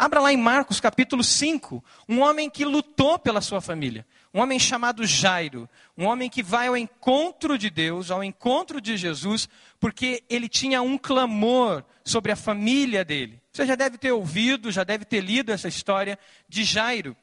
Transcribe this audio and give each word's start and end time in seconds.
Abra 0.00 0.18
lá 0.18 0.32
em 0.32 0.36
Marcos 0.38 0.80
capítulo 0.80 1.22
5, 1.22 1.84
um 2.08 2.20
homem 2.20 2.48
que 2.48 2.64
lutou 2.64 3.18
pela 3.18 3.42
sua 3.42 3.60
família. 3.60 4.06
Um 4.32 4.40
homem 4.40 4.58
chamado 4.58 5.04
Jairo, 5.04 5.68
um 5.94 6.06
homem 6.06 6.30
que 6.30 6.42
vai 6.42 6.68
ao 6.68 6.76
encontro 6.78 7.58
de 7.58 7.68
Deus, 7.68 8.10
ao 8.10 8.24
encontro 8.24 8.80
de 8.80 8.96
Jesus, 8.96 9.46
porque 9.78 10.24
ele 10.30 10.48
tinha 10.48 10.80
um 10.80 10.96
clamor 10.96 11.84
sobre 12.02 12.32
a 12.32 12.36
família 12.36 13.04
dele. 13.04 13.42
Você 13.52 13.66
já 13.66 13.74
deve 13.74 13.98
ter 13.98 14.10
ouvido, 14.10 14.72
já 14.72 14.84
deve 14.84 15.04
ter 15.04 15.20
lido 15.20 15.52
essa 15.52 15.68
história 15.68 16.18
de 16.48 16.64
Jairo. 16.64 17.14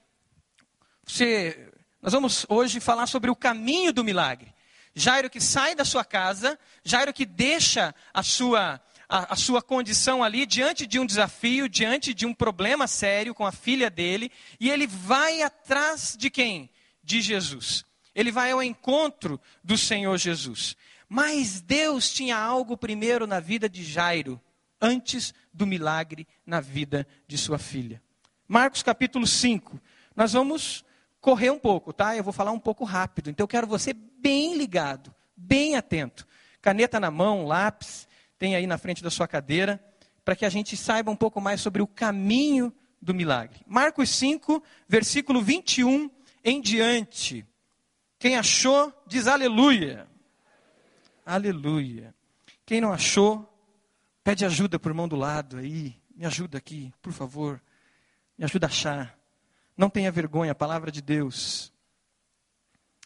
Você, 1.03 1.71
nós 1.99 2.13
vamos 2.13 2.45
hoje 2.47 2.79
falar 2.79 3.07
sobre 3.07 3.31
o 3.31 3.35
caminho 3.35 3.91
do 3.91 4.03
milagre. 4.03 4.53
Jairo 4.93 5.31
que 5.31 5.39
sai 5.39 5.73
da 5.73 5.83
sua 5.83 6.05
casa, 6.05 6.59
Jairo 6.83 7.11
que 7.11 7.25
deixa 7.25 7.93
a 8.13 8.21
sua, 8.21 8.79
a, 9.09 9.33
a, 9.33 9.35
sua 9.35 9.61
condição 9.61 10.23
ali 10.23 10.45
diante 10.45 10.85
de 10.85 10.99
um 10.99 11.05
desafio, 11.05 11.69
diante 11.69 12.13
de 12.13 12.25
um 12.25 12.33
problema 12.33 12.87
sério 12.87 13.33
com 13.33 13.45
a 13.45 13.51
filha 13.51 13.89
dele, 13.89 14.31
e 14.59 14.69
ele 14.69 14.85
vai 14.85 15.41
atrás 15.41 16.15
de 16.17 16.29
quem? 16.29 16.69
De 17.03 17.21
Jesus. 17.21 17.85
Ele 18.13 18.31
vai 18.31 18.51
ao 18.51 18.61
encontro 18.61 19.39
do 19.63 19.77
Senhor 19.77 20.17
Jesus. 20.17 20.75
Mas 21.07 21.61
Deus 21.61 22.11
tinha 22.11 22.37
algo 22.37 22.75
primeiro 22.75 23.25
na 23.25 23.39
vida 23.39 23.69
de 23.69 23.83
Jairo, 23.83 24.41
antes 24.81 25.33
do 25.53 25.65
milagre 25.65 26.27
na 26.45 26.59
vida 26.59 27.07
de 27.27 27.37
sua 27.37 27.57
filha. 27.57 28.01
Marcos 28.47 28.83
capítulo 28.83 29.25
5. 29.25 29.79
Nós 30.15 30.33
vamos 30.33 30.83
correr 31.21 31.49
um 31.49 31.59
pouco, 31.59 31.93
tá? 31.93 32.15
Eu 32.15 32.23
vou 32.23 32.33
falar 32.33 32.51
um 32.51 32.59
pouco 32.59 32.83
rápido. 32.83 33.29
Então 33.29 33.43
eu 33.43 33.47
quero 33.47 33.67
você 33.67 33.93
bem 33.93 34.57
ligado, 34.57 35.13
bem 35.35 35.75
atento. 35.75 36.27
Caneta 36.61 36.99
na 36.99 37.11
mão, 37.11 37.45
lápis, 37.45 38.06
tem 38.37 38.55
aí 38.55 38.67
na 38.67 38.77
frente 38.77 39.03
da 39.03 39.09
sua 39.09 39.27
cadeira, 39.27 39.83
para 40.23 40.35
que 40.35 40.45
a 40.45 40.49
gente 40.49 40.75
saiba 40.75 41.11
um 41.11 41.15
pouco 41.15 41.39
mais 41.39 41.61
sobre 41.61 41.81
o 41.81 41.87
caminho 41.87 42.73
do 43.01 43.13
milagre. 43.13 43.61
Marcos 43.65 44.09
5, 44.09 44.61
versículo 44.87 45.41
21 45.41 46.09
em 46.43 46.61
diante. 46.61 47.45
Quem 48.19 48.35
achou, 48.35 48.93
diz 49.07 49.27
aleluia. 49.27 50.07
Aleluia. 51.25 52.13
Quem 52.65 52.81
não 52.81 52.91
achou, 52.91 53.47
pede 54.23 54.45
ajuda 54.45 54.79
para 54.79 54.89
o 54.89 54.91
irmão 54.91 55.07
do 55.07 55.15
lado 55.15 55.57
aí. 55.57 55.95
Me 56.15 56.25
ajuda 56.25 56.57
aqui, 56.57 56.91
por 57.01 57.13
favor. 57.13 57.61
Me 58.37 58.43
ajuda 58.43 58.67
a 58.67 58.69
achar. 58.69 59.17
Não 59.75 59.89
tenha 59.89 60.11
vergonha, 60.11 60.51
a 60.51 60.55
palavra 60.55 60.91
de 60.91 61.01
Deus. 61.01 61.71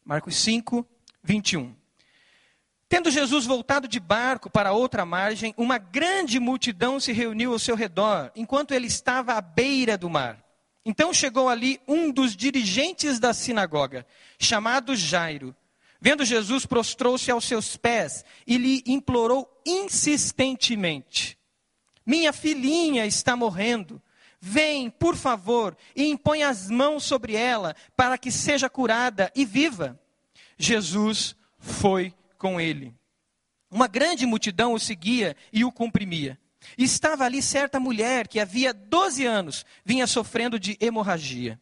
Marcos 0.04 0.36
5, 0.38 0.86
21. 1.24 1.76
Tendo 2.92 3.10
Jesus 3.10 3.46
voltado 3.46 3.88
de 3.88 4.02
barco 4.02 4.50
para 4.50 4.74
outra 4.74 5.06
margem, 5.06 5.54
uma 5.56 5.78
grande 5.78 6.42
multidão 6.42 7.00
se 7.00 7.14
reuniu 7.14 7.54
ao 7.54 7.58
seu 7.58 7.74
redor, 7.74 8.30
enquanto 8.36 8.74
ele 8.74 8.86
estava 8.86 9.36
à 9.36 9.40
beira 9.40 9.98
do 9.98 10.10
mar. 10.10 10.44
Então 10.86 11.14
chegou 11.14 11.48
ali 11.48 11.80
um 11.88 12.12
dos 12.12 12.36
dirigentes 12.36 13.18
da 13.18 13.34
sinagoga, 13.34 14.06
chamado 14.38 14.94
Jairo. 14.94 15.56
Vendo 16.02 16.26
Jesus, 16.26 16.66
prostrou-se 16.66 17.32
aos 17.32 17.46
seus 17.46 17.78
pés 17.78 18.26
e 18.46 18.58
lhe 18.58 18.84
implorou 18.86 19.50
insistentemente: 19.66 21.38
Minha 22.06 22.34
filhinha 22.34 23.06
está 23.06 23.38
morrendo. 23.38 24.02
Vem, 24.42 24.90
por 24.90 25.16
favor, 25.16 25.78
e 25.96 26.10
impõe 26.10 26.44
as 26.44 26.70
mãos 26.70 27.06
sobre 27.06 27.38
ela, 27.38 27.74
para 27.96 28.18
que 28.18 28.30
seja 28.34 28.70
curada 28.70 29.32
e 29.34 29.46
viva. 29.46 29.98
Jesus 30.58 31.38
foi 31.58 32.14
com 32.42 32.60
ele. 32.60 32.92
Uma 33.70 33.88
grande 33.88 34.26
multidão 34.26 34.74
o 34.74 34.80
seguia 34.80 35.36
e 35.54 35.64
o 35.64 35.72
comprimia. 35.72 36.40
Estava 36.76 37.24
ali 37.24 37.40
certa 37.40 37.80
mulher 37.80 38.28
que 38.28 38.40
havia 38.40 38.74
12 38.74 39.24
anos 39.24 39.64
vinha 39.86 40.08
sofrendo 40.08 40.60
de 40.60 40.76
hemorragia. 40.82 41.60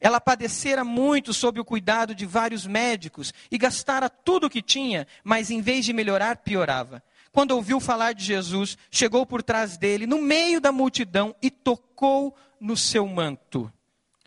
Ela 0.00 0.20
padecera 0.20 0.82
muito 0.82 1.32
sob 1.32 1.60
o 1.60 1.64
cuidado 1.64 2.12
de 2.12 2.26
vários 2.26 2.66
médicos 2.66 3.32
e 3.50 3.56
gastara 3.56 4.10
tudo 4.10 4.48
o 4.48 4.50
que 4.50 4.60
tinha, 4.60 5.06
mas 5.22 5.48
em 5.48 5.60
vez 5.60 5.84
de 5.84 5.92
melhorar, 5.92 6.38
piorava 6.38 7.00
quando 7.32 7.52
ouviu 7.52 7.78
falar 7.78 8.12
de 8.12 8.24
Jesus, 8.24 8.76
chegou 8.90 9.24
por 9.24 9.42
trás 9.42 9.76
dele, 9.76 10.06
no 10.06 10.20
meio 10.20 10.60
da 10.60 10.72
multidão, 10.72 11.32
e 11.40 11.48
tocou 11.48 12.34
no 12.58 12.76
seu 12.76 13.06
manto. 13.06 13.72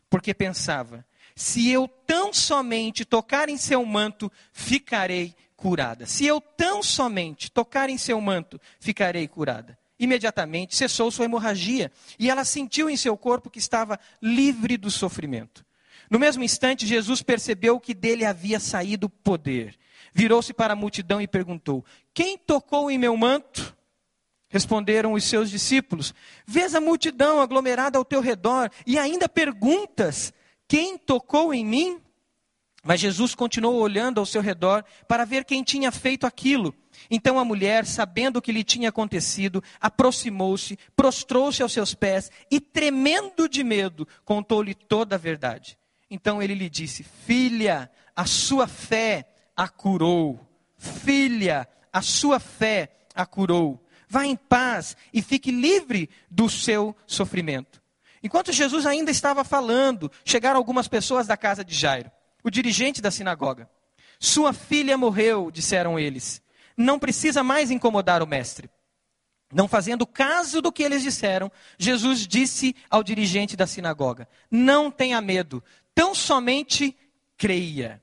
Porque 0.10 0.34
pensava: 0.34 1.06
se 1.36 1.70
eu 1.70 1.88
tão 1.88 2.34
somente 2.34 3.04
tocar 3.04 3.50
em 3.50 3.58
seu 3.58 3.86
manto, 3.86 4.32
ficarei 4.54 5.36
curada. 5.64 6.06
Se 6.06 6.26
eu 6.26 6.42
tão 6.42 6.84
somente 6.84 7.50
tocar 7.50 7.90
em 7.90 7.98
seu 7.98 8.20
manto, 8.20 8.60
ficarei 8.80 9.28
curada. 9.28 9.78
Imediatamente 9.98 10.76
cessou 10.76 11.10
sua 11.10 11.24
hemorragia 11.24 11.90
e 12.20 12.30
ela 12.30 12.44
sentiu 12.44 12.90
em 12.90 12.98
seu 12.98 13.16
corpo 13.16 13.50
que 13.50 13.60
estava 13.60 13.98
livre 14.22 14.76
do 14.76 14.92
sofrimento. 14.92 15.66
No 16.10 16.20
mesmo 16.20 16.44
instante, 16.44 16.86
Jesus 16.86 17.22
percebeu 17.22 17.80
que 17.80 17.94
dele 17.94 18.26
havia 18.26 18.60
saído 18.60 19.08
poder 19.10 19.78
virou-se 20.14 20.54
para 20.54 20.74
a 20.74 20.76
multidão 20.76 21.20
e 21.20 21.28
perguntou: 21.28 21.84
Quem 22.14 22.38
tocou 22.38 22.92
em 22.92 22.98
meu 22.98 23.18
manto? 23.18 23.76
Responderam 24.48 25.14
os 25.14 25.24
seus 25.24 25.50
discípulos: 25.50 26.14
Vês 26.46 26.76
a 26.76 26.82
multidão 26.82 27.42
aglomerada 27.42 27.98
ao 27.98 28.06
teu 28.06 28.22
redor 28.22 28.70
e 28.86 28.98
ainda 28.98 29.28
perguntas: 29.28 30.32
Quem 30.68 30.98
tocou 30.98 31.54
em 31.54 31.66
mim? 31.66 32.00
Mas 32.84 33.00
Jesus 33.00 33.34
continuou 33.34 33.80
olhando 33.80 34.20
ao 34.20 34.26
seu 34.26 34.42
redor 34.42 34.84
para 35.08 35.24
ver 35.24 35.46
quem 35.46 35.64
tinha 35.64 35.92
feito 35.92 36.28
aquilo. 36.28 36.76
Então 37.10 37.40
a 37.40 37.46
mulher, 37.46 37.86
sabendo 37.86 38.38
o 38.38 38.42
que 38.42 38.52
lhe 38.52 38.64
tinha 38.64 38.90
acontecido, 38.90 39.64
aproximou-se, 39.80 40.78
prostrou-se 40.96 41.64
aos 41.64 41.72
seus 41.72 41.96
pés 41.96 42.30
e, 42.52 42.60
tremendo 42.60 43.48
de 43.48 43.64
medo, 43.64 44.06
contou-lhe 44.26 44.74
toda 44.74 45.16
a 45.16 45.20
verdade. 45.20 45.78
Então 46.12 46.42
ele 46.44 46.54
lhe 46.54 46.70
disse: 46.70 47.04
Filha, 47.04 47.90
a 48.16 48.26
sua 48.26 48.68
fé 48.68 49.28
a 49.56 49.68
curou. 49.70 50.40
Filha, 50.78 51.68
a 51.92 52.02
sua 52.02 52.40
fé 52.40 52.90
a 53.16 53.26
curou. 53.26 53.82
Vá 54.10 54.26
em 54.26 54.36
paz 54.36 54.98
e 55.14 55.22
fique 55.22 55.52
livre 55.52 56.10
do 56.30 56.50
seu 56.50 56.96
sofrimento. 57.08 57.82
Enquanto 58.22 58.52
Jesus 58.52 58.86
ainda 58.86 59.10
estava 59.10 59.44
falando, 59.44 60.12
chegaram 60.24 60.58
algumas 60.58 60.88
pessoas 60.88 61.26
da 61.28 61.36
casa 61.36 61.64
de 61.64 61.76
Jairo, 61.76 62.12
o 62.44 62.50
dirigente 62.50 63.02
da 63.02 63.10
sinagoga. 63.10 63.70
Sua 64.20 64.54
filha 64.54 64.98
morreu, 64.98 65.50
disseram 65.52 65.98
eles. 65.98 66.42
Não 66.78 67.00
precisa 67.00 67.44
mais 67.44 67.72
incomodar 67.72 68.22
o 68.22 68.28
mestre. 68.28 68.70
Não 69.54 69.68
fazendo 69.68 70.08
caso 70.08 70.62
do 70.62 70.72
que 70.72 70.82
eles 70.82 71.04
disseram, 71.04 71.52
Jesus 71.78 72.28
disse 72.28 72.76
ao 72.90 73.04
dirigente 73.04 73.56
da 73.56 73.68
sinagoga: 73.68 74.28
Não 74.50 74.90
tenha 74.90 75.22
medo, 75.22 75.64
tão 75.94 76.16
somente 76.16 76.98
creia. 77.38 78.02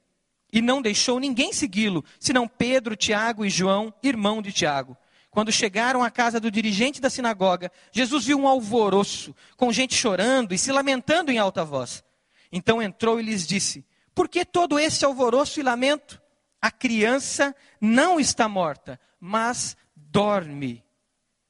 E 0.52 0.60
não 0.60 0.82
deixou 0.82 1.20
ninguém 1.20 1.52
segui-lo, 1.52 2.04
senão 2.18 2.46
Pedro, 2.46 2.96
Tiago 2.96 3.44
e 3.44 3.50
João, 3.50 3.92
irmão 4.02 4.42
de 4.42 4.52
Tiago. 4.52 4.96
Quando 5.30 5.52
chegaram 5.52 6.02
à 6.02 6.10
casa 6.10 6.40
do 6.40 6.50
dirigente 6.50 7.00
da 7.00 7.08
sinagoga, 7.08 7.70
Jesus 7.92 8.26
viu 8.26 8.38
um 8.38 8.48
alvoroço, 8.48 9.34
com 9.56 9.72
gente 9.72 9.94
chorando 9.94 10.52
e 10.52 10.58
se 10.58 10.72
lamentando 10.72 11.30
em 11.30 11.38
alta 11.38 11.64
voz. 11.64 12.02
Então 12.50 12.82
entrou 12.82 13.20
e 13.20 13.22
lhes 13.22 13.46
disse: 13.46 13.84
Por 14.14 14.28
que 14.28 14.44
todo 14.44 14.78
esse 14.78 15.04
alvoroço 15.04 15.60
e 15.60 15.62
lamento? 15.62 16.20
A 16.60 16.70
criança 16.70 17.54
não 17.80 18.20
está 18.20 18.48
morta, 18.48 19.00
mas 19.18 19.76
dorme. 19.94 20.84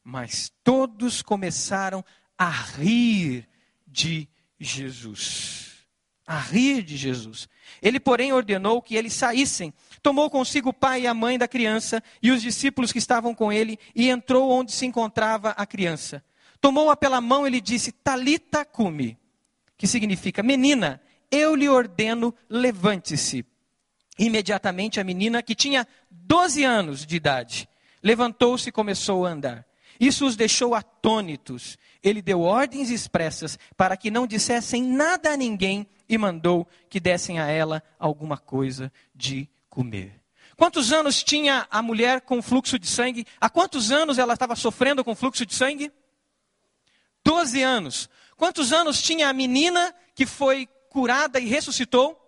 Mas 0.05 0.53
todos 0.63 1.23
começaram 1.23 2.05
a 2.39 2.49
rir 2.49 3.49
de 3.87 4.29
Jesus 4.59 5.71
a 6.31 6.39
rir 6.39 6.85
de 6.85 6.97
Jesus. 6.97 7.49
Ele, 7.83 7.99
porém, 7.99 8.33
ordenou 8.33 8.81
que 8.81 8.95
eles 8.95 9.15
saíssem. 9.15 9.75
Tomou 10.01 10.31
consigo 10.31 10.69
o 10.69 10.73
pai 10.73 11.01
e 11.01 11.07
a 11.09 11.13
mãe 11.13 11.37
da 11.37 11.49
criança 11.49 12.01
e 12.23 12.31
os 12.31 12.41
discípulos 12.41 12.93
que 12.93 12.99
estavam 12.99 13.35
com 13.35 13.53
ele 13.53 13.77
e 13.97 14.09
entrou 14.09 14.49
onde 14.49 14.71
se 14.71 14.87
encontrava 14.87 15.51
a 15.51 15.67
criança. 15.67 16.23
Tomou-a 16.61 16.95
pela 16.95 17.21
mão 17.21 17.49
e 17.49 17.51
lhe 17.51 17.61
disse: 17.61 17.91
Talita 17.91 18.65
cumi, 18.65 19.19
que 19.77 19.89
significa: 19.89 20.41
Menina, 20.41 21.03
eu 21.31 21.55
lhe 21.55 21.69
ordeno, 21.69 22.35
levante-se. 22.49 23.45
Imediatamente 24.19 25.01
a 25.01 25.05
menina, 25.05 25.43
que 25.43 25.55
tinha 25.55 25.87
12 26.11 26.65
anos 26.65 27.07
de 27.07 27.17
idade, 27.17 27.69
levantou-se 28.03 28.69
e 28.69 28.73
começou 28.73 29.25
a 29.25 29.31
andar. 29.31 29.67
Isso 29.99 30.27
os 30.27 30.35
deixou 30.35 30.75
atônitos. 30.75 31.79
Ele 32.03 32.23
deu 32.23 32.41
ordens 32.41 32.91
expressas 32.91 33.59
para 33.77 33.97
que 33.97 34.11
não 34.11 34.27
dissessem 34.27 34.83
nada 34.83 35.33
a 35.33 35.37
ninguém 35.37 35.87
e 36.09 36.17
mandou 36.17 36.67
que 36.89 36.99
dessem 36.99 37.39
a 37.39 37.47
ela 37.47 37.83
alguma 37.99 38.39
coisa 38.39 38.91
de 39.15 39.49
comer. 39.69 40.21
Quantos 40.57 40.93
anos 40.93 41.23
tinha 41.23 41.67
a 41.71 41.81
mulher 41.81 42.23
com 42.23 42.43
fluxo 42.43 42.79
de 42.79 42.87
sangue? 42.87 43.27
Há 43.41 43.49
quantos 43.49 43.91
anos 43.91 44.19
ela 44.19 44.35
estava 44.35 44.57
sofrendo 44.57 45.05
com 45.05 45.15
fluxo 45.15 45.47
de 45.47 45.55
sangue? 45.55 45.93
Doze 47.25 47.63
anos. 47.63 48.09
Quantos 48.37 48.73
anos 48.73 49.03
tinha 49.03 49.29
a 49.29 49.33
menina 49.33 49.95
que 50.15 50.27
foi 50.27 50.69
curada 50.91 51.41
e 51.41 51.47
ressuscitou? 51.47 52.21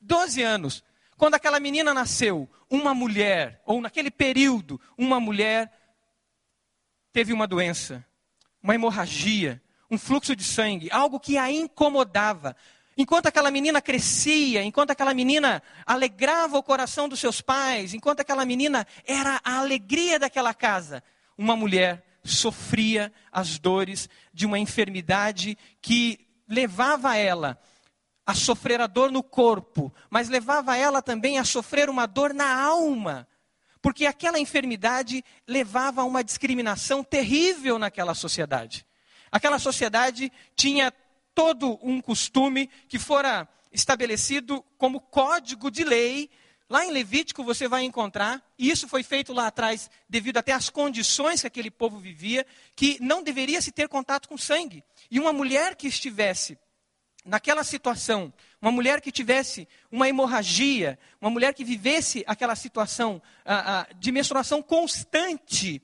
Doze 0.00 0.42
anos. 0.42 0.84
Quando 1.16 1.34
aquela 1.34 1.58
menina 1.58 1.92
nasceu, 1.92 2.48
uma 2.70 2.94
mulher, 2.94 3.60
ou 3.66 3.80
naquele 3.80 4.10
período, 4.10 4.80
uma 4.96 5.18
mulher 5.18 5.72
teve 7.12 7.32
uma 7.32 7.46
doença, 7.46 8.04
uma 8.62 8.74
hemorragia, 8.74 9.60
um 9.90 9.98
fluxo 9.98 10.34
de 10.36 10.44
sangue, 10.44 10.90
algo 10.90 11.20
que 11.20 11.36
a 11.36 11.50
incomodava. 11.50 12.56
Enquanto 12.96 13.26
aquela 13.26 13.50
menina 13.50 13.80
crescia, 13.80 14.62
enquanto 14.62 14.90
aquela 14.90 15.14
menina 15.14 15.62
alegrava 15.86 16.58
o 16.58 16.62
coração 16.62 17.08
dos 17.08 17.20
seus 17.20 17.40
pais, 17.40 17.94
enquanto 17.94 18.20
aquela 18.20 18.44
menina 18.44 18.86
era 19.06 19.40
a 19.44 19.58
alegria 19.58 20.18
daquela 20.18 20.52
casa, 20.52 21.02
uma 21.36 21.56
mulher 21.56 22.04
sofria 22.24 23.12
as 23.30 23.58
dores 23.58 24.08
de 24.32 24.46
uma 24.46 24.58
enfermidade 24.58 25.56
que 25.80 26.31
levava 26.52 27.16
ela 27.16 27.58
a 28.26 28.34
sofrer 28.34 28.78
a 28.80 28.86
dor 28.86 29.10
no 29.10 29.22
corpo, 29.22 29.92
mas 30.10 30.28
levava 30.28 30.76
ela 30.76 31.00
também 31.00 31.38
a 31.38 31.44
sofrer 31.44 31.88
uma 31.88 32.04
dor 32.04 32.34
na 32.34 32.62
alma. 32.62 33.26
Porque 33.80 34.04
aquela 34.04 34.38
enfermidade 34.38 35.24
levava 35.48 36.02
a 36.02 36.04
uma 36.04 36.22
discriminação 36.22 37.02
terrível 37.02 37.78
naquela 37.78 38.14
sociedade. 38.14 38.86
Aquela 39.30 39.58
sociedade 39.58 40.30
tinha 40.54 40.92
todo 41.34 41.80
um 41.82 42.00
costume 42.02 42.68
que 42.86 42.98
fora 42.98 43.48
estabelecido 43.72 44.62
como 44.76 45.00
código 45.00 45.70
de 45.70 45.82
lei. 45.82 46.30
Lá 46.68 46.84
em 46.84 46.90
Levítico 46.90 47.42
você 47.42 47.66
vai 47.66 47.82
encontrar, 47.82 48.42
e 48.58 48.70
isso 48.70 48.86
foi 48.86 49.02
feito 49.02 49.32
lá 49.32 49.46
atrás 49.46 49.90
devido 50.08 50.36
até 50.36 50.52
às 50.52 50.68
condições 50.68 51.40
que 51.40 51.46
aquele 51.46 51.70
povo 51.70 51.98
vivia, 51.98 52.46
que 52.76 52.98
não 53.00 53.22
deveria 53.22 53.60
se 53.60 53.72
ter 53.72 53.88
contato 53.88 54.28
com 54.28 54.36
sangue. 54.36 54.84
E 55.12 55.20
uma 55.20 55.30
mulher 55.30 55.76
que 55.76 55.86
estivesse 55.86 56.58
naquela 57.22 57.62
situação, 57.62 58.32
uma 58.62 58.72
mulher 58.72 58.98
que 58.98 59.12
tivesse 59.12 59.68
uma 59.90 60.08
hemorragia, 60.08 60.98
uma 61.20 61.28
mulher 61.28 61.52
que 61.52 61.66
vivesse 61.66 62.24
aquela 62.26 62.56
situação 62.56 63.20
ah, 63.44 63.80
ah, 63.80 63.94
de 63.94 64.10
menstruação 64.10 64.62
constante, 64.62 65.82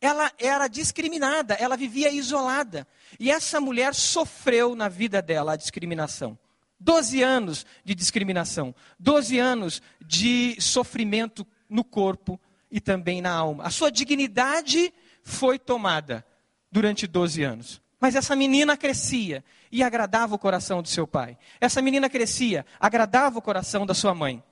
ela 0.00 0.28
era 0.36 0.66
discriminada, 0.66 1.54
ela 1.54 1.76
vivia 1.76 2.10
isolada. 2.10 2.84
E 3.20 3.30
essa 3.30 3.60
mulher 3.60 3.94
sofreu 3.94 4.74
na 4.74 4.88
vida 4.88 5.22
dela 5.22 5.52
a 5.52 5.56
discriminação. 5.56 6.36
Doze 6.76 7.22
anos 7.22 7.64
de 7.84 7.94
discriminação, 7.94 8.74
doze 8.98 9.38
anos 9.38 9.80
de 10.04 10.60
sofrimento 10.60 11.46
no 11.70 11.84
corpo 11.84 12.40
e 12.72 12.80
também 12.80 13.22
na 13.22 13.30
alma. 13.30 13.62
A 13.62 13.70
sua 13.70 13.88
dignidade 13.88 14.92
foi 15.22 15.60
tomada 15.60 16.26
durante 16.72 17.06
doze 17.06 17.44
anos. 17.44 17.83
Mas 18.04 18.14
essa 18.14 18.36
menina 18.36 18.76
crescia 18.76 19.42
e 19.72 19.82
agradava 19.82 20.34
o 20.34 20.38
coração 20.38 20.82
do 20.82 20.88
seu 20.88 21.06
pai. 21.06 21.38
Essa 21.58 21.80
menina 21.80 22.10
crescia, 22.10 22.66
agradava 22.78 23.38
o 23.38 23.40
coração 23.40 23.86
da 23.86 23.94
sua 23.94 24.14
mãe. 24.14 24.44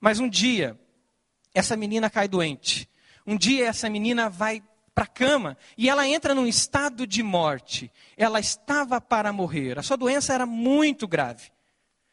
Mas 0.00 0.18
um 0.18 0.28
dia, 0.28 0.76
essa 1.54 1.76
menina 1.76 2.10
cai 2.10 2.26
doente. 2.26 2.90
Um 3.24 3.36
dia, 3.36 3.68
essa 3.68 3.88
menina 3.88 4.28
vai 4.28 4.60
para 4.92 5.04
a 5.04 5.06
cama 5.06 5.56
e 5.78 5.88
ela 5.88 6.04
entra 6.04 6.34
num 6.34 6.48
estado 6.48 7.06
de 7.06 7.22
morte. 7.22 7.92
Ela 8.16 8.40
estava 8.40 9.00
para 9.00 9.32
morrer. 9.32 9.78
A 9.78 9.84
sua 9.84 9.96
doença 9.96 10.34
era 10.34 10.44
muito 10.44 11.06
grave. 11.06 11.52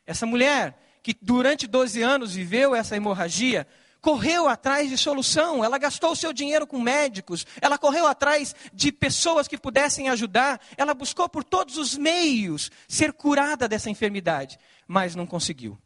Essa 0.06 0.28
mulher, 0.28 0.78
que 1.02 1.18
durante 1.20 1.66
12 1.66 2.04
anos 2.04 2.36
viveu 2.36 2.76
essa 2.76 2.96
hemorragia, 2.96 3.66
correu 4.04 4.50
atrás 4.50 4.90
de 4.90 4.98
solução, 4.98 5.64
ela 5.64 5.78
gastou 5.78 6.14
seu 6.14 6.34
dinheiro 6.34 6.68
com 6.68 6.78
médicos, 6.78 7.48
ela 7.62 7.78
correu 7.78 8.06
atrás 8.06 8.54
de 8.74 8.92
pessoas 8.92 9.48
que 9.48 9.58
pudessem 9.58 10.10
ajudar, 10.10 10.60
ela 10.76 10.94
buscou 10.94 11.30
por 11.30 11.42
todos 11.42 11.78
os 11.78 11.98
meios 11.98 12.70
ser 12.86 13.14
curada 13.14 13.66
dessa 13.66 13.90
enfermidade, 13.90 14.60
mas 14.86 15.16
não 15.16 15.26
conseguiu. 15.26 15.80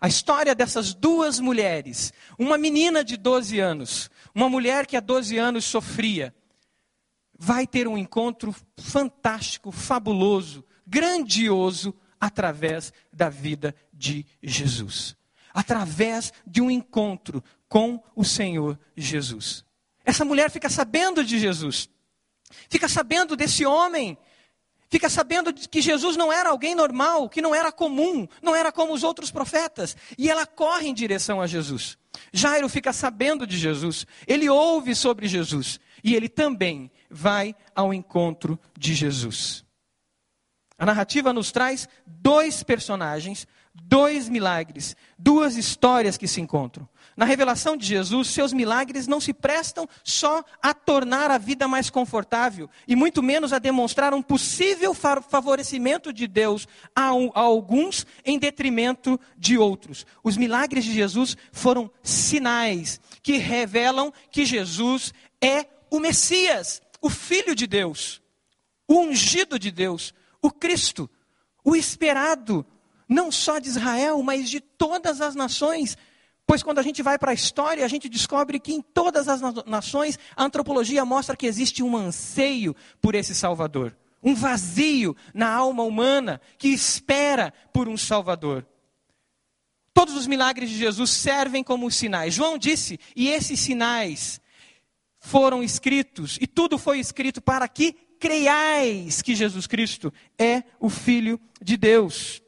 A 0.00 0.06
história 0.06 0.54
dessas 0.54 0.94
duas 0.94 1.40
mulheres, 1.40 2.12
uma 2.38 2.56
menina 2.56 3.02
de 3.02 3.16
12 3.16 3.58
anos, 3.58 4.08
uma 4.32 4.48
mulher 4.48 4.86
que 4.86 4.96
há 4.96 5.00
12 5.00 5.36
anos 5.36 5.64
sofria, 5.64 6.32
vai 7.36 7.66
ter 7.66 7.88
um 7.88 7.98
encontro 7.98 8.54
fantástico, 8.78 9.72
fabuloso, 9.72 10.64
grandioso 10.86 11.92
através 12.20 12.92
da 13.12 13.28
vida 13.28 13.74
de 13.92 14.24
Jesus 14.40 15.16
através 15.54 16.32
de 16.44 16.60
um 16.60 16.68
encontro 16.68 17.42
com 17.68 18.02
o 18.16 18.24
Senhor 18.24 18.76
Jesus. 18.96 19.64
Essa 20.04 20.24
mulher 20.24 20.50
fica 20.50 20.68
sabendo 20.68 21.24
de 21.24 21.38
Jesus, 21.38 21.88
fica 22.68 22.88
sabendo 22.88 23.36
desse 23.36 23.64
homem, 23.64 24.18
fica 24.90 25.08
sabendo 25.08 25.54
que 25.54 25.80
Jesus 25.80 26.16
não 26.16 26.32
era 26.32 26.50
alguém 26.50 26.74
normal, 26.74 27.28
que 27.28 27.40
não 27.40 27.54
era 27.54 27.70
comum, 27.70 28.28
não 28.42 28.54
era 28.54 28.72
como 28.72 28.92
os 28.92 29.04
outros 29.04 29.30
profetas, 29.30 29.96
e 30.18 30.28
ela 30.28 30.44
corre 30.44 30.88
em 30.88 30.94
direção 30.94 31.40
a 31.40 31.46
Jesus. 31.46 31.96
Jairo 32.32 32.68
fica 32.68 32.92
sabendo 32.92 33.46
de 33.46 33.56
Jesus, 33.56 34.06
ele 34.26 34.48
ouve 34.48 34.94
sobre 34.94 35.26
Jesus, 35.26 35.80
e 36.02 36.14
ele 36.14 36.28
também 36.28 36.90
vai 37.08 37.54
ao 37.74 37.94
encontro 37.94 38.58
de 38.76 38.92
Jesus. 38.92 39.64
A 40.76 40.84
narrativa 40.84 41.32
nos 41.32 41.52
traz 41.52 41.88
dois 42.04 42.62
personagens 42.62 43.46
dois 43.74 44.28
milagres, 44.28 44.96
duas 45.18 45.56
histórias 45.56 46.16
que 46.16 46.28
se 46.28 46.40
encontram. 46.40 46.88
Na 47.16 47.24
revelação 47.24 47.76
de 47.76 47.86
Jesus, 47.86 48.28
seus 48.28 48.52
milagres 48.52 49.06
não 49.06 49.20
se 49.20 49.32
prestam 49.32 49.88
só 50.02 50.44
a 50.60 50.74
tornar 50.74 51.30
a 51.30 51.38
vida 51.38 51.68
mais 51.68 51.88
confortável, 51.90 52.68
e 52.88 52.96
muito 52.96 53.22
menos 53.22 53.52
a 53.52 53.58
demonstrar 53.58 54.12
um 54.12 54.22
possível 54.22 54.92
favorecimento 54.94 56.12
de 56.12 56.26
Deus 56.26 56.66
a, 56.94 57.10
a 57.10 57.40
alguns 57.40 58.06
em 58.24 58.38
detrimento 58.38 59.18
de 59.36 59.56
outros. 59.56 60.04
Os 60.24 60.36
milagres 60.36 60.84
de 60.84 60.92
Jesus 60.92 61.36
foram 61.52 61.90
sinais 62.02 63.00
que 63.22 63.36
revelam 63.38 64.12
que 64.30 64.44
Jesus 64.44 65.14
é 65.40 65.66
o 65.90 66.00
Messias, 66.00 66.82
o 67.00 67.08
Filho 67.08 67.54
de 67.54 67.66
Deus, 67.66 68.20
o 68.88 69.00
ungido 69.00 69.56
de 69.56 69.70
Deus, 69.70 70.12
o 70.42 70.50
Cristo, 70.50 71.08
o 71.62 71.76
esperado, 71.76 72.66
não 73.08 73.30
só 73.30 73.58
de 73.58 73.68
Israel, 73.68 74.22
mas 74.22 74.48
de 74.48 74.60
todas 74.60 75.20
as 75.20 75.34
nações. 75.34 75.96
Pois 76.46 76.62
quando 76.62 76.78
a 76.78 76.82
gente 76.82 77.02
vai 77.02 77.18
para 77.18 77.30
a 77.30 77.34
história, 77.34 77.84
a 77.84 77.88
gente 77.88 78.08
descobre 78.08 78.60
que 78.60 78.72
em 78.72 78.82
todas 78.82 79.28
as 79.28 79.40
nações 79.66 80.18
a 80.36 80.44
antropologia 80.44 81.04
mostra 81.04 81.36
que 81.36 81.46
existe 81.46 81.82
um 81.82 81.96
anseio 81.96 82.76
por 83.00 83.14
esse 83.14 83.34
Salvador, 83.34 83.96
um 84.22 84.34
vazio 84.34 85.16
na 85.32 85.50
alma 85.50 85.82
humana 85.82 86.40
que 86.58 86.68
espera 86.68 87.52
por 87.72 87.88
um 87.88 87.96
Salvador. 87.96 88.66
Todos 89.94 90.14
os 90.16 90.26
milagres 90.26 90.68
de 90.68 90.76
Jesus 90.76 91.10
servem 91.10 91.62
como 91.62 91.90
sinais. 91.90 92.34
João 92.34 92.58
disse, 92.58 92.98
e 93.14 93.28
esses 93.28 93.60
sinais 93.60 94.40
foram 95.18 95.62
escritos, 95.62 96.36
e 96.40 96.46
tudo 96.46 96.76
foi 96.76 96.98
escrito 96.98 97.40
para 97.40 97.66
que 97.68 97.92
creiais 98.18 99.22
que 99.22 99.34
Jesus 99.34 99.66
Cristo 99.66 100.12
é 100.38 100.64
o 100.78 100.90
Filho 100.90 101.40
de 101.62 101.76
Deus 101.76 102.43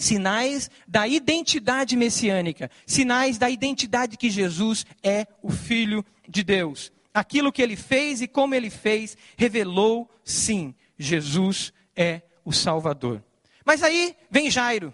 sinais 0.00 0.70
da 0.88 1.06
identidade 1.06 1.94
messiânica, 1.94 2.70
sinais 2.86 3.36
da 3.36 3.50
identidade 3.50 4.16
que 4.16 4.30
Jesus 4.30 4.86
é 5.02 5.26
o 5.42 5.50
Filho 5.50 6.04
de 6.26 6.42
Deus. 6.42 6.90
Aquilo 7.12 7.52
que 7.52 7.60
ele 7.60 7.76
fez 7.76 8.22
e 8.22 8.26
como 8.26 8.54
ele 8.54 8.70
fez, 8.70 9.16
revelou 9.36 10.10
sim, 10.24 10.74
Jesus 10.98 11.70
é 11.94 12.22
o 12.44 12.52
Salvador. 12.52 13.22
Mas 13.64 13.82
aí 13.82 14.16
vem 14.30 14.50
Jairo. 14.50 14.92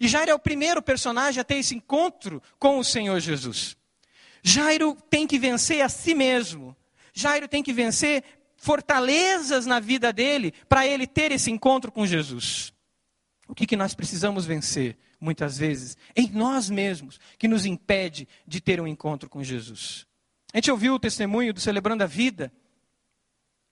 E 0.00 0.08
Jairo 0.08 0.30
é 0.30 0.34
o 0.34 0.38
primeiro 0.38 0.80
personagem 0.80 1.38
a 1.38 1.44
ter 1.44 1.56
esse 1.56 1.74
encontro 1.74 2.42
com 2.58 2.78
o 2.78 2.84
Senhor 2.84 3.20
Jesus. 3.20 3.76
Jairo 4.42 4.96
tem 5.10 5.26
que 5.26 5.38
vencer 5.38 5.82
a 5.82 5.88
si 5.90 6.14
mesmo. 6.14 6.74
Jairo 7.12 7.46
tem 7.46 7.62
que 7.62 7.74
vencer 7.74 8.24
fortalezas 8.56 9.66
na 9.66 9.80
vida 9.80 10.14
dele 10.14 10.54
para 10.66 10.86
ele 10.86 11.06
ter 11.06 11.30
esse 11.30 11.50
encontro 11.50 11.92
com 11.92 12.06
Jesus. 12.06 12.72
O 13.50 13.54
que, 13.54 13.66
que 13.66 13.76
nós 13.76 13.94
precisamos 13.94 14.46
vencer, 14.46 14.96
muitas 15.20 15.58
vezes, 15.58 15.98
em 16.14 16.30
nós 16.30 16.70
mesmos, 16.70 17.18
que 17.36 17.48
nos 17.48 17.66
impede 17.66 18.28
de 18.46 18.60
ter 18.60 18.80
um 18.80 18.86
encontro 18.86 19.28
com 19.28 19.42
Jesus? 19.42 20.06
A 20.54 20.58
gente 20.58 20.70
ouviu 20.70 20.94
o 20.94 21.00
testemunho 21.00 21.52
do 21.52 21.58
Celebrando 21.58 22.04
a 22.04 22.06
Vida. 22.06 22.52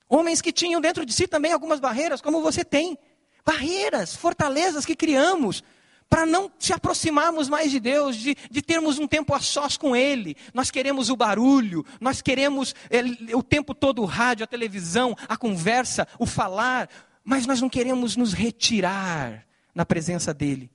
Homens 0.09 0.43
que 0.43 0.53
tinham 0.53 0.81
dentro 0.81 1.07
de 1.07 1.13
si 1.13 1.29
também 1.29 1.53
algumas 1.53 1.79
barreiras, 1.79 2.21
como 2.21 2.43
você 2.43 2.65
tem. 2.65 2.99
Barreiras, 3.47 4.17
fortalezas 4.17 4.85
que 4.85 4.97
criamos 4.97 5.63
para 6.09 6.27
não 6.27 6.51
se 6.59 6.73
aproximarmos 6.73 7.49
mais 7.49 7.71
de 7.71 7.79
Deus, 7.79 8.17
de, 8.17 8.37
de, 8.51 8.63
termos 8.63 8.99
um 8.99 9.07
tempo 9.07 9.33
a 9.33 9.39
sós 9.39 9.77
com 9.77 9.95
Ele. 9.95 10.37
Nós 10.53 10.73
queremos 10.73 11.09
o 11.09 11.17
barulho, 11.17 11.87
nós 12.01 12.21
queremos 12.21 12.75
ele, 12.91 13.33
o 13.33 13.45
tempo 13.45 13.75
todo 13.77 14.03
o 14.03 14.07
rádio, 14.07 14.43
a 14.43 14.49
televisão, 14.49 15.15
a 15.29 15.37
conversa, 15.37 16.09
o 16.19 16.27
falar, 16.27 16.89
mas 17.23 17.47
nós 17.47 17.61
não 17.61 17.69
queremos 17.69 18.17
nos 18.17 18.33
retirar 18.33 19.47
na 19.79 19.87
presença 19.87 20.35
dele. 20.35 20.69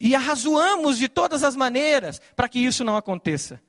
E 0.00 0.14
arrazoamos 0.14 0.96
de 0.96 1.10
todas 1.10 1.44
as 1.44 1.54
maneiras 1.54 2.22
para 2.34 2.48
que 2.48 2.58
isso 2.58 2.82
não 2.82 2.96
aconteça. 2.96 3.60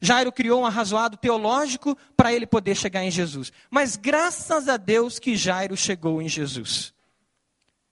Jairo 0.00 0.32
criou 0.32 0.62
um 0.62 0.66
arrazoado 0.66 1.18
teológico 1.18 1.94
para 2.16 2.32
ele 2.32 2.46
poder 2.46 2.74
chegar 2.74 3.04
em 3.04 3.10
Jesus. 3.10 3.52
Mas 3.70 3.96
graças 3.96 4.70
a 4.70 4.78
Deus 4.78 5.18
que 5.18 5.36
Jairo 5.36 5.76
chegou 5.76 6.22
em 6.22 6.30
Jesus. 6.30 6.94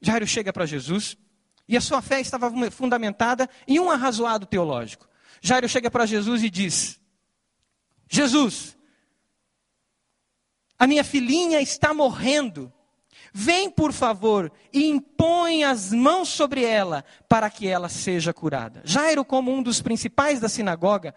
Jairo 0.01 0.27
chega 0.27 0.51
para 0.51 0.65
Jesus 0.65 1.15
e 1.69 1.77
a 1.77 1.81
sua 1.83 2.01
fé 2.01 2.23
estava 2.23 2.51
fundamentada 2.71 3.47
em 3.67 3.79
um 3.79 3.91
arrazoado 3.91 4.47
teológico. 4.47 5.07
Jairo 5.43 5.69
chega 5.69 5.91
para 5.91 6.07
Jesus 6.07 6.43
e 6.43 6.49
diz: 6.49 6.99
Jesus, 8.09 8.79
a 10.79 10.87
minha 10.87 11.05
filhinha 11.05 11.61
está 11.61 11.93
morrendo. 11.93 12.73
Vem, 13.41 13.71
por 13.71 13.93
favor, 13.93 14.51
e 14.73 14.89
impõe 14.89 15.63
as 15.63 15.93
mãos 15.93 16.29
sobre 16.29 16.65
ela, 16.65 17.05
para 17.29 17.49
que 17.49 17.69
ela 17.69 17.89
seja 17.89 18.35
curada. 18.35 18.83
Jairo, 18.85 19.25
como 19.25 19.53
um 19.53 19.63
dos 19.63 19.81
principais 19.81 20.41
da 20.41 20.49
sinagoga, 20.49 21.15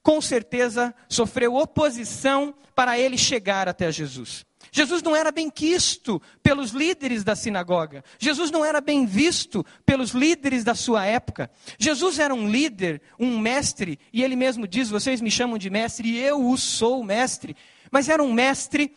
com 0.00 0.20
certeza 0.20 0.94
sofreu 1.08 1.56
oposição 1.56 2.54
para 2.76 2.96
ele 2.96 3.18
chegar 3.18 3.68
até 3.68 3.90
Jesus. 3.90 4.46
Jesus 4.70 5.02
não 5.02 5.16
era 5.16 5.32
bem 5.32 5.50
quisto 5.50 6.22
pelos 6.44 6.70
líderes 6.70 7.24
da 7.24 7.34
sinagoga. 7.34 8.04
Jesus 8.20 8.52
não 8.52 8.64
era 8.64 8.80
bem 8.80 9.04
visto 9.04 9.66
pelos 9.84 10.12
líderes 10.12 10.62
da 10.62 10.76
sua 10.76 11.06
época. 11.06 11.50
Jesus 11.76 12.20
era 12.20 12.32
um 12.32 12.48
líder, 12.48 13.02
um 13.18 13.36
mestre, 13.36 13.98
e 14.12 14.22
ele 14.22 14.36
mesmo 14.36 14.64
diz: 14.68 14.90
Vocês 14.90 15.20
me 15.20 15.28
chamam 15.28 15.58
de 15.58 15.68
mestre, 15.70 16.08
e 16.08 16.20
eu 16.20 16.48
o 16.48 16.56
sou 16.56 17.02
mestre. 17.02 17.56
Mas 17.90 18.08
era 18.08 18.22
um 18.22 18.32
mestre 18.32 18.94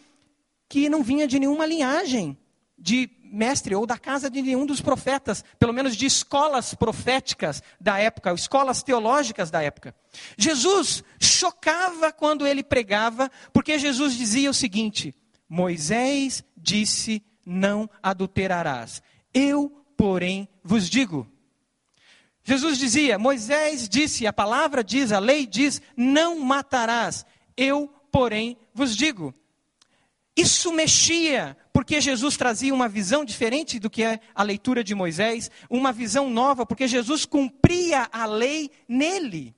que 0.70 0.88
não 0.90 1.02
vinha 1.02 1.28
de 1.28 1.40
nenhuma 1.40 1.66
linhagem 1.66 2.38
de 2.82 3.10
mestre 3.24 3.76
ou 3.76 3.86
da 3.86 3.98
casa 3.98 4.30
de 4.30 4.42
nenhum 4.42 4.66
dos 4.66 4.82
profetas, 4.82 5.44
pelo 5.58 5.72
menos 5.72 5.96
de 5.96 6.06
escolas 6.06 6.74
proféticas 6.74 7.64
da 7.80 7.98
época, 7.98 8.34
escolas 8.34 8.84
teológicas 8.84 9.50
da 9.50 9.62
época. 9.62 9.96
Jesus 10.38 11.04
chocava 11.20 12.12
quando 12.12 12.46
ele 12.46 12.64
pregava, 12.64 13.32
porque 13.54 13.80
Jesus 13.80 14.16
dizia 14.16 14.50
o 14.50 14.54
seguinte: 14.54 15.16
Moisés 15.48 16.44
disse: 16.58 17.24
Não 17.46 17.90
adulterarás. 18.02 19.02
Eu, 19.34 19.72
porém, 19.96 20.50
vos 20.64 20.90
digo. 20.90 21.28
Jesus 22.44 22.78
dizia: 22.78 23.20
Moisés 23.20 23.88
disse, 23.88 24.26
a 24.26 24.34
palavra 24.34 24.84
diz, 24.84 25.12
a 25.12 25.20
lei 25.20 25.46
diz: 25.46 25.82
Não 25.96 26.40
matarás. 26.40 27.26
Eu, 27.56 27.88
porém, 28.12 28.58
vos 28.74 28.96
digo. 28.96 29.34
Isso 30.36 30.72
mexia, 30.72 31.58
porque 31.74 32.02
Jesus 32.02 32.36
trazia 32.36 32.74
uma 32.74 32.90
visão 32.90 33.24
diferente 33.24 33.80
do 33.80 33.90
que 33.90 34.04
é 34.04 34.20
a 34.36 34.44
leitura 34.44 34.84
de 34.84 34.94
Moisés, 34.94 35.50
uma 35.70 35.92
visão 35.92 36.30
nova, 36.30 36.66
porque 36.66 36.88
Jesus 36.88 37.26
cumpria 37.26 38.10
a 38.12 38.26
lei 38.26 38.70
nele. 38.88 39.56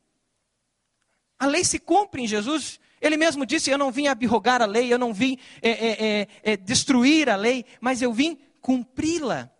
A 1.39 1.47
lei 1.47 1.63
se 1.63 1.79
cumpre 1.79 2.21
em 2.21 2.27
Jesus. 2.27 2.79
Ele 3.01 3.17
mesmo 3.17 3.45
disse: 3.45 3.69
Eu 3.69 3.77
não 3.77 3.91
vim 3.91 4.07
abrogar 4.07 4.61
a 4.61 4.65
lei, 4.65 4.93
eu 4.93 4.99
não 4.99 5.13
vim 5.13 5.37
é, 5.61 5.69
é, 5.69 6.27
é, 6.43 6.57
destruir 6.57 7.29
a 7.29 7.35
lei, 7.35 7.65
mas 7.81 8.01
eu 8.01 8.13
vim 8.13 8.37
cumpri-la. 8.61 9.51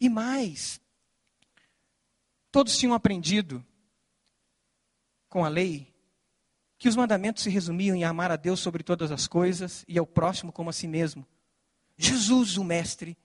E 0.00 0.08
mais, 0.08 0.80
todos 2.50 2.76
tinham 2.76 2.92
aprendido 2.92 3.64
com 5.28 5.44
a 5.44 5.48
lei 5.48 5.94
que 6.76 6.88
os 6.88 6.96
mandamentos 6.96 7.42
se 7.42 7.48
resumiam 7.48 7.96
em 7.96 8.04
amar 8.04 8.30
a 8.30 8.36
Deus 8.36 8.60
sobre 8.60 8.82
todas 8.82 9.10
as 9.10 9.26
coisas 9.26 9.84
e 9.88 9.98
ao 9.98 10.06
próximo 10.06 10.52
como 10.52 10.68
a 10.68 10.72
si 10.72 10.86
mesmo. 10.86 11.26
Jesus, 11.96 12.56
o 12.56 12.64
Mestre, 12.64 13.16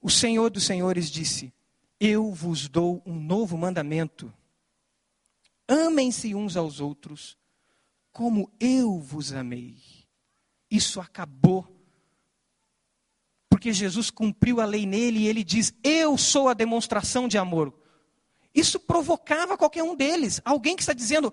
o 0.00 0.10
Senhor 0.10 0.50
dos 0.50 0.64
Senhores, 0.64 1.10
disse: 1.10 1.52
Eu 1.98 2.32
vos 2.32 2.68
dou 2.68 3.02
um 3.06 3.20
novo 3.20 3.56
mandamento. 3.56 4.32
Amem-se 5.66 6.34
uns 6.34 6.56
aos 6.56 6.80
outros, 6.80 7.36
como 8.10 8.50
eu 8.58 8.98
vos 8.98 9.32
amei. 9.32 9.76
Isso 10.70 11.00
acabou. 11.00 11.66
Porque 13.48 13.72
Jesus 13.72 14.10
cumpriu 14.10 14.60
a 14.60 14.64
lei 14.64 14.86
nele 14.86 15.20
e 15.20 15.26
ele 15.26 15.44
diz: 15.44 15.72
Eu 15.82 16.16
sou 16.16 16.48
a 16.48 16.54
demonstração 16.54 17.28
de 17.28 17.38
amor. 17.38 17.72
Isso 18.54 18.80
provocava 18.80 19.56
qualquer 19.56 19.82
um 19.82 19.94
deles. 19.94 20.40
Alguém 20.44 20.74
que 20.74 20.82
está 20.82 20.92
dizendo: 20.92 21.32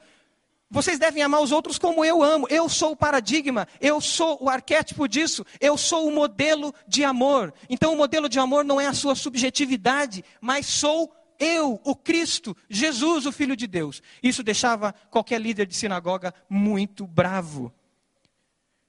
vocês 0.70 0.98
devem 0.98 1.22
amar 1.22 1.42
os 1.42 1.52
outros 1.52 1.78
como 1.78 2.04
eu 2.04 2.24
amo. 2.24 2.48
Eu 2.50 2.68
sou 2.68 2.94
o 2.94 2.96
paradigma, 2.96 3.68
eu 3.80 4.02
sou 4.02 4.38
o 4.42 4.50
arquétipo 4.50 5.08
disso, 5.08 5.46
eu 5.62 5.78
sou 5.78 6.08
o 6.08 6.12
modelo 6.12 6.74
de 6.88 7.04
amor. 7.04 7.54
Então, 7.70 7.94
o 7.94 7.98
modelo 7.98 8.28
de 8.28 8.40
amor 8.40 8.66
não 8.66 8.82
é 8.82 8.88
a 8.88 8.94
sua 8.94 9.16
subjetividade, 9.16 10.24
mas 10.42 10.66
sou 10.66 11.14
eu, 11.40 11.80
o 11.84 11.96
Cristo, 11.96 12.56
Jesus, 12.70 13.26
o 13.26 13.32
Filho 13.32 13.56
de 13.56 13.68
Deus. 13.68 14.02
Isso 14.24 14.44
deixava 14.44 14.94
qualquer 15.10 15.40
líder 15.40 15.68
de 15.68 15.76
sinagoga 15.76 16.34
muito 16.50 17.06
bravo. 17.06 17.72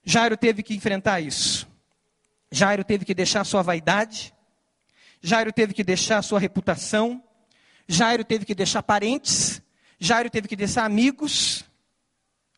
Jairo 0.03 0.37
teve 0.37 0.63
que 0.63 0.73
enfrentar 0.73 1.19
isso. 1.19 1.67
Jairo 2.51 2.83
teve 2.83 3.03
que 3.03 3.13
deixar 3.13 3.43
sua 3.43 3.61
vaidade. 3.61 4.33
Jairo 5.21 5.51
teve 5.51 5.73
que 5.73 5.83
deixar 5.83 6.21
sua 6.21 6.39
reputação. 6.39 7.21
Jairo 7.87 8.23
teve 8.23 8.45
que 8.45 8.55
deixar 8.55 8.81
parentes. 8.81 9.61
Jairo 9.99 10.29
teve 10.29 10.47
que 10.47 10.55
deixar 10.55 10.85
amigos 10.85 11.65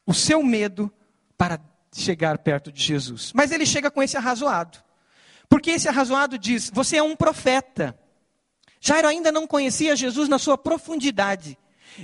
o 0.06 0.14
seu 0.14 0.44
medo 0.44 0.92
para 1.38 1.60
chegar 1.94 2.38
perto 2.40 2.72
de 2.72 2.82
Jesus. 2.82 3.32
Mas 3.34 3.52
ele 3.52 3.66
chega 3.66 3.90
com 3.90 4.04
esse 4.04 4.18
arrazoado. 4.18 4.78
Porque 5.48 5.72
esse 5.72 5.88
arrazoado 5.88 6.38
diz: 6.38 6.70
Você 6.74 6.98
é 6.98 7.04
um 7.04 7.16
profeta. 7.16 7.98
Jairo 8.82 9.08
ainda 9.08 9.32
não 9.32 9.48
conhecia 9.48 9.96
Jesus 9.96 10.30
na 10.30 10.38
sua 10.38 10.58
profundidade. 10.58 11.58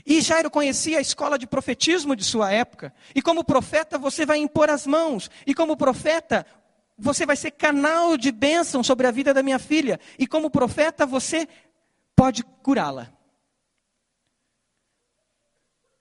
E 0.05 0.19
Jairo 0.19 0.49
conhecia 0.49 0.97
a 0.97 1.01
escola 1.01 1.37
de 1.37 1.47
profetismo 1.47 2.15
de 2.15 2.23
sua 2.23 2.51
época. 2.51 2.93
E 3.13 3.21
como 3.21 3.43
profeta, 3.43 3.97
você 3.97 4.25
vai 4.25 4.39
impor 4.39 4.69
as 4.69 4.85
mãos. 4.85 5.29
E 5.45 5.53
como 5.53 5.77
profeta, 5.77 6.45
você 6.97 7.25
vai 7.25 7.35
ser 7.35 7.51
canal 7.51 8.17
de 8.17 8.31
bênção 8.31 8.83
sobre 8.83 9.07
a 9.07 9.11
vida 9.11 9.33
da 9.33 9.43
minha 9.43 9.59
filha. 9.59 9.99
E 10.17 10.25
como 10.25 10.49
profeta, 10.49 11.05
você 11.05 11.47
pode 12.15 12.43
curá-la. 12.43 13.14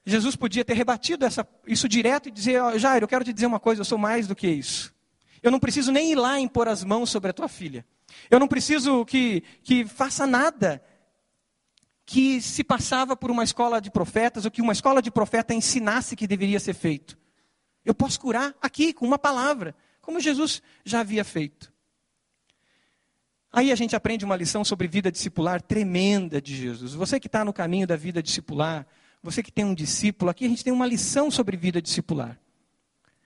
Jesus 0.06 0.36
podia 0.36 0.64
ter 0.64 0.74
rebatido 0.74 1.24
essa, 1.24 1.46
isso 1.66 1.88
direto 1.88 2.28
e 2.28 2.32
dizer: 2.32 2.62
oh, 2.62 2.78
Jairo, 2.78 3.04
eu 3.04 3.08
quero 3.08 3.24
te 3.24 3.32
dizer 3.32 3.46
uma 3.46 3.60
coisa, 3.60 3.80
eu 3.80 3.84
sou 3.84 3.98
mais 3.98 4.26
do 4.26 4.34
que 4.34 4.46
isso. 4.46 4.94
Eu 5.42 5.50
não 5.50 5.58
preciso 5.58 5.90
nem 5.92 6.12
ir 6.12 6.16
lá 6.16 6.38
impor 6.38 6.68
as 6.68 6.84
mãos 6.84 7.10
sobre 7.10 7.30
a 7.30 7.32
tua 7.32 7.48
filha. 7.48 7.84
Eu 8.30 8.38
não 8.38 8.48
preciso 8.48 9.04
que, 9.04 9.42
que 9.62 9.84
faça 9.86 10.26
nada 10.26 10.82
que 12.06 12.40
se 12.40 12.62
passava 12.62 13.16
por 13.16 13.30
uma 13.30 13.44
escola 13.44 13.80
de 13.80 13.90
profetas 13.90 14.44
ou 14.44 14.50
que 14.50 14.60
uma 14.60 14.72
escola 14.72 15.00
de 15.00 15.10
profeta 15.10 15.54
ensinasse 15.54 16.16
que 16.16 16.26
deveria 16.26 16.60
ser 16.60 16.74
feito. 16.74 17.18
Eu 17.84 17.94
posso 17.94 18.20
curar 18.20 18.54
aqui 18.60 18.92
com 18.92 19.06
uma 19.06 19.18
palavra, 19.18 19.74
como 20.00 20.20
Jesus 20.20 20.62
já 20.84 21.00
havia 21.00 21.24
feito. 21.24 21.72
Aí 23.52 23.70
a 23.70 23.74
gente 23.74 23.94
aprende 23.94 24.24
uma 24.24 24.36
lição 24.36 24.64
sobre 24.64 24.88
vida 24.88 25.12
discipular 25.12 25.62
tremenda 25.62 26.42
de 26.42 26.56
Jesus. 26.56 26.92
Você 26.92 27.20
que 27.20 27.28
está 27.28 27.44
no 27.44 27.52
caminho 27.52 27.86
da 27.86 27.96
vida 27.96 28.22
discipular, 28.22 28.86
você 29.24 29.42
que 29.42 29.50
tem 29.50 29.64
um 29.64 29.74
discípulo, 29.74 30.30
aqui 30.30 30.44
a 30.44 30.48
gente 30.48 30.62
tem 30.62 30.72
uma 30.72 30.86
lição 30.86 31.30
sobre 31.30 31.56
vida 31.56 31.80
discipular. 31.80 32.38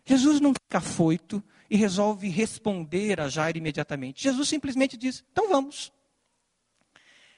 Jesus 0.05 0.41
não 0.41 0.55
fica 0.55 0.79
afoito 0.79 1.43
e 1.69 1.77
resolve 1.77 2.29
responder 2.29 3.21
a 3.21 3.29
Jairo 3.29 3.59
imediatamente. 3.59 4.23
Jesus 4.23 4.49
simplesmente 4.49 4.97
diz: 4.97 5.25
então 5.33 5.49
vamos. 5.49 5.93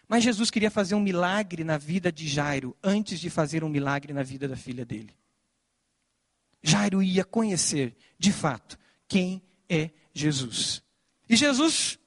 Mas 0.07 0.23
Jesus 0.23 0.50
queria 0.50 0.71
fazer 0.71 0.95
um 0.95 1.00
milagre 1.00 1.64
na 1.64 1.79
vida 1.79 2.12
de 2.12 2.29
Jairo 2.29 2.76
antes 2.83 3.19
de 3.19 3.31
fazer 3.31 3.64
um 3.64 3.69
milagre 3.69 4.12
na 4.12 4.23
vida 4.23 4.47
da 4.47 4.57
filha 4.57 4.85
dele. 4.85 5.17
Jairo 6.62 7.02
ia 7.02 7.25
conhecer, 7.25 7.97
de 8.19 8.31
fato, 8.31 8.79
quem 9.09 9.40
é 9.71 9.88
Jesus. 10.12 10.83
E 11.26 11.35
Jesus 11.35 11.99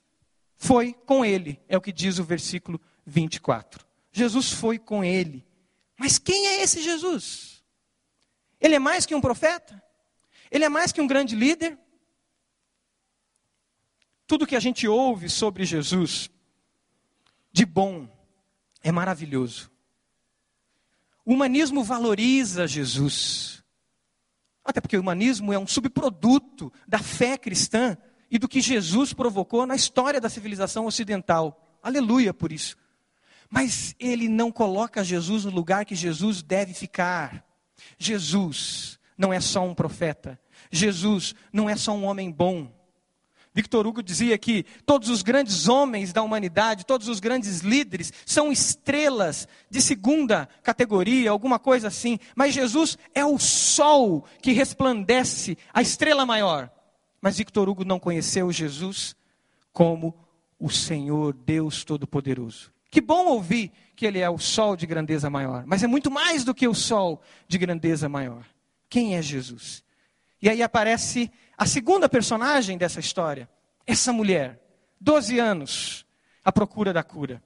foi 0.55 0.93
com 0.93 1.25
ele, 1.25 1.59
é 1.67 1.75
o 1.75 1.81
que 1.81 1.91
diz 1.91 2.19
o 2.19 2.23
versículo 2.23 2.79
24. 3.07 3.83
Jesus 4.11 4.51
foi 4.51 4.77
com 4.77 5.03
ele. 5.03 5.43
Mas 5.97 6.17
quem 6.17 6.47
é 6.47 6.61
esse 6.61 6.81
Jesus? 6.81 7.63
Ele 8.59 8.75
é 8.75 8.79
mais 8.79 9.05
que 9.05 9.15
um 9.15 9.21
profeta? 9.21 9.81
Ele 10.49 10.63
é 10.63 10.69
mais 10.69 10.91
que 10.91 11.01
um 11.01 11.07
grande 11.07 11.35
líder? 11.35 11.77
Tudo 14.25 14.47
que 14.47 14.55
a 14.55 14.59
gente 14.59 14.87
ouve 14.87 15.29
sobre 15.29 15.65
Jesus 15.65 16.29
de 17.51 17.65
bom 17.65 18.07
é 18.81 18.91
maravilhoso. 18.91 19.71
O 21.25 21.33
humanismo 21.33 21.83
valoriza 21.83 22.67
Jesus. 22.67 23.63
Até 24.63 24.81
porque 24.81 24.97
o 24.97 25.01
humanismo 25.01 25.53
é 25.53 25.59
um 25.59 25.67
subproduto 25.67 26.71
da 26.87 26.99
fé 26.99 27.37
cristã 27.37 27.97
e 28.31 28.39
do 28.39 28.47
que 28.47 28.61
Jesus 28.61 29.13
provocou 29.13 29.65
na 29.65 29.75
história 29.75 30.19
da 30.19 30.29
civilização 30.29 30.85
ocidental. 30.85 31.79
Aleluia 31.81 32.33
por 32.33 32.51
isso. 32.51 32.77
Mas 33.53 33.95
ele 33.99 34.27
não 34.27 34.51
coloca 34.51 35.03
Jesus 35.03 35.45
no 35.45 35.51
lugar 35.51 35.85
que 35.85 35.93
Jesus 35.93 36.41
deve 36.41 36.73
ficar. 36.73 37.45
Jesus 37.99 38.97
não 39.15 39.31
é 39.31 39.39
só 39.39 39.63
um 39.63 39.75
profeta. 39.75 40.39
Jesus 40.71 41.35
não 41.53 41.69
é 41.69 41.75
só 41.75 41.93
um 41.93 42.03
homem 42.05 42.31
bom. 42.31 42.73
Victor 43.53 43.85
Hugo 43.85 44.01
dizia 44.01 44.35
que 44.39 44.63
todos 44.87 45.07
os 45.07 45.21
grandes 45.21 45.67
homens 45.67 46.11
da 46.11 46.23
humanidade, 46.23 46.83
todos 46.83 47.07
os 47.07 47.19
grandes 47.19 47.59
líderes, 47.59 48.11
são 48.25 48.51
estrelas 48.51 49.47
de 49.69 49.79
segunda 49.83 50.49
categoria, 50.63 51.29
alguma 51.29 51.59
coisa 51.59 51.89
assim. 51.89 52.17
Mas 52.35 52.55
Jesus 52.55 52.97
é 53.13 53.23
o 53.23 53.37
sol 53.37 54.25
que 54.41 54.51
resplandece, 54.51 55.59
a 55.71 55.79
estrela 55.79 56.25
maior. 56.25 56.71
Mas 57.21 57.37
Victor 57.37 57.69
Hugo 57.69 57.85
não 57.85 57.99
conheceu 57.99 58.51
Jesus 58.51 59.15
como 59.71 60.15
o 60.57 60.71
Senhor 60.71 61.35
Deus 61.35 61.83
Todo-Poderoso. 61.83 62.72
Que 62.93 63.01
bom 63.01 63.25
ouvir 63.25 63.71
que 63.95 64.05
ele 64.05 64.19
é 64.19 64.29
o 64.29 64.37
sol 64.37 64.75
de 64.75 64.85
grandeza 64.85 65.27
maior, 65.27 65.63
mas 65.65 65.81
é 65.81 65.87
muito 65.87 66.11
mais 66.11 66.43
do 66.43 66.53
que 66.53 66.67
o 66.67 66.75
sol 66.75 67.23
de 67.47 67.57
grandeza 67.57 68.07
maior. 68.07 68.45
Quem 68.87 69.15
é 69.15 69.21
Jesus? 69.23 69.83
E 70.39 70.47
aí 70.47 70.61
aparece 70.61 71.31
a 71.57 71.65
segunda 71.65 72.07
personagem 72.07 72.77
dessa 72.77 72.99
história, 72.99 73.49
essa 73.87 74.13
mulher, 74.13 74.61
Doze 75.01 75.39
anos 75.39 76.05
à 76.45 76.51
procura 76.51 76.93
da 76.93 77.01
cura, 77.01 77.41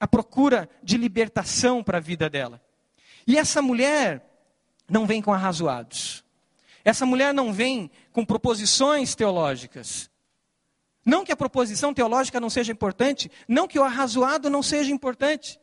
à 0.00 0.08
procura 0.08 0.66
de 0.82 0.96
libertação 0.96 1.84
para 1.84 1.98
a 1.98 2.00
vida 2.00 2.30
dela. 2.30 2.58
E 3.26 3.36
essa 3.36 3.60
mulher 3.60 4.26
não 4.88 5.06
vem 5.06 5.20
com 5.20 5.30
arrazoados. 5.30 6.24
Essa 6.82 7.04
mulher 7.04 7.34
não 7.34 7.52
vem 7.52 7.90
com 8.12 8.24
proposições 8.24 9.14
teológicas. 9.14 10.10
Não 11.06 11.24
que 11.24 11.30
a 11.30 11.36
proposição 11.36 11.94
teológica 11.94 12.40
não 12.40 12.50
seja 12.50 12.72
importante, 12.72 13.30
não 13.46 13.68
que 13.68 13.78
o 13.78 13.84
arrazoado 13.84 14.50
não 14.50 14.60
seja 14.60 14.90
importante. 14.90 15.60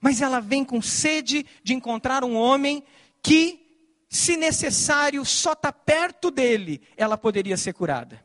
Mas 0.00 0.20
ela 0.20 0.40
vem 0.40 0.64
com 0.64 0.82
sede 0.82 1.46
de 1.62 1.74
encontrar 1.74 2.24
um 2.24 2.34
homem 2.34 2.82
que, 3.22 4.04
se 4.08 4.36
necessário, 4.36 5.24
só 5.24 5.52
está 5.52 5.72
perto 5.72 6.28
dele, 6.28 6.82
ela 6.96 7.16
poderia 7.16 7.56
ser 7.56 7.72
curada. 7.72 8.20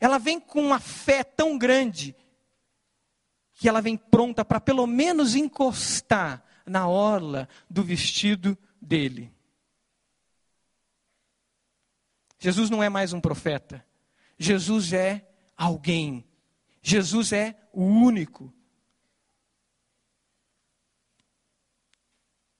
Ela 0.00 0.18
vem 0.18 0.40
com 0.40 0.60
uma 0.60 0.80
fé 0.80 1.22
tão 1.22 1.56
grande 1.56 2.16
que 3.54 3.68
ela 3.68 3.80
vem 3.80 3.96
pronta 3.96 4.44
para 4.44 4.60
pelo 4.60 4.84
menos 4.84 5.36
encostar 5.36 6.44
na 6.66 6.88
orla 6.88 7.48
do 7.70 7.84
vestido 7.84 8.58
dele. 8.80 9.32
Jesus 12.40 12.68
não 12.68 12.82
é 12.82 12.88
mais 12.88 13.12
um 13.12 13.20
profeta. 13.20 13.86
Jesus 14.38 14.92
é 14.92 15.26
alguém. 15.56 16.24
Jesus 16.82 17.32
é 17.32 17.56
o 17.72 17.84
único. 17.84 18.52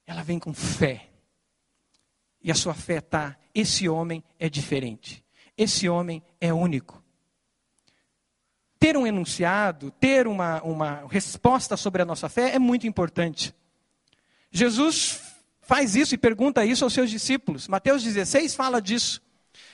Ela 0.06 0.22
vem 0.22 0.38
com 0.38 0.52
fé. 0.52 1.08
E 2.42 2.50
a 2.50 2.54
sua 2.54 2.74
fé 2.74 2.98
está: 2.98 3.36
esse 3.54 3.88
homem 3.88 4.22
é 4.38 4.48
diferente. 4.48 5.24
Esse 5.56 5.88
homem 5.88 6.22
é 6.40 6.52
único. 6.52 7.02
Ter 8.78 8.96
um 8.96 9.06
enunciado, 9.06 9.90
ter 9.92 10.26
uma, 10.26 10.60
uma 10.62 11.06
resposta 11.08 11.76
sobre 11.76 12.02
a 12.02 12.04
nossa 12.04 12.28
fé 12.28 12.54
é 12.54 12.58
muito 12.58 12.86
importante. 12.86 13.54
Jesus 14.50 15.20
faz 15.60 15.94
isso 15.94 16.14
e 16.14 16.18
pergunta 16.18 16.64
isso 16.64 16.84
aos 16.84 16.92
seus 16.92 17.10
discípulos. 17.10 17.68
Mateus 17.68 18.02
16 18.02 18.54
fala 18.54 18.82
disso. 18.82 19.22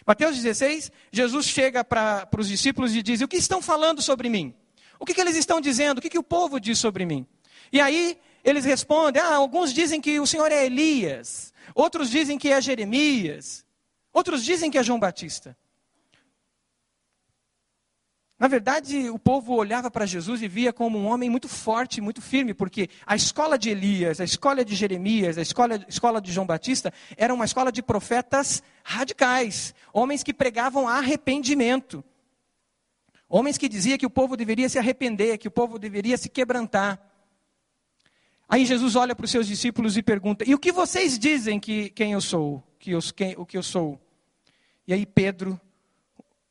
Mateus 0.09 0.39
16, 0.39 0.91
Jesus 1.13 1.45
chega 1.45 1.85
para 1.85 2.27
os 2.39 2.49
discípulos 2.49 2.97
e 2.97 3.03
diz: 3.03 3.21
O 3.21 3.29
que 3.29 3.37
estão 3.37 3.61
falando 3.61 4.01
sobre 4.01 4.31
mim? 4.31 4.55
O 4.99 5.05
que, 5.05 5.13
que 5.13 5.21
eles 5.21 5.37
estão 5.37 5.61
dizendo? 5.61 5.99
O 5.99 6.01
que, 6.01 6.09
que 6.09 6.19
o 6.19 6.23
povo 6.23 6.59
diz 6.59 6.79
sobre 6.79 7.05
mim? 7.05 7.27
E 7.71 7.79
aí 7.79 8.19
eles 8.43 8.65
respondem: 8.65 9.21
Ah, 9.21 9.35
alguns 9.35 9.71
dizem 9.71 10.01
que 10.01 10.19
o 10.19 10.27
Senhor 10.27 10.51
é 10.51 10.65
Elias, 10.65 11.53
outros 11.75 12.09
dizem 12.09 12.39
que 12.39 12.51
é 12.51 12.59
Jeremias, 12.59 13.67
outros 14.11 14.43
dizem 14.43 14.71
que 14.71 14.79
é 14.79 14.83
João 14.83 14.99
Batista. 14.99 15.55
Na 18.39 18.47
verdade, 18.47 19.11
o 19.11 19.19
povo 19.19 19.55
olhava 19.55 19.91
para 19.91 20.07
Jesus 20.07 20.41
e 20.43 20.47
via 20.47 20.73
como 20.73 20.97
um 20.97 21.07
homem 21.07 21.29
muito 21.29 21.49
forte, 21.49 22.01
muito 22.01 22.23
firme, 22.23 22.55
porque 22.55 22.89
a 23.05 23.17
escola 23.17 23.59
de 23.59 23.69
Elias, 23.69 24.21
a 24.21 24.25
escola 24.25 24.65
de 24.65 24.77
Jeremias, 24.77 25.37
a 25.37 25.43
escola, 25.43 25.75
a 25.75 25.89
escola 25.89 26.21
de 26.21 26.31
João 26.31 26.47
Batista 26.47 26.93
era 27.17 27.35
uma 27.35 27.45
escola 27.45 27.73
de 27.73 27.83
profetas 27.83 28.63
radicais, 28.85 29.75
homens 29.93 30.23
que 30.23 30.33
pregavam 30.33 30.87
arrependimento. 30.87 32.05
Homens 33.29 33.59
que 33.59 33.69
diziam 33.69 33.99
que 33.99 34.07
o 34.07 34.11
povo 34.11 34.37
deveria 34.37 34.69
se 34.69 34.79
arrepender, 34.79 35.37
que 35.37 35.49
o 35.49 35.51
povo 35.51 35.77
deveria 35.77 36.17
se 36.17 36.29
quebrantar. 36.29 36.99
Aí 38.49 38.65
Jesus 38.65 38.95
olha 38.95 39.15
para 39.15 39.25
os 39.25 39.31
seus 39.31 39.49
discípulos 39.49 39.97
e 39.97 40.03
pergunta: 40.03 40.49
E 40.49 40.55
o 40.55 40.59
que 40.59 40.73
vocês 40.73 41.19
dizem 41.19 41.59
que 41.61 41.91
quem 41.91 42.13
eu 42.13 42.21
sou? 42.21 42.63
Que 42.79 42.93
eu, 42.93 43.01
quem, 43.15 43.35
o 43.37 43.45
que 43.45 43.59
eu 43.59 43.63
sou? 43.63 44.01
E 44.87 44.95
aí 44.95 45.05
Pedro 45.05 45.61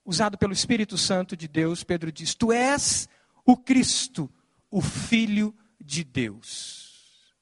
usado 0.08 0.38
pelo 0.38 0.54
Espírito 0.54 0.98
Santo 0.98 1.36
de 1.36 1.50
Deus, 1.50 1.84
Pedro 1.84 2.12
diz: 2.12 2.34
Tu 2.34 2.54
és 2.54 3.10
o 3.46 3.58
Cristo, 3.58 4.32
o 4.72 4.82
Filho 4.82 5.54
de 5.80 6.04
Deus. 6.06 7.36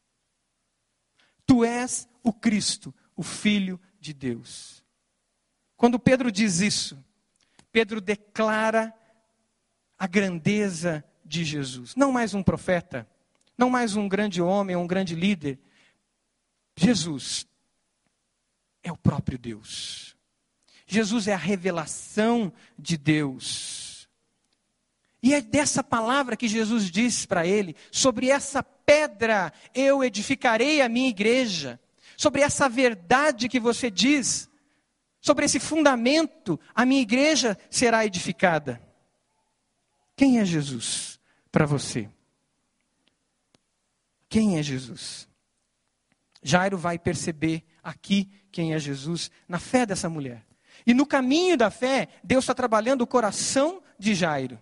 Tu 1.45 1.63
és 1.63 2.09
o 2.23 2.33
Cristo, 2.33 2.93
o 3.15 3.21
Filho 3.21 3.79
de 3.99 4.13
Deus. 4.13 4.83
Quando 5.77 5.99
Pedro 5.99 6.31
diz 6.31 6.59
isso, 6.59 6.97
Pedro 7.71 8.01
declara 8.01 8.91
a 9.97 10.07
grandeza 10.07 11.03
de 11.23 11.43
Jesus. 11.43 11.95
Não 11.95 12.11
mais 12.11 12.33
um 12.33 12.41
profeta, 12.41 13.07
não 13.55 13.69
mais 13.69 13.95
um 13.95 14.09
grande 14.09 14.41
homem, 14.41 14.75
um 14.75 14.87
grande 14.87 15.13
líder. 15.13 15.59
Jesus 16.75 17.47
é 18.81 18.91
o 18.91 18.97
próprio 18.97 19.37
Deus. 19.37 20.14
Jesus 20.85 21.27
é 21.27 21.33
a 21.33 21.37
revelação 21.37 22.53
de 22.77 22.97
Deus. 22.97 24.07
E 25.21 25.33
é 25.33 25.41
dessa 25.41 25.83
palavra 25.83 26.37
que 26.37 26.47
Jesus 26.47 26.91
diz 26.91 27.25
para 27.25 27.47
ele: 27.47 27.75
sobre 27.91 28.29
essa 28.29 28.61
pedra 28.61 29.51
eu 29.73 30.03
edificarei 30.03 30.81
a 30.81 30.89
minha 30.89 31.09
igreja. 31.09 31.79
Sobre 32.15 32.41
essa 32.41 32.69
verdade 32.69 33.49
que 33.49 33.59
você 33.59 33.91
diz, 33.91 34.49
sobre 35.19 35.45
esse 35.45 35.59
fundamento, 35.59 36.57
a 36.73 36.85
minha 36.85 37.01
igreja 37.01 37.57
será 37.69 38.05
edificada. 38.05 38.81
Quem 40.15 40.39
é 40.39 40.45
Jesus 40.45 41.19
para 41.51 41.65
você? 41.65 42.09
Quem 44.29 44.57
é 44.57 44.63
Jesus? 44.63 45.27
Jairo 46.41 46.77
vai 46.77 46.99
perceber 46.99 47.63
aqui 47.83 48.29
quem 48.51 48.73
é 48.73 48.79
Jesus 48.79 49.31
na 49.47 49.59
fé 49.59 49.85
dessa 49.85 50.07
mulher. 50.07 50.45
E 50.85 50.93
no 50.93 51.05
caminho 51.05 51.57
da 51.57 51.71
fé, 51.71 52.09
Deus 52.23 52.43
está 52.43 52.53
trabalhando 52.53 53.01
o 53.01 53.07
coração 53.07 53.81
de 53.97 54.13
Jairo. 54.13 54.59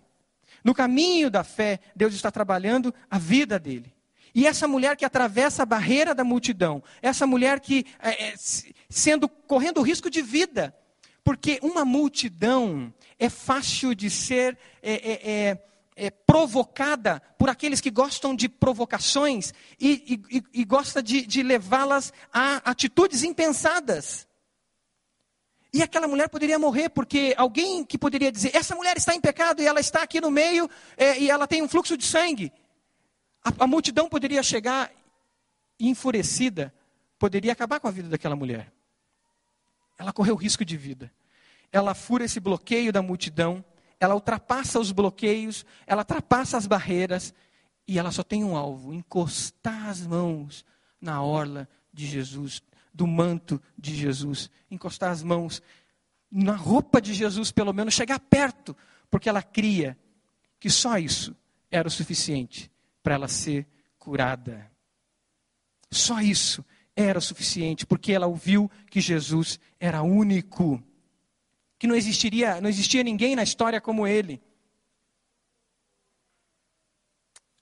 No 0.62 0.74
caminho 0.74 1.30
da 1.30 1.44
fé, 1.44 1.78
Deus 1.94 2.14
está 2.14 2.30
trabalhando 2.30 2.94
a 3.10 3.18
vida 3.18 3.58
dele. 3.58 3.92
E 4.34 4.46
essa 4.46 4.66
mulher 4.66 4.96
que 4.96 5.04
atravessa 5.04 5.62
a 5.62 5.66
barreira 5.66 6.14
da 6.14 6.24
multidão, 6.24 6.82
essa 7.00 7.26
mulher 7.26 7.60
que, 7.60 7.86
é, 8.00 8.30
é, 8.30 8.34
sendo 8.88 9.28
correndo 9.28 9.82
risco 9.82 10.10
de 10.10 10.22
vida, 10.22 10.74
porque 11.22 11.60
uma 11.62 11.84
multidão 11.84 12.92
é 13.18 13.28
fácil 13.28 13.94
de 13.94 14.10
ser 14.10 14.58
é, 14.82 14.92
é, 14.92 15.30
é, 15.30 15.64
é 15.96 16.10
provocada 16.10 17.22
por 17.38 17.48
aqueles 17.48 17.80
que 17.80 17.90
gostam 17.90 18.34
de 18.34 18.48
provocações 18.48 19.54
e, 19.78 20.20
e, 20.30 20.42
e 20.60 20.64
gosta 20.64 21.02
de, 21.02 21.24
de 21.24 21.42
levá-las 21.42 22.12
a 22.32 22.56
atitudes 22.70 23.22
impensadas. 23.22 24.26
E 25.74 25.82
aquela 25.82 26.06
mulher 26.06 26.28
poderia 26.28 26.56
morrer, 26.56 26.88
porque 26.88 27.34
alguém 27.36 27.84
que 27.84 27.98
poderia 27.98 28.30
dizer: 28.30 28.54
essa 28.54 28.76
mulher 28.76 28.96
está 28.96 29.12
em 29.12 29.20
pecado 29.20 29.60
e 29.60 29.66
ela 29.66 29.80
está 29.80 30.04
aqui 30.04 30.20
no 30.20 30.30
meio 30.30 30.70
é, 30.96 31.18
e 31.18 31.28
ela 31.28 31.48
tem 31.48 31.62
um 31.62 31.68
fluxo 31.68 31.96
de 31.96 32.06
sangue. 32.06 32.52
A, 33.44 33.64
a 33.64 33.66
multidão 33.66 34.08
poderia 34.08 34.40
chegar 34.40 34.88
enfurecida, 35.80 36.72
poderia 37.18 37.50
acabar 37.50 37.80
com 37.80 37.88
a 37.88 37.90
vida 37.90 38.08
daquela 38.08 38.36
mulher. 38.36 38.72
Ela 39.98 40.12
correu 40.12 40.36
risco 40.36 40.64
de 40.64 40.76
vida. 40.76 41.12
Ela 41.72 41.92
fura 41.92 42.24
esse 42.24 42.38
bloqueio 42.38 42.92
da 42.92 43.02
multidão, 43.02 43.64
ela 43.98 44.14
ultrapassa 44.14 44.78
os 44.78 44.92
bloqueios, 44.92 45.66
ela 45.88 46.02
ultrapassa 46.02 46.56
as 46.56 46.68
barreiras 46.68 47.34
e 47.84 47.98
ela 47.98 48.12
só 48.12 48.22
tem 48.22 48.44
um 48.44 48.56
alvo: 48.56 48.94
encostar 48.94 49.88
as 49.88 50.06
mãos 50.06 50.64
na 51.00 51.20
orla 51.20 51.68
de 51.92 52.06
Jesus 52.06 52.62
do 52.94 53.06
manto 53.06 53.60
de 53.76 53.94
Jesus, 53.94 54.48
encostar 54.70 55.10
as 55.10 55.22
mãos 55.22 55.60
na 56.30 56.54
roupa 56.54 57.00
de 57.00 57.12
Jesus, 57.12 57.50
pelo 57.50 57.72
menos 57.72 57.92
chegar 57.92 58.20
perto, 58.20 58.76
porque 59.10 59.28
ela 59.28 59.42
cria 59.42 59.98
que 60.60 60.70
só 60.70 60.96
isso 60.96 61.36
era 61.70 61.88
o 61.88 61.90
suficiente 61.90 62.70
para 63.02 63.14
ela 63.14 63.28
ser 63.28 63.66
curada. 63.98 64.70
Só 65.90 66.20
isso 66.20 66.64
era 66.96 67.20
suficiente, 67.20 67.84
porque 67.84 68.12
ela 68.12 68.26
ouviu 68.26 68.70
que 68.88 69.00
Jesus 69.00 69.58
era 69.78 70.02
único, 70.02 70.82
que 71.78 71.86
não 71.86 71.94
existiria, 71.94 72.60
não 72.60 72.68
existia 72.68 73.02
ninguém 73.02 73.34
na 73.34 73.42
história 73.42 73.80
como 73.80 74.06
ele. 74.06 74.40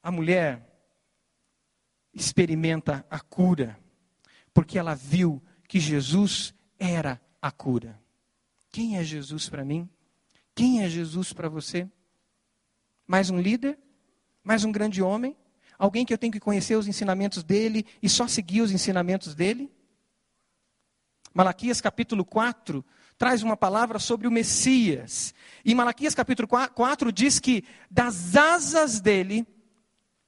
A 0.03 0.11
mulher 0.11 0.69
experimenta 2.13 3.07
a 3.09 3.21
cura 3.21 3.82
porque 4.55 4.79
ela 4.79 4.95
viu 4.95 5.43
que 5.69 5.81
Jesus 5.81 6.55
era 6.79 7.21
a 7.41 7.51
cura. 7.51 8.01
Quem 8.71 8.97
é 8.97 9.05
Jesus 9.05 9.49
para 9.49 9.65
mim? 9.65 9.89
Quem 10.55 10.83
é 10.83 10.89
Jesus 10.89 11.33
para 11.33 11.49
você? 11.49 11.89
Mais 13.07 13.31
um 13.31 13.41
líder? 13.41 13.79
Mais 14.43 14.65
um 14.65 14.73
grande 14.73 15.03
homem? 15.03 15.37
Alguém 15.79 16.05
que 16.05 16.13
eu 16.13 16.19
tenho 16.19 16.33
que 16.33 16.41
conhecer 16.41 16.77
os 16.77 16.87
ensinamentos 16.87 17.43
dele 17.43 17.87
e 18.03 18.09
só 18.09 18.29
seguir 18.29 18.61
os 18.61 18.71
ensinamentos 18.71 19.35
dele? 19.35 19.71
Malaquias 21.35 21.81
capítulo 21.81 22.25
4 22.25 22.85
traz 23.17 23.43
uma 23.43 23.57
palavra 23.57 23.99
sobre 23.99 24.27
o 24.27 24.31
Messias. 24.31 25.35
E 25.65 25.75
Malaquias 25.75 26.15
capítulo 26.15 26.49
4 26.49 27.13
diz 27.13 27.39
que 27.39 27.65
das 27.91 28.37
asas 28.37 29.01
dele 29.01 29.47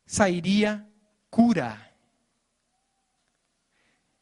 sairia 0.07 0.87
cura. 1.31 1.84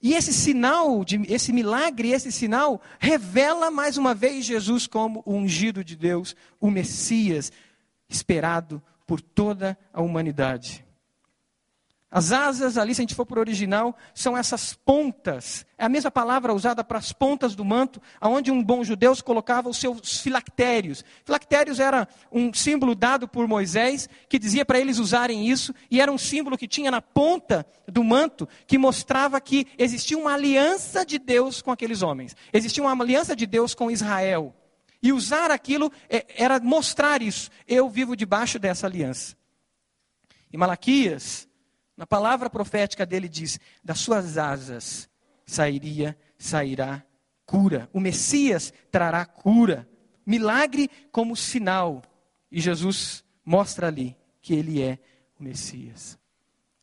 E 0.03 0.15
esse 0.15 0.33
sinal, 0.33 1.05
de, 1.05 1.23
esse 1.33 1.53
milagre, 1.53 2.11
esse 2.11 2.33
sinal, 2.33 2.83
revela 2.99 3.71
mais 3.71 3.97
uma 3.97 4.13
vez 4.13 4.45
Jesus 4.45 4.89
como 4.89 5.23
o 5.25 5.33
ungido 5.35 5.85
de 5.85 5.95
Deus, 5.95 6.35
o 6.61 6.71
Messias, 6.71 7.53
esperado 8.09 8.83
por 9.07 9.21
toda 9.21 9.79
a 9.93 10.03
humanidade. 10.03 10.85
As 12.15 12.31
asas, 12.31 12.77
ali, 12.77 12.95
se 12.95 13.01
a 13.01 13.05
gente 13.05 13.15
for 13.15 13.25
para 13.25 13.39
o 13.39 13.41
original, 13.41 13.97
são 14.15 14.37
essas 14.37 14.75
pontas. 14.75 15.65
É 15.79 15.87
a 15.87 15.89
mesma 15.89 16.11
palavra 16.11 16.53
usada 16.53 16.85
para 16.85 16.99
as 16.99 17.11
pontas 17.11 17.55
do 17.55 17.65
manto, 17.65 18.03
aonde 18.21 18.51
um 18.51 18.63
bom 18.63 18.85
judeu 18.85 19.17
colocava 19.25 19.71
os 19.71 19.79
seus 19.79 20.21
filactérios. 20.21 21.03
Filactérios 21.25 21.81
era 21.81 22.07
um 22.31 22.53
símbolo 22.53 22.95
dado 22.95 23.27
por 23.27 23.49
Moisés, 23.49 24.11
que 24.29 24.39
dizia 24.39 24.63
para 24.63 24.79
eles 24.79 24.99
usarem 24.99 25.49
isso, 25.49 25.75
e 25.91 26.03
era 26.03 26.13
um 26.13 26.19
símbolo 26.19 26.59
que 26.59 26.69
tinha 26.69 26.91
na 26.91 27.01
ponta 27.01 27.65
do 27.89 28.05
manto, 28.05 28.47
que 28.67 28.77
mostrava 28.77 29.41
que 29.41 29.67
existia 29.79 30.19
uma 30.19 30.35
aliança 30.35 31.07
de 31.07 31.19
Deus 31.19 31.63
com 31.63 31.71
aqueles 31.71 32.03
homens. 32.03 32.37
Existia 32.53 32.83
uma 32.83 32.93
aliança 32.93 33.35
de 33.35 33.47
Deus 33.47 33.75
com 33.75 33.91
Israel. 33.91 34.55
E 35.03 35.15
usar 35.15 35.51
aquilo 35.51 35.91
é, 36.11 36.27
era 36.37 36.61
mostrar 36.61 37.23
isso. 37.23 37.51
Eu 37.67 37.89
vivo 37.89 38.15
debaixo 38.15 38.59
dessa 38.59 38.87
aliança. 38.87 39.35
E 40.53 40.59
Malaquias 40.59 41.49
na 41.97 42.07
palavra 42.07 42.49
profética 42.49 43.05
dele 43.05 43.29
diz: 43.29 43.59
das 43.83 43.99
suas 43.99 44.39
asas 44.39 45.09
sairia, 45.45 46.19
sairá 46.39 47.05
cura. 47.45 47.89
O 47.93 48.01
Messias 48.01 48.73
trará 48.91 49.25
cura. 49.25 49.89
Milagre 50.25 50.89
como 51.11 51.37
sinal. 51.37 52.03
E 52.51 52.61
Jesus 52.61 53.25
mostra 53.45 53.89
ali 53.89 54.17
que 54.41 54.55
ele 54.55 54.83
é 54.83 54.99
o 55.39 55.43
Messias. 55.43 56.19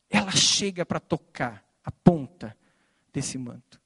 Ela 0.10 0.32
chega 0.32 0.86
para 0.86 1.00
tocar 1.00 1.64
a 1.84 1.92
ponta 1.92 2.56
desse 3.14 3.38
manto. 3.38 3.80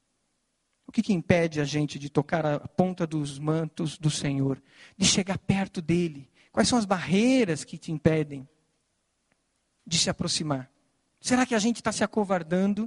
O 0.86 0.92
que, 0.92 1.02
que 1.02 1.12
impede 1.12 1.60
a 1.60 1.64
gente 1.64 1.98
de 1.98 2.08
tocar 2.08 2.44
a 2.46 2.60
ponta 2.60 3.06
dos 3.06 3.38
mantos 3.38 3.98
do 3.98 4.10
Senhor, 4.10 4.62
de 4.96 5.06
chegar 5.06 5.38
perto 5.38 5.82
dele? 5.82 6.30
Quais 6.52 6.68
são 6.68 6.78
as 6.78 6.84
barreiras 6.84 7.64
que 7.64 7.76
te 7.76 7.90
impedem 7.90 8.48
de 9.86 9.98
se 9.98 10.08
aproximar? 10.08 10.70
Será 11.24 11.46
que 11.46 11.54
a 11.54 11.58
gente 11.58 11.76
está 11.76 11.90
se 11.90 12.04
acovardando? 12.04 12.86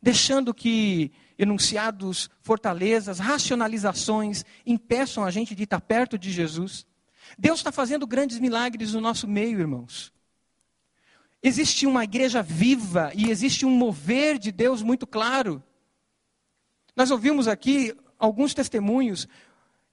Deixando 0.00 0.54
que 0.54 1.12
enunciados, 1.38 2.30
fortalezas, 2.40 3.18
racionalizações 3.18 4.46
impeçam 4.64 5.26
a 5.26 5.30
gente 5.30 5.54
de 5.54 5.64
estar 5.64 5.78
perto 5.78 6.16
de 6.16 6.32
Jesus? 6.32 6.86
Deus 7.38 7.58
está 7.60 7.70
fazendo 7.70 8.06
grandes 8.06 8.38
milagres 8.38 8.94
no 8.94 9.00
nosso 9.02 9.28
meio, 9.28 9.60
irmãos. 9.60 10.10
Existe 11.42 11.86
uma 11.86 12.02
igreja 12.02 12.42
viva 12.42 13.12
e 13.14 13.28
existe 13.28 13.66
um 13.66 13.76
mover 13.76 14.38
de 14.38 14.50
Deus 14.50 14.80
muito 14.80 15.06
claro. 15.06 15.62
Nós 16.96 17.10
ouvimos 17.10 17.46
aqui 17.46 17.94
alguns 18.18 18.54
testemunhos 18.54 19.28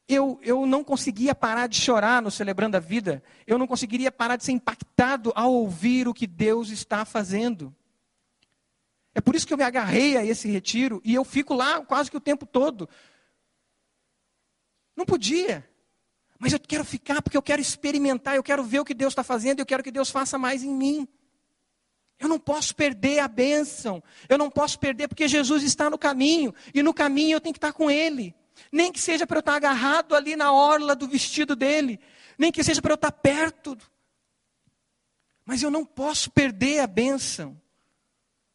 eu, 0.08 0.40
eu 0.44 0.66
não 0.66 0.84
conseguia 0.84 1.34
parar 1.34 1.68
de 1.68 1.80
chorar 1.80 2.22
no 2.22 2.30
Celebrando 2.30 2.78
a 2.78 2.80
Vida. 2.80 3.24
Eu 3.48 3.58
não 3.58 3.66
conseguiria 3.66 4.12
parar 4.12 4.36
de 4.36 4.44
ser 4.44 4.52
impactado 4.52 5.32
ao 5.36 5.52
ouvir 5.52 6.08
o 6.08 6.14
que 6.14 6.28
Deus 6.28 6.70
está 6.70 7.04
fazendo. 7.06 7.76
É 9.16 9.22
por 9.22 9.36
isso 9.36 9.48
que 9.48 9.54
eu 9.54 9.58
me 9.58 9.64
agarrei 9.64 10.18
a 10.18 10.26
esse 10.26 10.48
retiro 10.48 11.02
e 11.04 11.16
eu 11.16 11.24
fico 11.24 11.54
lá 11.54 11.82
quase 11.82 12.12
que 12.12 12.18
o 12.18 12.22
tempo 12.22 12.46
todo. 12.46 12.88
Não 14.96 15.06
podia. 15.06 15.68
Mas 16.38 16.54
eu 16.54 16.60
quero 16.60 16.84
ficar 16.84 17.22
porque 17.22 17.38
eu 17.38 17.42
quero 17.42 17.62
experimentar, 17.62 18.36
eu 18.36 18.44
quero 18.44 18.64
ver 18.64 18.80
o 18.80 18.86
que 18.86 18.94
Deus 18.94 19.12
está 19.12 19.24
fazendo, 19.24 19.60
eu 19.60 19.66
quero 19.66 19.82
que 19.82 19.92
Deus 19.92 20.10
faça 20.12 20.38
mais 20.38 20.64
em 20.64 20.74
mim. 20.74 21.08
Eu 22.20 22.30
não 22.30 22.40
posso 22.40 22.76
perder 22.76 23.20
a 23.20 23.28
bênção, 23.28 24.04
eu 24.30 24.38
não 24.38 24.50
posso 24.50 24.78
perder 24.80 25.08
porque 25.08 25.28
Jesus 25.28 25.64
está 25.64 25.90
no 25.90 25.98
caminho, 25.98 26.54
e 26.74 26.84
no 26.84 26.94
caminho 26.94 27.36
eu 27.36 27.42
tenho 27.42 27.54
que 27.54 27.58
estar 27.58 27.74
com 27.74 27.90
Ele. 27.90 28.36
Nem 28.72 28.92
que 28.92 29.00
seja 29.00 29.28
para 29.28 29.38
eu 29.38 29.42
estar 29.42 29.56
agarrado 29.56 30.16
ali 30.16 30.36
na 30.36 30.52
orla 30.52 30.96
do 30.96 31.08
vestido 31.08 31.56
dele. 31.56 32.00
Nem 32.38 32.52
que 32.52 32.64
seja 32.64 32.82
para 32.82 32.94
eu 32.94 32.96
estar 32.96 33.12
perto. 33.12 33.78
Mas 35.46 35.62
eu 35.62 35.70
não 35.70 35.86
posso 35.86 36.32
perder 36.32 36.80
a 36.80 36.88
bênção. 36.88 37.60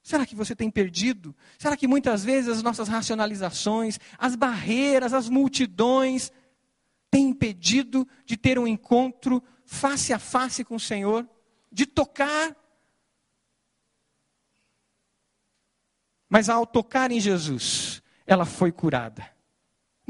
Será 0.02 0.26
que 0.26 0.34
você 0.34 0.56
tem 0.56 0.70
perdido? 0.70 1.36
Será 1.58 1.76
que 1.76 1.86
muitas 1.86 2.24
vezes 2.24 2.48
as 2.48 2.62
nossas 2.62 2.88
racionalizações, 2.88 3.98
as 4.18 4.34
barreiras, 4.34 5.12
as 5.12 5.28
multidões 5.28 6.32
têm 7.10 7.28
impedido 7.28 8.08
de 8.24 8.36
ter 8.36 8.58
um 8.58 8.66
encontro 8.66 9.42
face 9.64 10.12
a 10.12 10.18
face 10.18 10.64
com 10.64 10.76
o 10.76 10.80
Senhor? 10.80 11.28
De 11.70 11.86
tocar? 11.86 12.56
Mas 16.28 16.48
ao 16.48 16.66
tocar 16.66 17.10
em 17.10 17.20
Jesus, 17.20 18.02
ela 18.26 18.44
foi 18.44 18.72
curada 18.72 19.39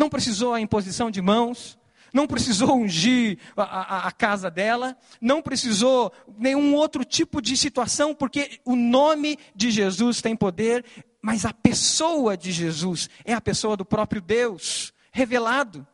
não 0.01 0.09
precisou 0.09 0.55
a 0.55 0.61
imposição 0.61 1.11
de 1.11 1.21
mãos, 1.21 1.79
não 2.11 2.27
precisou 2.27 2.75
ungir 2.75 3.39
a, 3.55 3.63
a, 3.63 4.09
a, 4.09 4.13
casa 4.13 4.51
dela, 4.51 4.97
não 5.21 5.43
precisou 5.43 6.11
nenhum 6.39 6.75
outro 6.75 7.05
tipo 7.05 7.43
de 7.43 7.55
situação, 7.55 8.15
porque 8.15 8.61
o 8.65 8.75
nome 8.75 9.39
de 9.55 9.71
Jesus 9.71 10.23
tem 10.23 10.35
poder, 10.35 10.87
mas 11.21 11.45
a 11.45 11.53
pessoa 11.53 12.35
de 12.35 12.51
Jesus 12.51 13.11
é 13.27 13.35
a 13.35 13.43
pessoa 13.43 13.77
do 13.77 13.85
próprio 13.85 14.23
Deus, 14.23 14.91
revelado. 15.13 15.87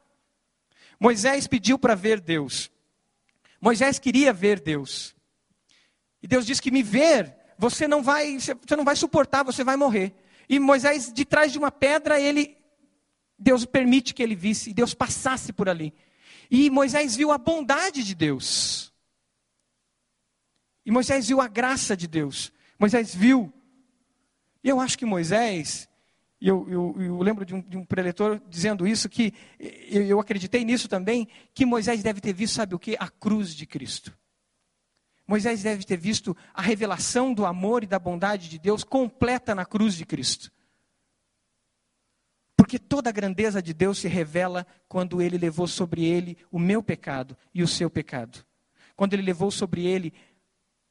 Moisés 1.01 1.49
pediu 1.49 1.77
para 1.77 1.97
ver 1.97 2.21
Deus. 2.21 2.71
Moisés 3.61 3.99
queria 3.99 4.33
ver 4.33 4.61
Deus. 4.61 5.17
E 6.23 6.29
Deus 6.29 6.47
disse 6.47 6.63
que 6.63 6.71
me 6.71 6.83
ver, 6.83 7.35
você 7.59 7.89
não 7.89 8.05
vai, 8.05 8.39
você 8.39 8.77
não 8.77 8.85
vai 8.85 8.95
suportar, 8.95 9.43
você 9.43 9.65
vai 9.65 9.77
morrer. 9.77 10.15
E 10.49 10.61
Moisés, 10.61 11.13
de 11.13 11.25
trás 11.25 11.51
de 11.51 11.59
uma 11.59 11.73
pedra, 11.73 12.21
ele 12.21 12.56
Deus 13.39 13.65
permite 13.65 14.15
que 14.15 14.23
ele 14.23 14.35
visse, 14.35 14.71
e 14.71 14.75
Deus 14.75 14.95
passasse 14.95 15.53
por 15.53 15.69
ali. 15.69 15.93
E 16.51 16.71
Moisés 16.71 17.17
viu 17.17 17.31
a 17.31 17.39
bondade 17.39 18.03
de 18.03 18.15
Deus. 18.15 18.93
E 20.85 20.91
Moisés 20.91 21.29
viu 21.29 21.41
a 21.41 21.49
graça 21.49 21.97
de 21.97 22.07
Deus. 22.07 22.53
Moisés 22.79 23.15
viu. 23.15 23.53
E 24.63 24.69
eu 24.69 24.81
acho 24.81 24.97
que 24.97 25.05
Moisés, 25.05 25.89
e 26.41 26.49
eu, 26.49 26.67
eu, 26.69 26.97
eu, 26.99 27.23
lembro 27.23 27.45
de 27.45 27.55
um, 27.55 27.61
de 27.61 27.77
um, 27.77 27.85
preletor 27.85 28.41
dizendo 28.49 28.87
isso, 28.87 29.09
que 29.09 29.33
eu, 29.59 30.03
eu 30.03 30.21
acreditei 30.21 30.65
nisso 30.65 30.89
também, 30.89 31.29
que 31.55 31.67
Moisés 31.67 32.03
deve 32.03 32.21
ter 32.21 32.33
visto, 32.33 32.55
sabe 32.55 32.75
o 32.75 32.79
que? 32.79 32.97
A 32.99 33.09
cruz 33.09 33.55
de 33.55 33.67
Cristo. 33.67 34.17
Moisés 35.27 35.63
deve 35.63 35.85
ter 35.85 35.97
visto 35.97 36.37
a 36.55 36.63
revelação 36.63 37.35
do 37.35 37.45
amor 37.45 37.83
e 37.83 37.87
da 37.87 37.99
bondade 37.99 38.49
de 38.49 38.59
Deus 38.59 38.85
completa 38.85 39.55
na 39.55 39.67
cruz 39.67 39.95
de 39.95 40.07
Cristo. 40.07 40.53
Porque 42.67 42.81
toda 42.81 43.11
a 43.11 43.13
grandeza 43.13 43.63
de 43.63 43.73
Deus 43.73 43.99
se 43.99 44.09
revela 44.09 44.67
quando 44.89 45.23
ele 45.23 45.39
levou 45.39 45.69
sobre 45.69 46.05
ele 46.05 46.37
o 46.51 46.59
meu 46.59 46.83
pecado 46.83 47.37
e 47.55 47.63
o 47.63 47.69
seu 47.69 47.89
pecado. 47.89 48.45
Quando 48.97 49.15
ele 49.15 49.23
levou 49.23 49.53
sobre 49.53 49.87
ele 49.87 50.13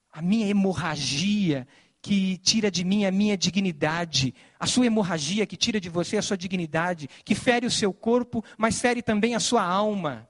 a 0.09 0.21
minha 0.21 0.47
hemorragia 0.47 1.67
que 2.01 2.37
tira 2.37 2.71
de 2.71 2.85
mim 2.85 3.03
a 3.03 3.11
minha 3.11 3.35
dignidade, 3.35 4.33
a 4.57 4.65
sua 4.65 4.85
hemorragia 4.85 5.45
que 5.45 5.57
tira 5.57 5.77
de 5.77 5.89
você 5.89 6.15
a 6.15 6.21
sua 6.21 6.37
dignidade, 6.37 7.09
que 7.25 7.35
fere 7.35 7.67
o 7.67 7.71
seu 7.71 7.91
corpo, 7.91 8.41
mas 8.57 8.79
fere 8.79 9.01
também 9.01 9.35
a 9.35 9.39
sua 9.41 9.61
alma. 9.61 10.29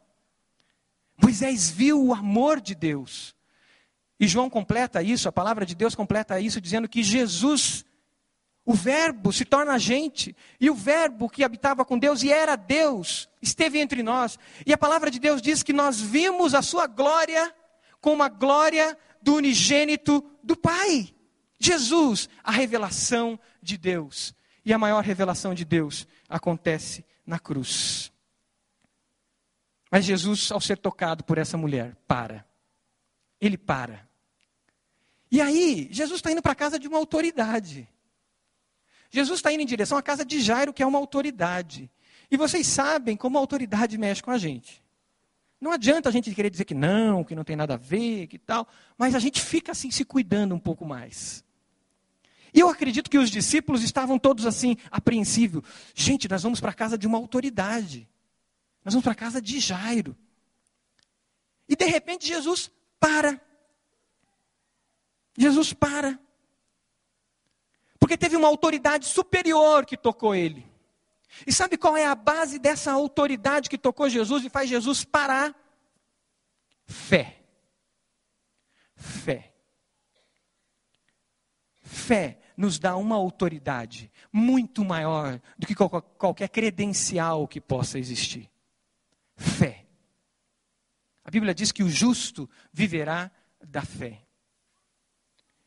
Moisés 1.21 1.69
viu 1.69 2.03
o 2.03 2.11
amor 2.11 2.59
de 2.59 2.73
Deus. 2.73 3.35
E 4.19 4.27
João 4.27 4.49
completa 4.49 5.03
isso, 5.03 5.29
a 5.29 5.31
palavra 5.31 5.63
de 5.63 5.75
Deus 5.75 5.93
completa 5.93 6.39
isso, 6.39 6.59
dizendo 6.59 6.89
que 6.89 7.03
Jesus 7.03 7.85
o 8.65 8.73
Verbo 8.73 9.31
se 9.31 9.45
torna 9.45 9.77
gente, 9.77 10.35
e 10.59 10.71
o 10.71 10.73
Verbo 10.73 11.29
que 11.29 11.43
habitava 11.43 11.85
com 11.85 11.99
Deus 11.99 12.23
e 12.23 12.31
era 12.31 12.55
Deus, 12.55 13.29
esteve 13.39 13.77
entre 13.77 14.01
nós. 14.01 14.39
E 14.65 14.73
a 14.73 14.77
palavra 14.77 15.11
de 15.11 15.19
Deus 15.19 15.39
diz 15.39 15.61
que 15.61 15.71
nós 15.71 16.01
vimos 16.01 16.55
a 16.55 16.63
sua 16.63 16.87
glória 16.87 17.53
como 18.01 18.23
a 18.23 18.29
glória 18.29 18.97
do 19.21 19.35
unigênito 19.35 20.23
do 20.43 20.57
Pai. 20.57 21.13
Jesus, 21.59 22.27
a 22.43 22.51
revelação 22.51 23.39
de 23.61 23.77
Deus. 23.77 24.33
E 24.65 24.73
a 24.73 24.79
maior 24.79 25.03
revelação 25.03 25.53
de 25.53 25.63
Deus 25.63 26.07
acontece 26.27 27.05
na 27.25 27.37
cruz. 27.37 28.11
Mas 29.91 30.05
Jesus, 30.05 30.51
ao 30.51 30.59
ser 30.59 30.77
tocado 30.77 31.23
por 31.23 31.37
essa 31.37 31.55
mulher, 31.55 31.95
para. 32.07 32.43
Ele 33.39 33.57
para. 33.57 34.09
E 35.31 35.39
aí, 35.39 35.87
Jesus 35.91 36.17
está 36.17 36.31
indo 36.31 36.41
para 36.41 36.53
a 36.53 36.55
casa 36.55 36.79
de 36.79 36.87
uma 36.87 36.97
autoridade. 36.97 37.87
Jesus 39.15 39.39
está 39.39 39.49
indo 39.51 39.61
em 39.61 39.65
direção 39.65 39.97
à 39.97 40.01
casa 40.01 40.25
de 40.25 40.41
Jairo, 40.41 40.73
que 40.73 40.83
é 40.83 40.85
uma 40.85 40.99
autoridade. 40.99 41.89
E 42.29 42.35
vocês 42.35 42.67
sabem 42.67 43.15
como 43.15 43.37
a 43.37 43.39
autoridade 43.39 43.97
mexe 43.97 44.21
com 44.21 44.29
a 44.29 44.37
gente. 44.37 44.83
Não 45.61 45.71
adianta 45.71 46.09
a 46.09 46.11
gente 46.11 46.35
querer 46.35 46.49
dizer 46.49 46.65
que 46.65 46.73
não, 46.73 47.23
que 47.23 47.33
não 47.33 47.45
tem 47.45 47.55
nada 47.55 47.75
a 47.75 47.77
ver, 47.77 48.27
que 48.27 48.37
tal, 48.37 48.67
mas 48.97 49.15
a 49.15 49.19
gente 49.19 49.41
fica 49.41 49.71
assim 49.71 49.89
se 49.89 50.03
cuidando 50.03 50.53
um 50.53 50.59
pouco 50.59 50.85
mais. 50.85 51.45
E 52.53 52.59
eu 52.59 52.67
acredito 52.67 53.09
que 53.09 53.17
os 53.17 53.29
discípulos 53.29 53.83
estavam 53.83 54.19
todos 54.19 54.45
assim, 54.45 54.75
apreensivos. 54.91 55.63
Gente, 55.93 56.29
nós 56.29 56.43
vamos 56.43 56.59
para 56.59 56.71
a 56.71 56.73
casa 56.73 56.97
de 56.97 57.07
uma 57.07 57.17
autoridade. 57.17 58.07
Nós 58.83 58.93
vamos 58.93 59.03
para 59.03 59.13
a 59.13 59.15
casa 59.15 59.41
de 59.41 59.61
Jairo. 59.61 60.15
E 61.69 61.75
de 61.75 61.85
repente 61.85 62.27
Jesus 62.27 62.69
para. 62.99 63.39
Jesus 65.37 65.71
para. 65.71 66.19
Porque 68.05 68.19
teve 68.19 68.35
uma 68.35 68.47
autoridade 68.47 69.07
superior 69.07 69.83
que 69.83 69.97
tocou 69.97 70.35
ele. 70.35 70.63
E 71.47 71.51
sabe 71.51 71.75
qual 71.75 71.97
é 71.97 72.05
a 72.05 72.13
base 72.13 72.59
dessa 72.59 72.91
autoridade 72.91 73.67
que 73.67 73.79
tocou 73.79 74.07
Jesus 74.07 74.45
e 74.45 74.49
faz 74.49 74.69
Jesus 74.69 75.03
parar? 75.03 75.55
Fé. 76.85 77.41
Fé. 78.95 79.55
Fé 81.81 82.39
nos 82.55 82.77
dá 82.77 82.95
uma 82.95 83.15
autoridade 83.15 84.11
muito 84.31 84.85
maior 84.85 85.41
do 85.57 85.65
que 85.65 85.73
qualquer 85.73 86.49
credencial 86.49 87.47
que 87.47 87.59
possa 87.59 87.97
existir. 87.97 88.51
Fé. 89.35 89.87
A 91.23 91.31
Bíblia 91.31 91.55
diz 91.55 91.71
que 91.71 91.81
o 91.81 91.89
justo 91.89 92.47
viverá 92.71 93.31
da 93.63 93.81
fé. 93.81 94.21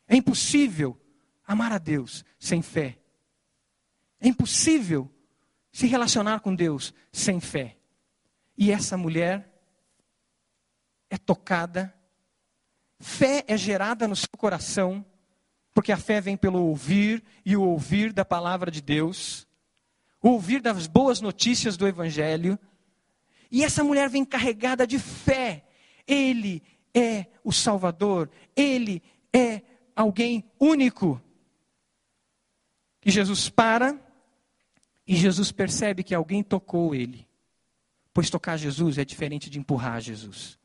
É 0.07 0.15
impossível 0.15 0.97
amar 1.49 1.73
a 1.73 1.79
Deus 1.79 2.25
sem 2.39 2.61
fé. 2.61 2.99
É 4.21 4.29
impossível 4.29 5.11
se 5.73 5.87
relacionar 5.87 6.41
com 6.41 6.55
Deus 6.55 6.93
sem 7.11 7.41
fé. 7.41 7.79
E 8.57 8.71
essa 8.71 8.99
mulher 8.99 9.51
é 11.09 11.17
tocada, 11.17 11.95
fé 13.01 13.45
é 13.49 13.57
gerada 13.57 14.07
no 14.07 14.15
seu 14.15 14.29
coração, 14.37 15.05
porque 15.73 15.91
a 15.91 15.97
fé 15.97 16.21
vem 16.21 16.37
pelo 16.37 16.61
ouvir 16.61 17.25
e 17.47 17.57
o 17.57 17.63
ouvir 17.63 18.13
da 18.13 18.25
palavra 18.25 18.71
de 18.71 18.83
Deus, 18.83 19.47
o 20.21 20.31
ouvir 20.31 20.61
das 20.61 20.87
boas 20.87 21.21
notícias 21.21 21.77
do 21.77 21.87
Evangelho. 21.87 22.59
E 23.51 23.65
essa 23.65 23.83
mulher 23.83 24.11
vem 24.11 24.25
carregada 24.25 24.87
de 24.87 24.99
fé. 24.99 25.65
Ele 26.07 26.63
é 26.93 27.27
o 27.43 27.53
Salvador, 27.53 28.29
ele 28.55 29.03
é 29.33 29.63
alguém 29.95 30.45
único. 30.59 31.23
E 33.09 33.11
Jesus 33.11 33.49
para 33.49 33.99
e 35.07 35.17
Jesus 35.17 35.51
percebe 35.51 36.03
que 36.03 36.15
alguém 36.15 36.43
tocou 36.43 36.95
ele. 36.95 37.27
Pois 38.13 38.29
tocar 38.29 38.59
Jesus 38.59 38.99
é 38.99 39.05
diferente 39.07 39.49
de 39.49 39.59
empurrar 39.59 39.99
Jesus. 39.99 40.59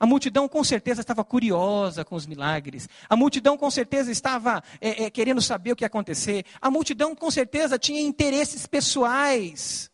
A 0.00 0.04
multidão 0.04 0.48
com 0.48 0.64
certeza 0.64 1.02
estava 1.02 1.22
curiosa 1.22 2.04
com 2.04 2.16
os 2.16 2.26
milagres. 2.26 2.88
A 3.08 3.14
multidão 3.14 3.56
com 3.56 3.70
certeza 3.70 4.10
estava 4.10 4.60
é, 4.80 5.04
é, 5.04 5.10
querendo 5.10 5.40
saber 5.40 5.70
o 5.70 5.76
que 5.76 5.84
ia 5.84 5.86
acontecer. 5.86 6.44
A 6.60 6.68
multidão 6.68 7.14
com 7.14 7.30
certeza 7.30 7.78
tinha 7.78 8.00
interesses 8.00 8.66
pessoais. 8.66 9.88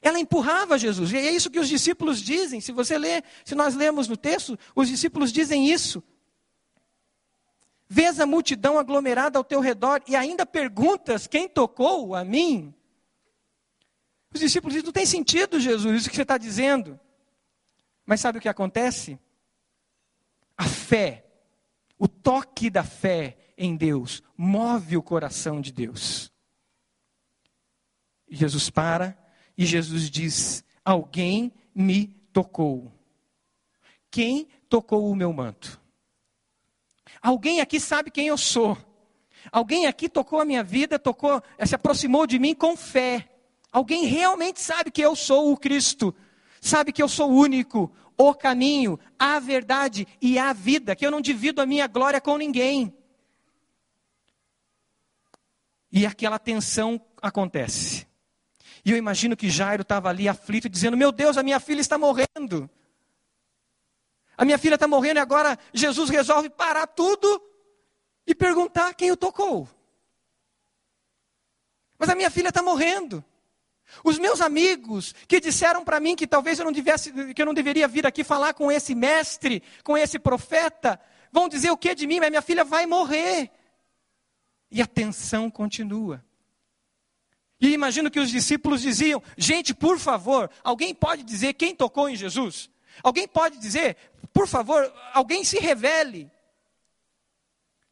Ela 0.00 0.18
empurrava 0.18 0.78
Jesus. 0.78 1.12
E 1.12 1.18
é 1.18 1.30
isso 1.30 1.50
que 1.50 1.60
os 1.60 1.68
discípulos 1.68 2.22
dizem. 2.22 2.58
Se 2.58 2.72
você 2.72 2.96
lê, 2.96 3.22
se 3.44 3.54
nós 3.54 3.74
lemos 3.74 4.08
no 4.08 4.16
texto, 4.16 4.58
os 4.74 4.88
discípulos 4.88 5.30
dizem 5.30 5.70
isso. 5.70 6.02
Vês 7.88 8.20
a 8.20 8.26
multidão 8.26 8.78
aglomerada 8.78 9.38
ao 9.38 9.44
teu 9.44 9.60
redor 9.60 10.02
e 10.06 10.14
ainda 10.14 10.44
perguntas 10.44 11.26
quem 11.26 11.48
tocou 11.48 12.14
a 12.14 12.22
mim? 12.22 12.74
Os 14.32 14.40
discípulos 14.40 14.74
dizem: 14.74 14.84
não 14.84 14.92
tem 14.92 15.06
sentido, 15.06 15.58
Jesus, 15.58 16.02
isso 16.02 16.10
que 16.10 16.16
você 16.16 16.22
está 16.22 16.36
dizendo. 16.36 17.00
Mas 18.04 18.20
sabe 18.20 18.38
o 18.38 18.40
que 18.40 18.48
acontece? 18.48 19.18
A 20.56 20.64
fé, 20.64 21.24
o 21.98 22.06
toque 22.06 22.68
da 22.68 22.84
fé 22.84 23.38
em 23.56 23.76
Deus, 23.76 24.22
move 24.36 24.96
o 24.96 25.02
coração 25.02 25.60
de 25.60 25.72
Deus. 25.72 26.30
Jesus 28.28 28.68
para 28.68 29.16
e 29.56 29.64
Jesus 29.64 30.10
diz: 30.10 30.62
Alguém 30.84 31.52
me 31.74 32.08
tocou. 32.32 32.92
Quem 34.10 34.48
tocou 34.68 35.10
o 35.10 35.16
meu 35.16 35.32
manto? 35.32 35.80
Alguém 37.22 37.60
aqui 37.60 37.80
sabe 37.80 38.10
quem 38.10 38.28
eu 38.28 38.38
sou. 38.38 38.76
Alguém 39.50 39.86
aqui 39.86 40.08
tocou 40.08 40.40
a 40.40 40.44
minha 40.44 40.62
vida, 40.62 40.98
tocou, 40.98 41.42
se 41.64 41.74
aproximou 41.74 42.26
de 42.26 42.38
mim 42.38 42.54
com 42.54 42.76
fé. 42.76 43.28
Alguém 43.72 44.04
realmente 44.04 44.60
sabe 44.60 44.90
que 44.90 45.00
eu 45.00 45.14
sou 45.14 45.52
o 45.52 45.56
Cristo. 45.56 46.14
Sabe 46.60 46.92
que 46.92 47.02
eu 47.02 47.08
sou 47.08 47.30
o 47.30 47.34
único, 47.34 47.92
o 48.16 48.34
caminho, 48.34 48.98
a 49.18 49.38
verdade 49.38 50.06
e 50.20 50.38
a 50.38 50.52
vida, 50.52 50.96
que 50.96 51.06
eu 51.06 51.10
não 51.10 51.20
divido 51.20 51.62
a 51.62 51.66
minha 51.66 51.86
glória 51.86 52.20
com 52.20 52.36
ninguém. 52.36 52.92
E 55.90 56.04
aquela 56.04 56.38
tensão 56.38 57.00
acontece. 57.22 58.06
E 58.84 58.90
eu 58.90 58.96
imagino 58.96 59.36
que 59.36 59.48
Jairo 59.48 59.82
estava 59.82 60.08
ali 60.08 60.28
aflito, 60.28 60.68
dizendo: 60.68 60.96
Meu 60.96 61.12
Deus, 61.12 61.36
a 61.36 61.42
minha 61.42 61.60
filha 61.60 61.80
está 61.80 61.96
morrendo. 61.96 62.68
A 64.38 64.44
minha 64.44 64.56
filha 64.56 64.76
está 64.76 64.86
morrendo 64.86 65.16
e 65.16 65.20
agora 65.20 65.58
Jesus 65.74 66.08
resolve 66.08 66.48
parar 66.48 66.86
tudo 66.86 67.42
e 68.24 68.32
perguntar 68.36 68.94
quem 68.94 69.10
o 69.10 69.16
tocou. 69.16 69.68
Mas 71.98 72.08
a 72.08 72.14
minha 72.14 72.30
filha 72.30 72.50
está 72.50 72.62
morrendo. 72.62 73.24
Os 74.04 74.16
meus 74.16 74.40
amigos 74.40 75.12
que 75.26 75.40
disseram 75.40 75.84
para 75.84 75.98
mim 75.98 76.14
que 76.14 76.24
talvez 76.24 76.56
eu 76.60 76.64
não 76.64 76.70
devesse, 76.70 77.34
que 77.34 77.42
eu 77.42 77.46
não 77.46 77.54
deveria 77.54 77.88
vir 77.88 78.06
aqui 78.06 78.22
falar 78.22 78.54
com 78.54 78.70
esse 78.70 78.94
mestre, 78.94 79.60
com 79.82 79.98
esse 79.98 80.20
profeta, 80.20 81.00
vão 81.32 81.48
dizer 81.48 81.72
o 81.72 81.76
que 81.76 81.92
de 81.92 82.06
mim? 82.06 82.20
Mas 82.20 82.30
minha 82.30 82.42
filha 82.42 82.64
vai 82.64 82.86
morrer. 82.86 83.50
E 84.70 84.80
a 84.80 84.86
tensão 84.86 85.50
continua. 85.50 86.24
E 87.60 87.72
imagino 87.72 88.08
que 88.08 88.20
os 88.20 88.30
discípulos 88.30 88.82
diziam: 88.82 89.20
gente, 89.36 89.74
por 89.74 89.98
favor, 89.98 90.48
alguém 90.62 90.94
pode 90.94 91.24
dizer 91.24 91.54
quem 91.54 91.74
tocou 91.74 92.08
em 92.08 92.14
Jesus? 92.14 92.70
Alguém 93.02 93.28
pode 93.28 93.58
dizer, 93.58 93.96
por 94.32 94.46
favor, 94.46 94.92
alguém 95.12 95.44
se 95.44 95.58
revele. 95.58 96.30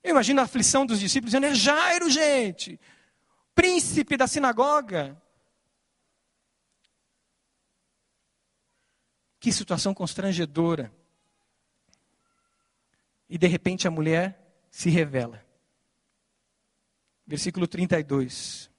Eu 0.03 0.11
imagino 0.11 0.41
a 0.41 0.45
aflição 0.45 0.87
dos 0.87 1.01
discípulos 1.01 1.33
dizendo: 1.33 1.47
é 1.47 1.55
Jairo, 1.55 2.09
gente, 2.09 2.79
príncipe 3.55 4.17
da 4.17 4.27
sinagoga. 4.27 5.21
Que 9.41 9.53
situação 9.53 9.95
constrangedora. 9.95 10.93
E 13.29 13.37
de 13.37 13.47
repente 13.47 13.89
a 13.89 13.91
mulher 13.91 14.41
se 14.71 14.91
revela. 14.91 15.45
Versículo 17.27 17.67
32. 17.67 18.71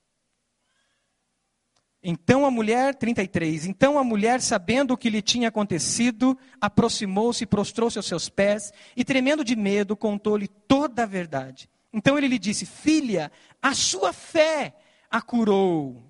Então 2.10 2.46
a 2.46 2.50
mulher, 2.50 2.96
33, 2.96 3.66
então 3.66 4.00
a 4.00 4.04
mulher, 4.04 4.40
sabendo 4.40 4.94
o 4.94 4.98
que 4.98 5.10
lhe 5.10 5.22
tinha 5.22 5.50
acontecido, 5.50 6.38
aproximou-se 6.62 7.46
prostrou-se 7.46 7.98
aos 7.98 8.06
seus 8.06 8.30
pés, 8.30 8.72
e 8.96 9.04
tremendo 9.04 9.44
de 9.44 9.58
medo, 9.58 9.94
contou-lhe 9.94 10.48
toda 10.48 11.04
a 11.04 11.06
verdade. 11.06 11.70
Então 11.92 12.18
ele 12.18 12.30
lhe 12.30 12.40
disse: 12.40 12.66
Filha, 12.66 13.30
a 13.62 13.74
sua 13.74 14.14
fé 14.14 14.74
a 15.12 15.22
curou. 15.22 16.02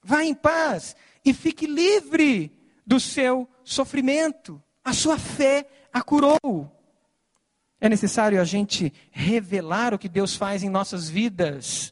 Vá 0.00 0.22
em 0.22 0.32
paz 0.32 0.94
e 1.24 1.34
fique 1.34 1.66
livre 1.66 2.56
do 2.86 3.00
seu 3.00 3.48
sofrimento. 3.64 4.62
A 4.84 4.92
sua 4.92 5.18
fé 5.18 5.66
a 5.92 6.02
curou. 6.02 6.70
É 7.80 7.88
necessário 7.88 8.40
a 8.40 8.44
gente 8.44 8.92
revelar 9.10 9.92
o 9.92 9.98
que 9.98 10.08
Deus 10.08 10.36
faz 10.36 10.62
em 10.62 10.70
nossas 10.70 11.10
vidas. 11.10 11.91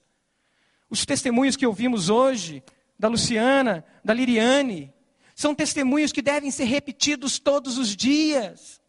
Os 0.91 1.07
testemunhos 1.07 1.55
que 1.55 1.67
ouvimos 1.67 2.11
hoje, 2.11 2.63
da 2.99 3.09
Luciana, 3.09 3.85
da 4.05 4.13
Liriane, 4.13 4.93
são 5.35 5.55
testemunhos 5.55 6.13
que 6.13 6.21
devem 6.21 6.51
ser 6.51 6.65
repetidos 6.65 7.39
todos 7.39 7.79
os 7.79 7.97
dias. 7.97 8.83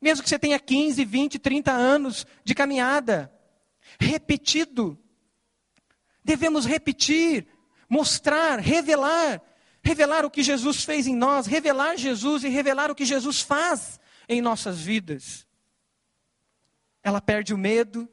Mesmo 0.00 0.24
que 0.24 0.28
você 0.28 0.38
tenha 0.38 0.58
15, 0.58 1.04
20, 1.04 1.38
30 1.38 1.70
anos 1.70 2.26
de 2.42 2.54
caminhada. 2.54 3.32
Repetido. 4.00 4.98
Devemos 6.24 6.66
repetir, 6.66 7.46
mostrar, 7.88 8.58
revelar. 8.58 9.42
Revelar 9.84 10.24
o 10.24 10.30
que 10.30 10.42
Jesus 10.42 10.82
fez 10.82 11.06
em 11.06 11.14
nós, 11.14 11.46
revelar 11.46 11.96
Jesus 11.96 12.42
e 12.42 12.48
revelar 12.48 12.90
o 12.90 12.94
que 12.94 13.04
Jesus 13.04 13.40
faz 13.40 14.00
em 14.28 14.40
nossas 14.40 14.80
vidas. 14.80 15.46
Ela 17.04 17.20
perde 17.20 17.54
o 17.54 17.58
medo 17.58 18.08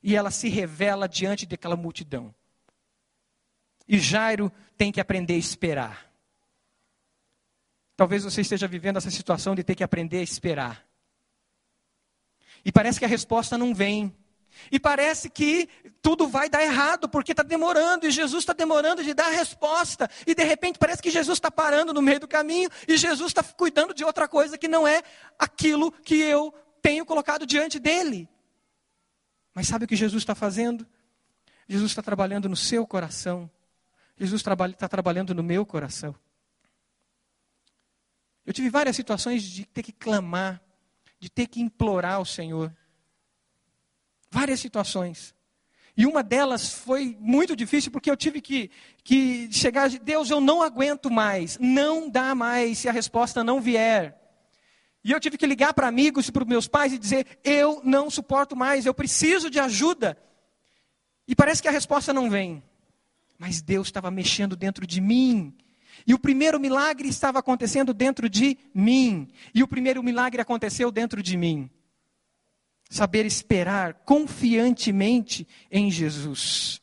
e 0.00 0.14
ela 0.14 0.30
se 0.30 0.48
revela 0.48 1.08
diante 1.08 1.44
daquela 1.44 1.74
multidão. 1.74 2.32
E 3.88 3.98
Jairo 3.98 4.52
tem 4.76 4.90
que 4.90 5.00
aprender 5.00 5.34
a 5.34 5.38
esperar. 5.38 6.06
Talvez 7.96 8.24
você 8.24 8.42
esteja 8.42 8.68
vivendo 8.68 8.98
essa 8.98 9.10
situação 9.10 9.54
de 9.54 9.64
ter 9.64 9.74
que 9.74 9.84
aprender 9.84 10.18
a 10.18 10.22
esperar. 10.22 10.86
E 12.64 12.72
parece 12.72 12.98
que 12.98 13.04
a 13.04 13.08
resposta 13.08 13.56
não 13.56 13.74
vem. 13.74 14.14
E 14.70 14.80
parece 14.80 15.30
que 15.30 15.68
tudo 16.02 16.26
vai 16.28 16.48
dar 16.48 16.62
errado, 16.62 17.08
porque 17.08 17.32
está 17.32 17.42
demorando, 17.42 18.06
e 18.06 18.10
Jesus 18.10 18.42
está 18.42 18.52
demorando 18.52 19.04
de 19.04 19.14
dar 19.14 19.26
a 19.28 19.30
resposta. 19.30 20.10
E 20.26 20.34
de 20.34 20.42
repente 20.42 20.78
parece 20.78 21.02
que 21.02 21.10
Jesus 21.10 21.36
está 21.36 21.50
parando 21.50 21.92
no 21.92 22.02
meio 22.02 22.20
do 22.20 22.28
caminho, 22.28 22.68
e 22.88 22.96
Jesus 22.96 23.28
está 23.28 23.42
cuidando 23.42 23.94
de 23.94 24.04
outra 24.04 24.26
coisa 24.26 24.58
que 24.58 24.68
não 24.68 24.86
é 24.86 25.02
aquilo 25.38 25.92
que 25.92 26.16
eu 26.16 26.52
tenho 26.82 27.04
colocado 27.04 27.46
diante 27.46 27.78
dele. 27.78 28.28
Mas 29.54 29.68
sabe 29.68 29.84
o 29.84 29.88
que 29.88 29.96
Jesus 29.96 30.22
está 30.22 30.34
fazendo? 30.34 30.86
Jesus 31.68 31.90
está 31.90 32.02
trabalhando 32.02 32.48
no 32.48 32.56
seu 32.56 32.86
coração. 32.86 33.50
Jesus 34.18 34.40
está 34.40 34.88
trabalhando 34.88 35.34
no 35.34 35.42
meu 35.42 35.66
coração. 35.66 36.14
Eu 38.44 38.52
tive 38.52 38.70
várias 38.70 38.96
situações 38.96 39.42
de 39.42 39.66
ter 39.66 39.82
que 39.82 39.92
clamar, 39.92 40.62
de 41.18 41.28
ter 41.28 41.46
que 41.46 41.60
implorar 41.60 42.14
ao 42.14 42.24
Senhor. 42.24 42.74
Várias 44.30 44.60
situações. 44.60 45.34
E 45.96 46.06
uma 46.06 46.22
delas 46.22 46.72
foi 46.72 47.16
muito 47.18 47.56
difícil 47.56 47.90
porque 47.90 48.10
eu 48.10 48.16
tive 48.16 48.40
que, 48.40 48.70
que 49.02 49.50
chegar, 49.50 49.88
Deus, 49.88 50.30
eu 50.30 50.40
não 50.40 50.62
aguento 50.62 51.10
mais, 51.10 51.58
não 51.58 52.08
dá 52.08 52.34
mais 52.34 52.78
se 52.78 52.88
a 52.88 52.92
resposta 52.92 53.42
não 53.42 53.60
vier. 53.60 54.16
E 55.02 55.10
eu 55.10 55.20
tive 55.20 55.38
que 55.38 55.46
ligar 55.46 55.72
para 55.72 55.88
amigos 55.88 56.28
e 56.28 56.32
para 56.32 56.44
meus 56.44 56.68
pais 56.68 56.92
e 56.92 56.98
dizer: 56.98 57.38
eu 57.42 57.80
não 57.82 58.10
suporto 58.10 58.54
mais, 58.54 58.84
eu 58.84 58.92
preciso 58.92 59.48
de 59.48 59.58
ajuda. 59.58 60.18
E 61.26 61.34
parece 61.34 61.62
que 61.62 61.68
a 61.68 61.72
resposta 61.72 62.12
não 62.12 62.28
vem. 62.28 62.62
Mas 63.38 63.60
Deus 63.60 63.88
estava 63.88 64.10
mexendo 64.10 64.56
dentro 64.56 64.86
de 64.86 65.00
mim. 65.00 65.54
E 66.06 66.14
o 66.14 66.18
primeiro 66.18 66.58
milagre 66.58 67.08
estava 67.08 67.38
acontecendo 67.38 67.94
dentro 67.94 68.28
de 68.28 68.58
mim. 68.74 69.28
E 69.54 69.62
o 69.62 69.68
primeiro 69.68 70.02
milagre 70.02 70.40
aconteceu 70.40 70.90
dentro 70.90 71.22
de 71.22 71.36
mim. 71.36 71.70
Saber 72.88 73.26
esperar 73.26 73.94
confiantemente 74.04 75.46
em 75.70 75.90
Jesus. 75.90 76.80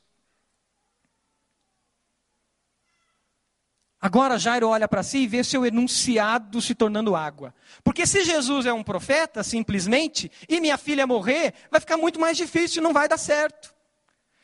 Agora 4.03 4.37
Jairo 4.37 4.67
olha 4.67 4.85
para 4.85 5.01
si 5.01 5.19
e 5.19 5.27
vê 5.27 5.45
seu 5.45 5.65
enunciado 5.65 6.61
se 6.61 6.75
tornando 6.75 7.15
água. 7.15 7.55
Porque 7.85 8.05
se 8.05 8.25
Jesus 8.25 8.65
é 8.65 8.73
um 8.73 8.83
profeta, 8.83 9.41
simplesmente, 9.43 10.29
e 10.49 10.59
minha 10.59 10.77
filha 10.77 11.07
morrer, 11.07 11.53
vai 11.71 11.79
ficar 11.79 11.95
muito 11.95 12.19
mais 12.19 12.35
difícil, 12.35 12.83
não 12.83 12.91
vai 12.91 13.07
dar 13.07 13.17
certo. 13.17 13.72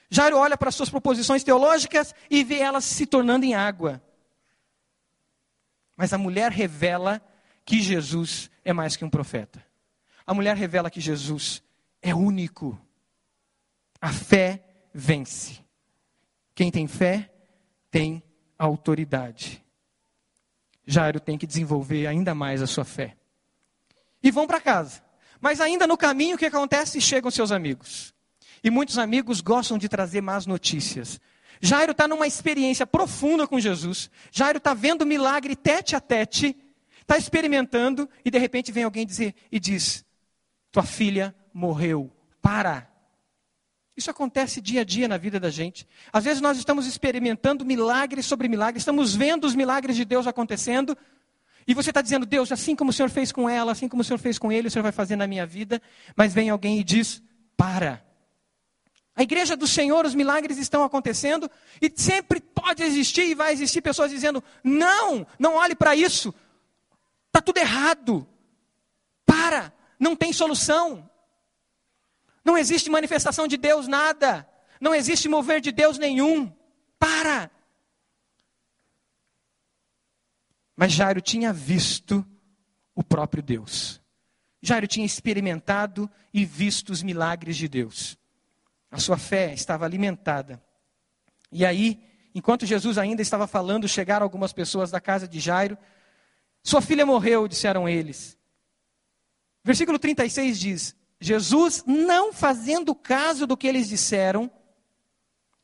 Jairo 0.09 0.37
olha 0.37 0.57
para 0.57 0.71
suas 0.71 0.89
proposições 0.89 1.43
teológicas 1.43 2.15
e 2.29 2.43
vê 2.43 2.59
elas 2.59 2.83
se 2.83 3.05
tornando 3.05 3.45
em 3.45 3.53
água. 3.53 4.01
Mas 5.95 6.13
a 6.13 6.17
mulher 6.17 6.51
revela 6.51 7.21
que 7.63 7.81
Jesus 7.81 8.49
é 8.63 8.73
mais 8.73 8.95
que 8.95 9.05
um 9.05 9.09
profeta. 9.09 9.63
A 10.25 10.33
mulher 10.33 10.55
revela 10.55 10.89
que 10.89 10.99
Jesus 11.01 11.61
é 12.01 12.15
único. 12.15 12.79
A 14.01 14.11
fé 14.11 14.63
vence. 14.93 15.59
Quem 16.55 16.71
tem 16.71 16.87
fé 16.87 17.31
tem 17.91 18.23
autoridade. 18.57 19.63
Jairo 20.85 21.19
tem 21.19 21.37
que 21.37 21.45
desenvolver 21.45 22.07
ainda 22.07 22.33
mais 22.33 22.61
a 22.61 22.67
sua 22.67 22.83
fé. 22.83 23.15
E 24.23 24.31
vão 24.31 24.47
para 24.47 24.59
casa. 24.59 25.03
Mas 25.39 25.61
ainda 25.61 25.85
no 25.85 25.97
caminho, 25.97 26.35
o 26.35 26.39
que 26.39 26.45
acontece? 26.45 26.99
Chegam 26.99 27.29
seus 27.29 27.51
amigos. 27.51 28.13
E 28.63 28.69
muitos 28.69 28.97
amigos 28.97 29.41
gostam 29.41 29.77
de 29.77 29.87
trazer 29.87 30.21
más 30.21 30.45
notícias. 30.45 31.19
Jairo 31.61 31.91
está 31.91 32.07
numa 32.07 32.27
experiência 32.27 32.87
profunda 32.87 33.47
com 33.47 33.59
Jesus. 33.59 34.09
Jairo 34.31 34.57
está 34.57 34.73
vendo 34.73 35.01
o 35.01 35.05
milagre 35.05 35.55
tete 35.55 35.95
a 35.95 35.99
tete, 35.99 36.55
está 37.01 37.17
experimentando, 37.17 38.09
e 38.23 38.31
de 38.31 38.37
repente 38.37 38.71
vem 38.71 38.83
alguém 38.83 39.05
dizer 39.05 39.35
e 39.51 39.59
diz: 39.59 40.05
Tua 40.71 40.83
filha 40.83 41.35
morreu. 41.53 42.11
Para. 42.41 42.87
Isso 43.97 44.09
acontece 44.09 44.61
dia 44.61 44.81
a 44.81 44.83
dia 44.85 45.09
na 45.09 45.17
vida 45.17 45.41
da 45.41 45.49
gente. 45.49 45.85
Às 46.13 46.23
vezes 46.23 46.39
nós 46.39 46.57
estamos 46.57 46.87
experimentando 46.87 47.65
milagres 47.65 48.25
sobre 48.25 48.47
milagres, 48.47 48.81
estamos 48.81 49.13
vendo 49.13 49.45
os 49.45 49.55
milagres 49.55 49.97
de 49.97 50.05
Deus 50.05 50.25
acontecendo, 50.25 50.97
e 51.67 51.73
você 51.73 51.91
está 51.91 52.01
dizendo, 52.01 52.25
Deus, 52.25 52.51
assim 52.51 52.75
como 52.75 52.91
o 52.91 52.93
Senhor 52.93 53.09
fez 53.09 53.31
com 53.31 53.49
ela, 53.49 53.73
assim 53.73 53.87
como 53.87 54.01
o 54.01 54.03
Senhor 54.05 54.17
fez 54.17 54.39
com 54.39 54.51
ele, 54.51 54.69
o 54.69 54.71
Senhor 54.71 54.81
vai 54.81 54.91
fazer 54.91 55.15
na 55.15 55.27
minha 55.27 55.45
vida. 55.45 55.81
Mas 56.15 56.33
vem 56.33 56.49
alguém 56.49 56.79
e 56.79 56.83
diz: 56.83 57.21
para. 57.55 58.08
A 59.19 59.23
igreja 59.23 59.57
do 59.57 59.67
Senhor, 59.67 60.05
os 60.05 60.15
milagres 60.15 60.57
estão 60.57 60.81
acontecendo, 60.81 61.51
e 61.81 61.91
sempre 61.93 62.39
pode 62.39 62.81
existir 62.81 63.23
e 63.23 63.35
vai 63.35 63.51
existir 63.51 63.81
pessoas 63.81 64.09
dizendo: 64.09 64.41
não, 64.63 65.27
não 65.37 65.55
olhe 65.55 65.75
para 65.75 65.93
isso, 65.93 66.33
está 67.27 67.41
tudo 67.41 67.57
errado. 67.57 68.25
Para, 69.25 69.73
não 69.99 70.15
tem 70.15 70.31
solução. 70.31 71.09
Não 72.45 72.57
existe 72.57 72.89
manifestação 72.89 73.45
de 73.45 73.57
Deus 73.57 73.89
nada. 73.89 74.47
Não 74.79 74.95
existe 74.95 75.27
mover 75.27 75.59
de 75.59 75.73
Deus 75.73 75.97
nenhum. 75.97 76.49
Para. 76.97 77.51
Mas 80.77 80.93
Jairo 80.93 81.19
tinha 81.19 81.51
visto 81.51 82.25
o 82.95 83.03
próprio 83.03 83.43
Deus. 83.43 84.01
Jairo 84.61 84.87
tinha 84.87 85.05
experimentado 85.05 86.09
e 86.33 86.45
visto 86.45 86.91
os 86.91 87.03
milagres 87.03 87.57
de 87.57 87.67
Deus. 87.67 88.17
A 88.91 88.97
sua 88.97 89.17
fé 89.17 89.53
estava 89.53 89.85
alimentada. 89.85 90.61
E 91.51 91.65
aí, 91.65 92.01
enquanto 92.33 92.65
Jesus 92.65 92.97
ainda 92.97 93.21
estava 93.21 93.47
falando, 93.47 93.87
chegaram 93.87 94.23
algumas 94.23 94.53
pessoas 94.53 94.91
da 94.91 94.99
casa 94.99 95.27
de 95.27 95.39
Jairo. 95.39 95.77
Sua 96.63 96.81
filha 96.81 97.05
morreu, 97.05 97.47
disseram 97.47 97.87
eles. 97.87 98.37
Versículo 99.63 99.99
36 99.99 100.59
diz: 100.59 100.95
Jesus, 101.19 101.83
não 101.85 102.31
fazendo 102.31 102.95
caso 102.95 103.45
do 103.45 103.57
que 103.57 103.67
eles 103.67 103.87
disseram, 103.89 104.49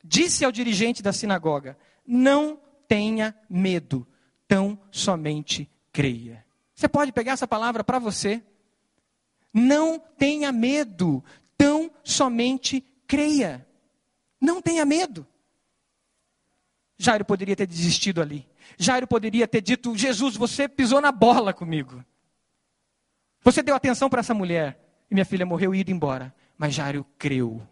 disse 0.04 0.44
ao 0.44 0.52
dirigente 0.52 1.02
da 1.02 1.12
sinagoga: 1.12 1.76
Não 2.06 2.60
tenha 2.86 3.34
medo, 3.48 4.06
tão 4.46 4.78
somente 4.90 5.70
creia. 5.92 6.44
Você 6.74 6.88
pode 6.88 7.10
pegar 7.10 7.32
essa 7.32 7.48
palavra 7.48 7.82
para 7.82 7.98
você? 7.98 8.42
Não 9.52 9.98
tenha 9.98 10.52
medo, 10.52 11.24
tão 11.56 11.90
somente 12.04 12.84
creia. 13.06 13.66
Não 14.40 14.60
tenha 14.60 14.84
medo. 14.84 15.26
Jairo 16.98 17.24
poderia 17.24 17.56
ter 17.56 17.66
desistido 17.66 18.22
ali. 18.22 18.46
Jairo 18.78 19.06
poderia 19.06 19.46
ter 19.46 19.60
dito: 19.60 19.96
Jesus, 19.96 20.36
você 20.36 20.68
pisou 20.68 21.00
na 21.00 21.12
bola 21.12 21.52
comigo. 21.52 22.04
Você 23.42 23.62
deu 23.62 23.74
atenção 23.74 24.08
para 24.08 24.20
essa 24.20 24.34
mulher 24.34 24.78
e 25.10 25.14
minha 25.14 25.24
filha 25.24 25.46
morreu 25.46 25.74
e 25.74 25.80
ido 25.80 25.90
embora. 25.90 26.34
Mas 26.58 26.74
Jairo 26.74 27.06
creu. 27.18 27.62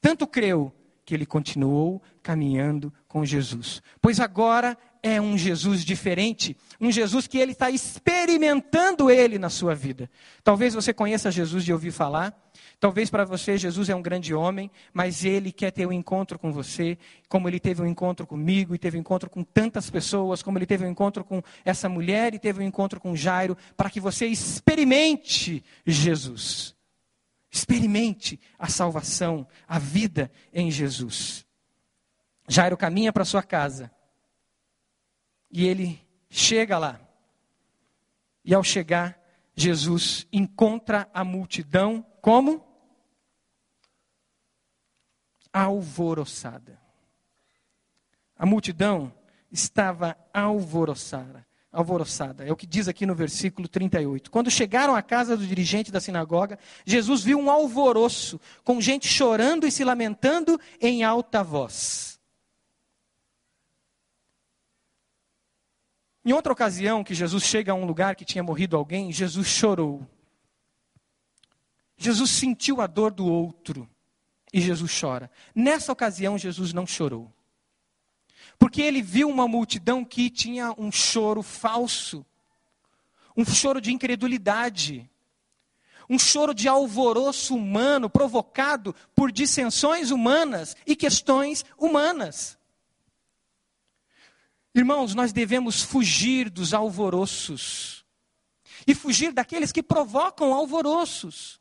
Tanto 0.00 0.26
creu 0.26 0.72
que 1.04 1.14
ele 1.14 1.26
continuou 1.26 2.02
caminhando 2.22 2.92
com 3.08 3.24
Jesus. 3.24 3.82
Pois 4.00 4.20
agora 4.20 4.76
é 5.02 5.20
um 5.20 5.36
Jesus 5.36 5.84
diferente, 5.84 6.56
um 6.80 6.90
Jesus 6.90 7.26
que 7.26 7.38
ele 7.38 7.52
está 7.52 7.70
experimentando 7.70 9.10
ele 9.10 9.38
na 9.38 9.48
sua 9.48 9.74
vida. 9.74 10.10
Talvez 10.44 10.74
você 10.74 10.92
conheça 10.92 11.30
Jesus 11.30 11.64
de 11.64 11.72
ouvir 11.72 11.90
falar, 11.90 12.49
talvez 12.80 13.10
para 13.10 13.26
você 13.26 13.58
Jesus 13.58 13.90
é 13.90 13.94
um 13.94 14.00
grande 14.00 14.34
homem, 14.34 14.70
mas 14.92 15.24
ele 15.24 15.52
quer 15.52 15.70
ter 15.70 15.86
um 15.86 15.92
encontro 15.92 16.38
com 16.38 16.50
você, 16.50 16.98
como 17.28 17.46
ele 17.46 17.60
teve 17.60 17.82
um 17.82 17.86
encontro 17.86 18.26
comigo 18.26 18.74
e 18.74 18.78
teve 18.78 18.96
um 18.96 19.00
encontro 19.00 19.28
com 19.28 19.44
tantas 19.44 19.90
pessoas, 19.90 20.42
como 20.42 20.56
ele 20.56 20.66
teve 20.66 20.86
um 20.86 20.90
encontro 20.90 21.22
com 21.22 21.42
essa 21.64 21.88
mulher 21.88 22.34
e 22.34 22.38
teve 22.38 22.60
um 22.60 22.66
encontro 22.66 22.98
com 22.98 23.14
Jairo, 23.14 23.56
para 23.76 23.90
que 23.90 24.00
você 24.00 24.26
experimente 24.26 25.62
Jesus. 25.86 26.74
Experimente 27.50 28.40
a 28.58 28.68
salvação, 28.68 29.46
a 29.68 29.78
vida 29.78 30.30
em 30.52 30.70
Jesus. 30.70 31.44
Jairo 32.48 32.76
caminha 32.76 33.12
para 33.12 33.24
sua 33.24 33.42
casa 33.42 33.90
e 35.52 35.66
ele 35.66 36.00
chega 36.30 36.78
lá. 36.78 37.00
E 38.44 38.54
ao 38.54 38.64
chegar, 38.64 39.20
Jesus 39.54 40.26
encontra 40.32 41.10
a 41.12 41.22
multidão 41.22 42.06
como? 42.22 42.69
Alvoroçada. 45.52 46.80
A 48.36 48.46
multidão 48.46 49.12
estava 49.52 50.16
alvoroçada. 50.32 51.46
Alvoroçada. 51.70 52.44
É 52.44 52.50
o 52.50 52.56
que 52.56 52.66
diz 52.66 52.88
aqui 52.88 53.04
no 53.04 53.14
versículo 53.14 53.68
38. 53.68 54.30
Quando 54.30 54.50
chegaram 54.50 54.96
à 54.96 55.02
casa 55.02 55.36
do 55.36 55.46
dirigente 55.46 55.92
da 55.92 56.00
sinagoga, 56.00 56.58
Jesus 56.84 57.22
viu 57.22 57.38
um 57.38 57.50
alvoroço, 57.50 58.40
com 58.64 58.80
gente 58.80 59.06
chorando 59.06 59.66
e 59.66 59.70
se 59.70 59.84
lamentando 59.84 60.58
em 60.80 61.04
alta 61.04 61.44
voz. 61.44 62.18
Em 66.24 66.32
outra 66.32 66.52
ocasião 66.52 67.04
que 67.04 67.14
Jesus 67.14 67.44
chega 67.44 67.72
a 67.72 67.74
um 67.74 67.84
lugar 67.84 68.16
que 68.16 68.24
tinha 68.24 68.42
morrido 68.42 68.76
alguém, 68.76 69.12
Jesus 69.12 69.46
chorou. 69.46 70.06
Jesus 71.96 72.30
sentiu 72.30 72.80
a 72.80 72.86
dor 72.86 73.12
do 73.12 73.26
outro 73.26 73.88
e 74.52 74.60
Jesus 74.60 74.98
chora. 74.98 75.30
Nessa 75.54 75.92
ocasião, 75.92 76.36
Jesus 76.36 76.72
não 76.72 76.86
chorou. 76.86 77.32
Porque 78.58 78.82
ele 78.82 79.00
viu 79.00 79.28
uma 79.28 79.48
multidão 79.48 80.04
que 80.04 80.28
tinha 80.28 80.72
um 80.76 80.90
choro 80.90 81.42
falso, 81.42 82.24
um 83.36 83.44
choro 83.44 83.80
de 83.80 83.92
incredulidade, 83.92 85.08
um 86.08 86.18
choro 86.18 86.52
de 86.52 86.68
alvoroço 86.68 87.54
humano 87.54 88.10
provocado 88.10 88.94
por 89.14 89.30
dissensões 89.30 90.10
humanas 90.10 90.76
e 90.84 90.96
questões 90.96 91.64
humanas. 91.78 92.58
Irmãos, 94.74 95.14
nós 95.14 95.32
devemos 95.32 95.82
fugir 95.82 96.50
dos 96.50 96.74
alvoroços 96.74 98.04
e 98.86 98.94
fugir 98.94 99.32
daqueles 99.32 99.72
que 99.72 99.82
provocam 99.82 100.52
alvoroços. 100.52 101.59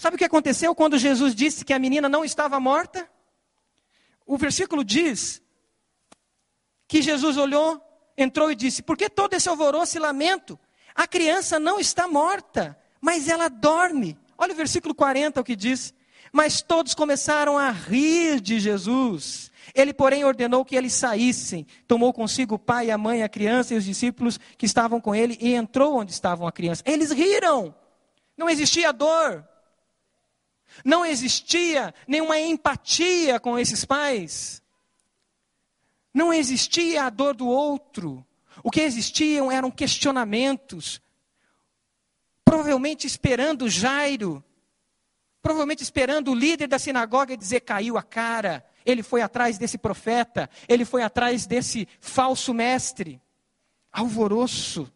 Sabe 0.00 0.14
o 0.14 0.18
que 0.18 0.24
aconteceu 0.24 0.74
quando 0.74 0.96
Jesus 0.96 1.34
disse 1.34 1.62
que 1.62 1.74
a 1.74 1.78
menina 1.78 2.08
não 2.08 2.24
estava 2.24 2.58
morta? 2.58 3.06
O 4.24 4.38
versículo 4.38 4.82
diz 4.82 5.42
que 6.88 7.02
Jesus 7.02 7.36
olhou, 7.36 7.78
entrou 8.16 8.50
e 8.50 8.54
disse: 8.54 8.80
Por 8.80 8.96
que 8.96 9.10
todo 9.10 9.34
esse 9.34 9.46
alvoroço 9.46 9.98
e 9.98 10.00
lamento? 10.00 10.58
A 10.94 11.06
criança 11.06 11.60
não 11.60 11.78
está 11.78 12.08
morta, 12.08 12.78
mas 12.98 13.28
ela 13.28 13.48
dorme. 13.48 14.18
Olha 14.38 14.54
o 14.54 14.56
versículo 14.56 14.94
40 14.94 15.38
o 15.38 15.44
que 15.44 15.54
diz. 15.54 15.92
Mas 16.32 16.62
todos 16.62 16.94
começaram 16.94 17.58
a 17.58 17.70
rir 17.70 18.40
de 18.40 18.58
Jesus 18.58 19.50
Ele, 19.74 19.92
porém, 19.92 20.24
ordenou 20.24 20.64
que 20.64 20.76
eles 20.76 20.94
saíssem. 20.94 21.66
Tomou 21.86 22.10
consigo 22.14 22.54
o 22.54 22.58
pai, 22.58 22.90
a 22.90 22.96
mãe, 22.96 23.22
a 23.22 23.28
criança 23.28 23.74
e 23.74 23.76
os 23.76 23.84
discípulos 23.84 24.40
que 24.56 24.64
estavam 24.64 24.98
com 24.98 25.14
ele 25.14 25.36
e 25.42 25.52
entrou 25.52 25.98
onde 25.98 26.10
estavam 26.10 26.48
a 26.48 26.52
criança. 26.52 26.82
Eles 26.86 27.10
riram. 27.10 27.74
Não 28.34 28.48
existia 28.48 28.94
dor. 28.94 29.49
Não 30.84 31.04
existia 31.04 31.94
nenhuma 32.06 32.38
empatia 32.38 33.38
com 33.38 33.58
esses 33.58 33.84
pais. 33.84 34.62
Não 36.12 36.32
existia 36.32 37.04
a 37.04 37.10
dor 37.10 37.34
do 37.34 37.46
outro. 37.46 38.24
O 38.62 38.70
que 38.70 38.80
existiam 38.80 39.50
eram 39.50 39.70
questionamentos. 39.70 41.00
Provavelmente 42.44 43.06
esperando 43.06 43.68
Jairo, 43.68 44.42
provavelmente 45.40 45.82
esperando 45.82 46.32
o 46.32 46.34
líder 46.34 46.66
da 46.66 46.78
sinagoga 46.78 47.36
dizer: 47.36 47.60
caiu 47.60 47.96
a 47.96 48.02
cara, 48.02 48.64
ele 48.84 49.02
foi 49.02 49.22
atrás 49.22 49.56
desse 49.56 49.78
profeta, 49.78 50.50
ele 50.68 50.84
foi 50.84 51.02
atrás 51.02 51.46
desse 51.46 51.86
falso 52.00 52.52
mestre. 52.52 53.20
Alvoroço. 53.92 54.90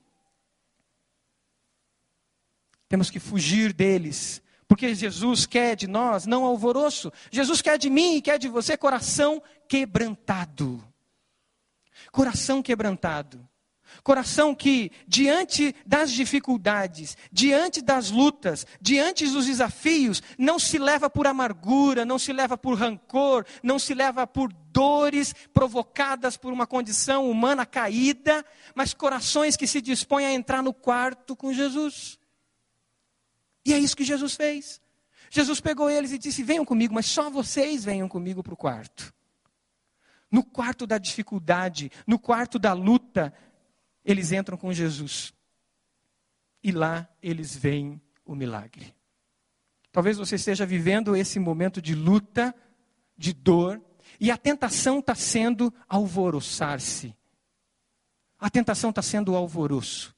Temos 2.88 3.10
que 3.10 3.18
fugir 3.18 3.72
deles, 3.72 4.42
porque 4.68 4.94
Jesus 4.94 5.46
quer 5.46 5.76
de 5.76 5.86
nós 5.86 6.26
não 6.26 6.44
alvoroço. 6.44 7.12
Jesus 7.30 7.60
quer 7.60 7.78
de 7.78 7.90
mim 7.90 8.16
e 8.16 8.22
quer 8.22 8.38
de 8.38 8.48
você 8.48 8.76
coração 8.76 9.42
quebrantado. 9.68 10.82
Coração 12.10 12.62
quebrantado. 12.62 13.46
Coração 14.02 14.54
que, 14.54 14.90
diante 15.06 15.74
das 15.86 16.10
dificuldades, 16.10 17.16
diante 17.30 17.80
das 17.80 18.10
lutas, 18.10 18.66
diante 18.80 19.26
dos 19.26 19.46
desafios, 19.46 20.22
não 20.36 20.58
se 20.58 20.78
leva 20.78 21.08
por 21.08 21.26
amargura, 21.26 22.04
não 22.04 22.18
se 22.18 22.32
leva 22.32 22.56
por 22.58 22.76
rancor, 22.76 23.46
não 23.62 23.78
se 23.78 23.94
leva 23.94 24.26
por 24.26 24.52
dores 24.70 25.34
provocadas 25.52 26.36
por 26.36 26.52
uma 26.52 26.66
condição 26.66 27.30
humana 27.30 27.64
caída, 27.64 28.44
mas 28.74 28.92
corações 28.92 29.56
que 29.56 29.66
se 29.66 29.80
dispõem 29.80 30.26
a 30.26 30.32
entrar 30.32 30.62
no 30.62 30.72
quarto 30.72 31.36
com 31.36 31.52
Jesus. 31.52 32.18
E 33.64 33.72
é 33.72 33.78
isso 33.78 33.96
que 33.96 34.04
Jesus 34.04 34.34
fez. 34.34 34.80
Jesus 35.30 35.60
pegou 35.60 35.90
eles 35.90 36.12
e 36.12 36.18
disse: 36.18 36.42
Venham 36.42 36.64
comigo, 36.64 36.94
mas 36.94 37.06
só 37.06 37.30
vocês 37.30 37.84
venham 37.84 38.08
comigo 38.08 38.42
para 38.42 38.54
o 38.54 38.56
quarto. 38.56 39.12
No 40.30 40.42
quarto 40.42 40.86
da 40.86 40.98
dificuldade, 40.98 41.90
no 42.06 42.18
quarto 42.18 42.58
da 42.58 42.72
luta, 42.72 43.32
eles 44.04 44.32
entram 44.32 44.56
com 44.56 44.72
Jesus. 44.72 45.32
E 46.62 46.72
lá 46.72 47.08
eles 47.22 47.56
veem 47.56 48.00
o 48.24 48.34
milagre. 48.34 48.94
Talvez 49.92 50.16
você 50.16 50.34
esteja 50.34 50.66
vivendo 50.66 51.14
esse 51.14 51.38
momento 51.38 51.80
de 51.80 51.94
luta, 51.94 52.54
de 53.16 53.32
dor, 53.32 53.80
e 54.18 54.30
a 54.30 54.36
tentação 54.36 54.98
está 54.98 55.14
sendo 55.14 55.72
alvoroçar-se. 55.88 57.16
A 58.38 58.50
tentação 58.50 58.90
está 58.90 59.02
sendo 59.02 59.32
o 59.32 59.36
alvoroço. 59.36 60.13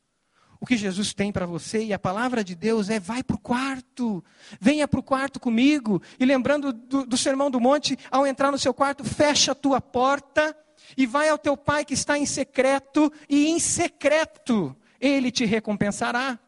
O 0.61 0.67
que 0.67 0.77
Jesus 0.77 1.13
tem 1.13 1.31
para 1.31 1.47
você 1.47 1.85
e 1.85 1.93
a 1.93 1.99
palavra 1.99 2.43
de 2.43 2.55
Deus 2.55 2.89
é: 2.89 2.99
vai 2.99 3.23
para 3.23 3.37
o 3.37 3.41
quarto, 3.41 4.25
venha 4.61 4.89
para 4.89 5.01
o 5.01 5.03
quarto 5.03 5.39
comigo. 5.39 6.03
E 6.19 6.25
lembrando 6.25 6.73
do, 6.73 7.07
do 7.07 7.17
sermão 7.17 7.51
do 7.51 7.61
monte, 7.61 7.99
ao 8.11 8.27
entrar 8.27 8.51
no 8.51 8.59
seu 8.59 8.73
quarto, 8.73 9.05
fecha 9.05 9.53
a 9.53 9.55
tua 9.55 9.81
porta 9.81 10.57
e 10.97 11.07
vai 11.07 11.29
ao 11.29 11.39
teu 11.39 11.57
pai 11.57 11.85
que 11.85 11.95
está 11.95 12.19
em 12.19 12.27
secreto, 12.27 13.13
e 13.29 13.49
em 13.49 13.59
secreto 13.59 14.77
ele 15.01 15.31
te 15.31 15.45
recompensará. 15.45 16.39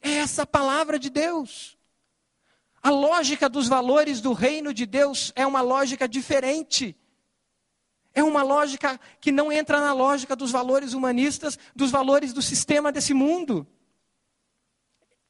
É 0.00 0.10
essa 0.14 0.42
a 0.42 0.46
palavra 0.46 0.98
de 0.98 1.10
Deus. 1.10 1.76
A 2.82 2.90
lógica 2.90 3.48
dos 3.48 3.68
valores 3.68 4.20
do 4.20 4.32
reino 4.32 4.74
de 4.74 4.86
Deus 4.86 5.32
é 5.36 5.46
uma 5.46 5.60
lógica 5.60 6.08
diferente. 6.08 6.96
É 8.14 8.22
uma 8.22 8.42
lógica 8.42 9.00
que 9.20 9.32
não 9.32 9.50
entra 9.50 9.80
na 9.80 9.92
lógica 9.92 10.36
dos 10.36 10.50
valores 10.50 10.92
humanistas, 10.92 11.58
dos 11.74 11.90
valores 11.90 12.32
do 12.32 12.42
sistema 12.42 12.92
desse 12.92 13.14
mundo. 13.14 13.66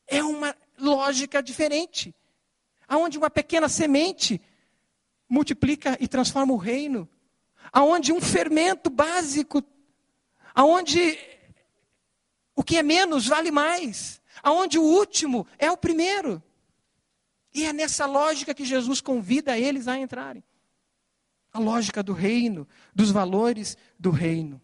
É 0.07 0.23
uma 0.23 0.55
lógica 0.79 1.43
diferente. 1.43 2.15
Aonde 2.89 3.19
uma 3.19 3.31
pequena 3.31 3.69
semente 3.69 4.41
multiplica 5.29 5.97
e 6.01 6.09
transforma 6.09 6.53
o 6.53 6.57
reino 6.57 7.09
aonde 7.73 8.13
um 8.13 8.21
fermento 8.21 8.91
básico, 8.91 9.63
aonde 10.55 11.19
o 12.55 12.63
que 12.63 12.77
é 12.77 12.83
menos 12.83 13.27
vale 13.27 13.51
mais, 13.51 14.21
aonde 14.43 14.79
o 14.79 14.83
último 14.83 15.47
é 15.59 15.71
o 15.71 15.77
primeiro. 15.77 16.43
E 17.55 17.65
é 17.65 17.73
nessa 17.73 18.07
lógica 18.07 18.55
que 18.55 18.65
Jesus 18.65 19.01
convida 19.01 19.59
eles 19.59 19.89
a 19.89 19.99
entrarem. 19.99 20.45
A 21.53 21.59
lógica 21.59 22.03
do 22.03 22.13
reino, 22.13 22.67
dos 22.95 23.11
valores 23.11 23.77
do 23.99 24.11
reino. 24.11 24.61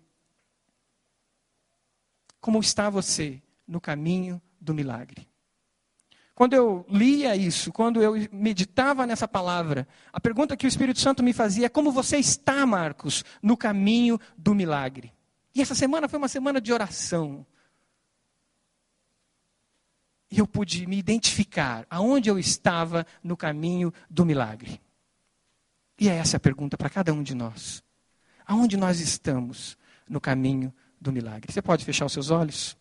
Como 2.40 2.60
está 2.60 2.88
você 2.88 3.42
no 3.66 3.80
caminho 3.80 4.40
do 4.60 4.72
milagre? 4.72 5.28
Quando 6.38 6.54
eu 6.54 6.86
lia 6.88 7.34
isso, 7.34 7.72
quando 7.72 8.00
eu 8.00 8.14
meditava 8.30 9.04
nessa 9.04 9.26
palavra, 9.26 9.88
a 10.12 10.20
pergunta 10.20 10.56
que 10.56 10.66
o 10.66 10.68
Espírito 10.68 11.00
Santo 11.00 11.20
me 11.20 11.32
fazia 11.32 11.66
é: 11.66 11.68
como 11.68 11.90
você 11.90 12.16
está, 12.16 12.64
Marcos, 12.64 13.24
no 13.42 13.56
caminho 13.56 14.20
do 14.36 14.54
milagre? 14.54 15.12
E 15.52 15.60
essa 15.60 15.74
semana 15.74 16.08
foi 16.08 16.16
uma 16.16 16.28
semana 16.28 16.60
de 16.60 16.72
oração. 16.72 17.44
E 20.30 20.38
eu 20.38 20.46
pude 20.46 20.86
me 20.86 20.96
identificar 20.96 21.84
aonde 21.90 22.30
eu 22.30 22.38
estava 22.38 23.04
no 23.20 23.36
caminho 23.36 23.92
do 24.08 24.24
milagre. 24.24 24.80
E 25.98 26.08
é 26.08 26.14
essa 26.14 26.36
a 26.36 26.40
pergunta 26.40 26.76
para 26.76 26.90
cada 26.90 27.12
um 27.12 27.22
de 27.22 27.34
nós. 27.34 27.82
Aonde 28.46 28.76
nós 28.76 29.00
estamos 29.00 29.76
no 30.08 30.20
caminho 30.20 30.72
do 31.00 31.12
milagre? 31.12 31.52
Você 31.52 31.60
pode 31.60 31.84
fechar 31.84 32.06
os 32.06 32.12
seus 32.12 32.30
olhos? 32.30 32.78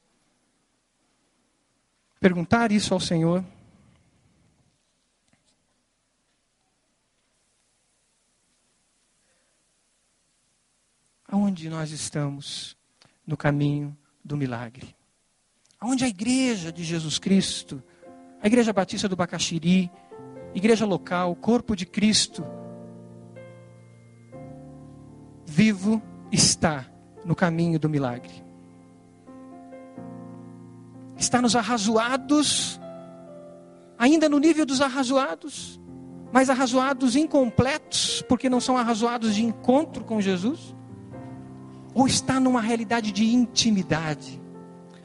perguntar 2.20 2.72
isso 2.72 2.94
ao 2.94 3.00
Senhor. 3.00 3.44
Aonde 11.28 11.70
nós 11.70 11.92
estamos 11.92 12.78
no 13.26 13.36
caminho 13.36 13.96
do 14.24 14.38
milagre? 14.38 14.96
Aonde 15.80 16.06
a 16.06 16.08
igreja 16.08 16.72
de 16.72 16.84
Jesus 16.84 17.20
Cristo, 17.20 17.84
a 18.42 18.48
igreja 18.48 18.74
batista 18.74 19.10
do 19.10 19.16
Bacaxiri, 19.16 19.92
igreja 20.56 20.86
local, 20.86 21.36
corpo 21.36 21.76
de 21.76 21.86
Cristo, 21.86 22.44
vivo 25.58 26.02
está 26.32 26.86
no 27.26 27.36
caminho 27.36 27.80
do 27.80 27.90
milagre 27.90 28.48
está 31.18 31.42
nos 31.42 31.56
arrazoados, 31.56 32.80
ainda 33.98 34.30
no 34.30 34.38
nível 34.38 34.66
dos 34.66 34.82
arrazoados, 34.82 35.80
mas 36.32 36.50
arrazoados 36.50 37.16
incompletos, 37.16 38.24
porque 38.30 38.50
não 38.50 38.62
são 38.62 38.78
arrazoados 38.78 39.36
de 39.36 39.44
encontro 39.44 40.04
com 40.04 40.22
Jesus? 40.22 40.76
Ou 41.94 42.06
está 42.06 42.40
numa 42.40 42.62
realidade 42.62 43.12
de 43.12 43.26
intimidade? 43.26 44.40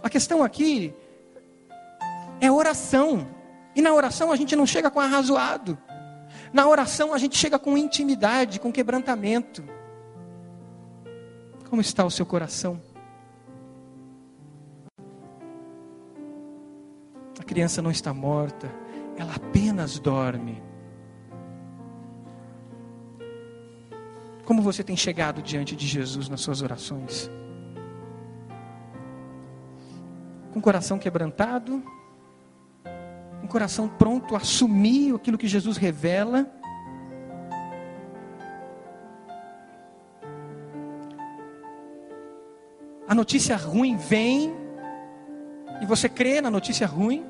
A 0.03 0.11
questão 0.11 0.43
aqui 0.43 0.93
é 2.41 2.51
oração. 2.51 3.27
E 3.75 3.81
na 3.81 3.95
oração 3.95 4.31
a 4.31 4.37
gente 4.37 4.55
não 4.55 4.67
chega 4.67 4.91
com 4.91 5.01
arrazoado. 5.01 5.79
Na 6.53 6.67
oração 6.67 7.15
a 7.15 7.19
gente 7.19 7.39
chega 7.39 7.59
com 7.59 7.79
intimidade, 7.79 8.61
com 8.61 8.71
quebrantamento. 8.71 9.65
Como 11.73 11.81
está 11.81 12.05
o 12.05 12.11
seu 12.11 12.27
coração? 12.27 12.79
A 17.41 17.43
criança 17.43 17.81
não 17.81 17.91
está 17.91 18.13
morta, 18.13 18.71
ela 19.17 19.35
apenas 19.37 19.99
dorme. 19.99 20.63
Como 24.45 24.61
você 24.61 24.85
tem 24.85 24.95
chegado 24.99 25.41
diante 25.41 25.75
de 25.75 25.87
Jesus 25.87 26.29
nas 26.29 26.43
suas 26.43 26.61
orações? 26.61 27.31
Com 30.53 30.59
o 30.59 30.63
coração 30.63 30.99
quebrantado? 30.99 31.83
Um 33.43 33.47
coração 33.47 33.89
pronto 33.89 34.35
a 34.35 34.41
assumir 34.41 35.15
aquilo 35.15 35.39
que 35.39 35.49
Jesus 35.49 35.79
revela? 35.79 36.55
A 43.13 43.15
notícia 43.15 43.59
ruim 43.59 43.95
vem 43.95 44.55
e 45.83 45.85
você 45.85 46.09
crê 46.09 46.41
na 46.41 46.51
notícia 46.51 46.87
ruim? 46.87 47.23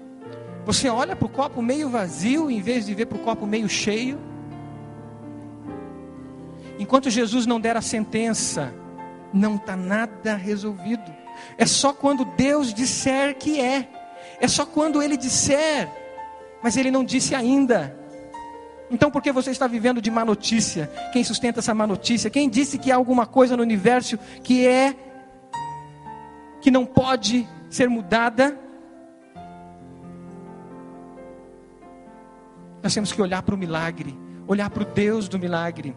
Você 0.64 0.88
olha 0.88 1.16
para 1.16 1.26
o 1.26 1.28
copo 1.28 1.60
meio 1.60 1.88
vazio 1.88 2.48
em 2.48 2.60
vez 2.60 2.86
de 2.86 2.94
ver 2.94 3.06
para 3.06 3.18
o 3.18 3.20
copo 3.20 3.48
meio 3.48 3.68
cheio. 3.68 4.16
Enquanto 6.78 7.10
Jesus 7.10 7.46
não 7.46 7.60
der 7.60 7.76
a 7.76 7.80
sentença, 7.80 8.72
não 9.34 9.56
está 9.56 9.74
nada 9.74 10.36
resolvido. 10.36 11.12
É 11.58 11.66
só 11.66 11.92
quando 11.92 12.24
Deus 12.24 12.72
disser 12.72 13.36
que 13.36 13.60
é. 13.60 13.88
É 14.40 14.46
só 14.46 14.64
quando 14.64 15.02
Ele 15.02 15.16
disser, 15.16 15.90
mas 16.62 16.76
Ele 16.76 16.92
não 16.92 17.02
disse 17.02 17.34
ainda. 17.34 17.98
Então 18.88 19.10
por 19.10 19.20
que 19.20 19.32
você 19.32 19.50
está 19.50 19.66
vivendo 19.66 20.00
de 20.00 20.12
má 20.12 20.24
notícia? 20.24 20.88
Quem 21.12 21.24
sustenta 21.24 21.58
essa 21.58 21.74
má 21.74 21.88
notícia? 21.88 22.30
Quem 22.30 22.48
disse 22.48 22.78
que 22.78 22.92
há 22.92 22.94
alguma 22.94 23.26
coisa 23.26 23.56
no 23.56 23.64
universo 23.64 24.16
que 24.44 24.64
é 24.64 24.94
que 26.62 26.70
não 26.70 26.86
pode 26.86 27.46
ser 27.68 27.90
mudada? 27.90 28.56
Nós 32.82 32.94
temos 32.94 33.12
que 33.12 33.20
olhar 33.20 33.42
para 33.42 33.54
o 33.54 33.58
milagre, 33.58 34.16
olhar 34.46 34.70
para 34.70 34.82
o 34.82 34.86
Deus 34.86 35.28
do 35.28 35.38
milagre. 35.38 35.94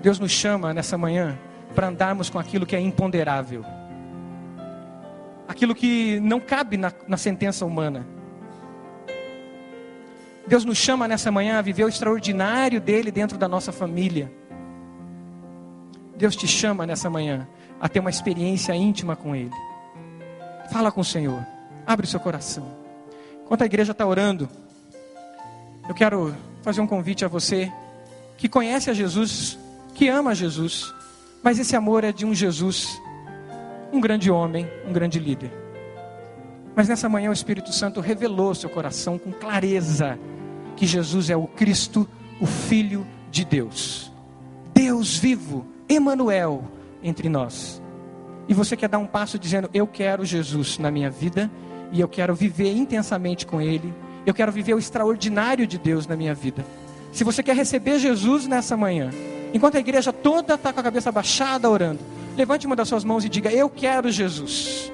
Deus 0.00 0.18
nos 0.18 0.32
chama 0.32 0.74
nessa 0.74 0.98
manhã 0.98 1.38
para 1.74 1.88
andarmos 1.88 2.28
com 2.28 2.38
aquilo 2.38 2.66
que 2.66 2.74
é 2.74 2.80
imponderável, 2.80 3.64
aquilo 5.46 5.74
que 5.74 6.18
não 6.20 6.40
cabe 6.40 6.76
na, 6.76 6.92
na 7.06 7.16
sentença 7.16 7.64
humana. 7.64 8.06
Deus 10.46 10.64
nos 10.64 10.78
chama 10.78 11.06
nessa 11.06 11.30
manhã 11.30 11.58
a 11.58 11.62
viver 11.62 11.84
o 11.84 11.88
extraordinário 11.88 12.80
dele 12.80 13.10
dentro 13.10 13.38
da 13.38 13.46
nossa 13.46 13.70
família. 13.70 14.32
Deus 16.16 16.36
te 16.36 16.46
chama 16.46 16.86
nessa 16.86 17.10
manhã 17.10 17.46
a 17.80 17.88
ter 17.88 18.00
uma 18.00 18.10
experiência 18.10 18.74
íntima 18.74 19.16
com 19.16 19.34
Ele. 19.34 19.50
Fala 20.70 20.92
com 20.92 21.00
o 21.00 21.04
Senhor. 21.04 21.44
Abre 21.86 22.06
o 22.06 22.08
seu 22.08 22.20
coração. 22.20 22.66
Enquanto 23.44 23.62
a 23.62 23.66
igreja 23.66 23.92
está 23.92 24.06
orando, 24.06 24.48
eu 25.88 25.94
quero 25.94 26.34
fazer 26.62 26.80
um 26.80 26.86
convite 26.86 27.24
a 27.24 27.28
você 27.28 27.72
que 28.36 28.48
conhece 28.48 28.88
a 28.88 28.94
Jesus, 28.94 29.58
que 29.94 30.08
ama 30.08 30.34
Jesus, 30.34 30.94
mas 31.42 31.58
esse 31.58 31.74
amor 31.74 32.04
é 32.04 32.12
de 32.12 32.24
um 32.24 32.34
Jesus, 32.34 33.00
um 33.92 34.00
grande 34.00 34.30
homem, 34.30 34.68
um 34.86 34.92
grande 34.92 35.18
líder. 35.18 35.52
Mas 36.74 36.88
nessa 36.88 37.08
manhã 37.08 37.30
o 37.30 37.34
Espírito 37.34 37.72
Santo 37.72 38.00
revelou 38.00 38.54
seu 38.54 38.70
coração 38.70 39.18
com 39.18 39.32
clareza 39.32 40.18
que 40.76 40.86
Jesus 40.86 41.28
é 41.28 41.36
o 41.36 41.46
Cristo, 41.46 42.08
o 42.40 42.46
Filho 42.46 43.06
de 43.30 43.44
Deus. 43.44 44.10
Deus 44.72 45.18
vivo, 45.18 45.66
Emanuel 45.94 46.64
entre 47.02 47.28
nós. 47.28 47.82
E 48.48 48.54
você 48.54 48.76
quer 48.76 48.88
dar 48.88 48.98
um 48.98 49.06
passo 49.06 49.38
dizendo: 49.38 49.68
Eu 49.72 49.86
quero 49.86 50.24
Jesus 50.24 50.78
na 50.78 50.90
minha 50.90 51.10
vida 51.10 51.50
e 51.92 52.00
eu 52.00 52.08
quero 52.08 52.34
viver 52.34 52.74
intensamente 52.76 53.46
com 53.46 53.60
Ele. 53.60 53.92
Eu 54.24 54.32
quero 54.32 54.52
viver 54.52 54.74
o 54.74 54.78
extraordinário 54.78 55.66
de 55.66 55.78
Deus 55.78 56.06
na 56.06 56.16
minha 56.16 56.34
vida. 56.34 56.64
Se 57.12 57.24
você 57.24 57.42
quer 57.42 57.56
receber 57.56 57.98
Jesus 57.98 58.46
nessa 58.46 58.76
manhã, 58.76 59.10
enquanto 59.52 59.76
a 59.76 59.80
igreja 59.80 60.12
toda 60.12 60.54
está 60.54 60.72
com 60.72 60.80
a 60.80 60.82
cabeça 60.82 61.12
baixada 61.12 61.68
orando, 61.68 62.00
levante 62.36 62.66
uma 62.66 62.76
das 62.76 62.88
suas 62.88 63.04
mãos 63.04 63.24
e 63.24 63.28
diga: 63.28 63.50
Eu 63.50 63.68
quero 63.68 64.10
Jesus. 64.10 64.92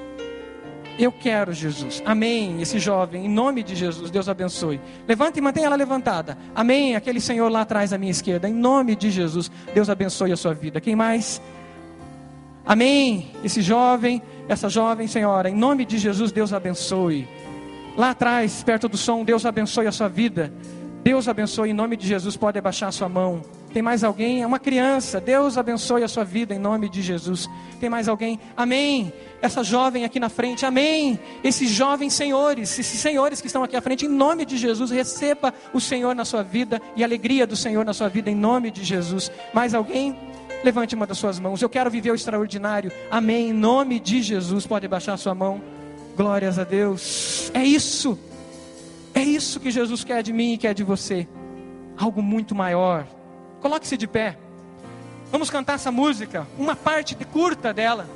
Eu 0.99 1.13
quero 1.13 1.53
Jesus. 1.53 2.03
Amém. 2.05 2.61
Esse 2.61 2.77
jovem, 2.77 3.25
em 3.25 3.29
nome 3.29 3.63
de 3.63 3.73
Jesus, 3.73 4.11
Deus 4.11 4.27
abençoe. 4.27 4.81
Levanta 5.07 5.39
e 5.39 5.41
mantenha 5.41 5.67
ela 5.67 5.77
levantada. 5.77 6.37
Amém. 6.53 6.93
Aquele 6.93 7.21
senhor 7.21 7.49
lá 7.49 7.61
atrás 7.61 7.93
à 7.93 7.97
minha 7.97 8.11
esquerda, 8.11 8.49
em 8.49 8.53
nome 8.53 8.97
de 8.97 9.09
Jesus, 9.09 9.49
Deus 9.73 9.89
abençoe 9.89 10.33
a 10.33 10.35
sua 10.35 10.53
vida. 10.53 10.81
Quem 10.81 10.97
mais? 10.97 11.41
Amém. 12.65 13.31
Esse 13.45 13.61
jovem, 13.61 14.21
essa 14.49 14.67
jovem 14.67 15.07
senhora, 15.07 15.49
em 15.49 15.55
nome 15.55 15.85
de 15.85 15.97
Jesus, 15.97 16.33
Deus 16.33 16.51
abençoe. 16.51 17.25
Lá 17.95 18.09
atrás, 18.09 18.61
perto 18.61 18.89
do 18.89 18.97
som, 18.97 19.23
Deus 19.23 19.45
abençoe 19.45 19.87
a 19.87 19.93
sua 19.93 20.09
vida. 20.09 20.51
Deus 21.01 21.29
abençoe, 21.29 21.69
em 21.69 21.73
nome 21.73 21.95
de 21.95 22.05
Jesus, 22.05 22.35
pode 22.35 22.59
abaixar 22.59 22.89
a 22.89 22.91
sua 22.91 23.07
mão. 23.07 23.41
Tem 23.73 23.81
mais 23.81 24.03
alguém? 24.03 24.41
É 24.41 24.47
uma 24.47 24.59
criança. 24.59 25.21
Deus 25.21 25.57
abençoe 25.57 26.03
a 26.03 26.07
sua 26.07 26.23
vida 26.23 26.55
em 26.55 26.59
nome 26.59 26.89
de 26.89 27.01
Jesus. 27.01 27.47
Tem 27.79 27.89
mais 27.89 28.07
alguém? 28.07 28.39
Amém. 28.57 29.13
Essa 29.41 29.63
jovem 29.63 30.03
aqui 30.05 30.19
na 30.19 30.29
frente, 30.29 30.65
amém. 30.65 31.19
Esses 31.43 31.69
jovens 31.69 32.13
senhores, 32.13 32.77
esses 32.79 32.99
senhores 32.99 33.39
que 33.39 33.47
estão 33.47 33.63
aqui 33.63 33.75
à 33.75 33.81
frente, 33.81 34.05
em 34.05 34.09
nome 34.09 34.43
de 34.45 34.57
Jesus, 34.57 34.89
receba 34.89 35.53
o 35.71 35.79
Senhor 35.79 36.15
na 36.15 36.25
sua 36.25 36.41
vida 36.41 36.81
e 36.95 37.03
a 37.03 37.05
alegria 37.05 37.45
do 37.45 37.55
Senhor 37.55 37.85
na 37.85 37.93
sua 37.93 38.09
vida 38.09 38.29
em 38.29 38.35
nome 38.35 38.71
de 38.71 38.83
Jesus. 38.83 39.31
Mais 39.53 39.75
alguém? 39.75 40.17
Levante 40.63 40.95
uma 40.95 41.05
das 41.05 41.17
suas 41.17 41.39
mãos. 41.39 41.61
Eu 41.61 41.69
quero 41.69 41.91
viver 41.91 42.11
o 42.11 42.15
extraordinário. 42.15 42.91
Amém. 43.11 43.49
Em 43.49 43.53
nome 43.53 43.99
de 43.99 44.21
Jesus, 44.21 44.65
pode 44.65 44.87
baixar 44.87 45.13
a 45.13 45.17
sua 45.17 45.35
mão. 45.35 45.61
Glórias 46.17 46.57
a 46.57 46.63
Deus. 46.63 47.51
É 47.53 47.63
isso. 47.63 48.17
É 49.13 49.21
isso 49.21 49.59
que 49.59 49.69
Jesus 49.69 50.03
quer 50.03 50.23
de 50.23 50.33
mim 50.33 50.53
e 50.53 50.57
quer 50.57 50.73
de 50.73 50.83
você. 50.83 51.27
Algo 51.97 52.21
muito 52.21 52.55
maior 52.55 53.05
Coloque-se 53.61 53.97
de 53.97 54.07
pé. 54.07 54.37
Vamos 55.31 55.49
cantar 55.49 55.73
essa 55.73 55.91
música, 55.91 56.47
uma 56.57 56.75
parte 56.75 57.15
curta 57.15 57.73
dela, 57.73 58.07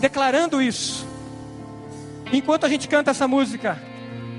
declarando 0.00 0.60
isso. 0.60 1.06
Enquanto 2.32 2.66
a 2.66 2.68
gente 2.68 2.88
canta 2.88 3.12
essa 3.12 3.28
música, 3.28 3.80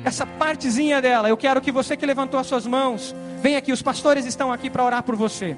essa 0.03 0.25
partezinha 0.25 1.01
dela, 1.01 1.29
eu 1.29 1.37
quero 1.37 1.61
que 1.61 1.71
você 1.71 1.95
que 1.95 2.05
levantou 2.05 2.39
as 2.39 2.47
suas 2.47 2.65
mãos, 2.65 3.15
venha 3.41 3.57
aqui, 3.57 3.71
os 3.71 3.81
pastores 3.81 4.25
estão 4.25 4.51
aqui 4.51 4.69
para 4.69 4.83
orar 4.83 5.03
por 5.03 5.15
você. 5.15 5.55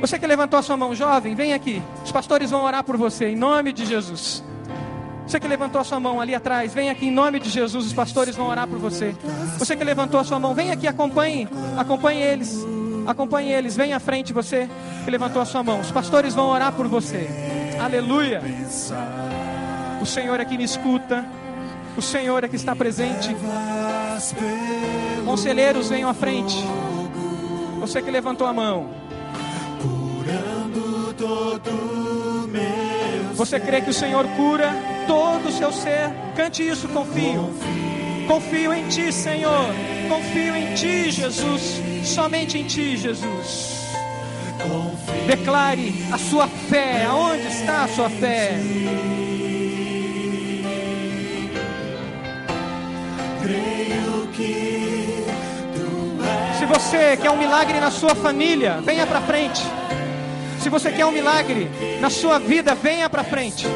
Você 0.00 0.18
que 0.18 0.26
levantou 0.26 0.58
a 0.58 0.62
sua 0.62 0.76
mão, 0.76 0.94
jovem, 0.94 1.34
vem 1.34 1.52
aqui. 1.52 1.82
Os 2.04 2.12
pastores 2.12 2.50
vão 2.50 2.64
orar 2.64 2.82
por 2.84 2.96
você, 2.96 3.28
em 3.28 3.36
nome 3.36 3.72
de 3.72 3.86
Jesus. 3.86 4.42
Você 5.26 5.38
que 5.38 5.46
levantou 5.46 5.80
a 5.80 5.84
sua 5.84 6.00
mão 6.00 6.20
ali 6.20 6.34
atrás, 6.34 6.74
vem 6.74 6.90
aqui 6.90 7.06
em 7.06 7.10
nome 7.10 7.38
de 7.38 7.48
Jesus, 7.48 7.86
os 7.86 7.92
pastores 7.92 8.34
vão 8.34 8.48
orar 8.48 8.66
por 8.66 8.78
você. 8.78 9.14
Você 9.58 9.76
que 9.76 9.84
levantou 9.84 10.18
a 10.18 10.24
sua 10.24 10.40
mão, 10.40 10.54
vem 10.54 10.72
aqui, 10.72 10.88
acompanhe, 10.88 11.48
acompanhe 11.78 12.20
eles. 12.20 12.66
Acompanhe 13.06 13.52
eles, 13.52 13.76
vem 13.76 13.92
à 13.92 14.00
frente 14.00 14.32
você 14.32 14.68
que 15.04 15.10
levantou 15.10 15.40
a 15.40 15.44
sua 15.44 15.62
mão. 15.62 15.80
Os 15.80 15.90
pastores 15.90 16.34
vão 16.34 16.48
orar 16.48 16.72
por 16.72 16.86
você. 16.86 17.28
Aleluia. 17.80 18.42
O 20.00 20.06
Senhor 20.06 20.38
é 20.40 20.44
que 20.44 20.56
me 20.56 20.64
escuta. 20.64 21.24
O 21.96 22.02
Senhor 22.02 22.44
é 22.44 22.48
que 22.48 22.56
está 22.56 22.74
presente. 22.76 23.34
Conselheiros, 25.24 25.88
venham 25.88 26.08
à 26.08 26.14
frente. 26.14 26.56
Você 27.80 28.00
que 28.02 28.10
levantou 28.10 28.46
a 28.46 28.52
mão. 28.52 28.90
Você 33.34 33.58
crê 33.58 33.80
que 33.80 33.90
o 33.90 33.94
Senhor 33.94 34.26
cura 34.36 34.70
todo 35.06 35.48
o 35.48 35.52
seu 35.52 35.72
ser? 35.72 36.10
Cante 36.36 36.66
isso, 36.66 36.86
confio. 36.88 37.50
Confio 38.30 38.72
em 38.72 38.86
Ti, 38.86 39.12
Senhor. 39.12 39.74
Confio 40.08 40.54
em 40.54 40.72
Ti, 40.74 41.10
Jesus. 41.10 41.82
Somente 42.04 42.58
em 42.58 42.62
Ti, 42.62 42.96
Jesus. 42.96 43.90
Declare 45.26 45.92
a 46.12 46.16
sua 46.16 46.46
fé. 46.46 47.06
Aonde 47.06 47.48
está 47.48 47.82
a 47.82 47.88
sua 47.88 48.08
fé? 48.08 48.52
Se 56.56 56.66
você 56.66 57.16
quer 57.16 57.30
um 57.32 57.36
milagre 57.36 57.80
na 57.80 57.90
sua 57.90 58.14
família, 58.14 58.80
venha 58.80 59.08
para 59.08 59.20
frente. 59.22 59.60
Se 60.60 60.68
você 60.68 60.92
quer 60.92 61.04
um 61.04 61.10
milagre 61.10 61.68
na 62.00 62.08
sua 62.08 62.38
vida, 62.38 62.76
venha 62.76 63.10
para 63.10 63.24
frente. 63.24 63.66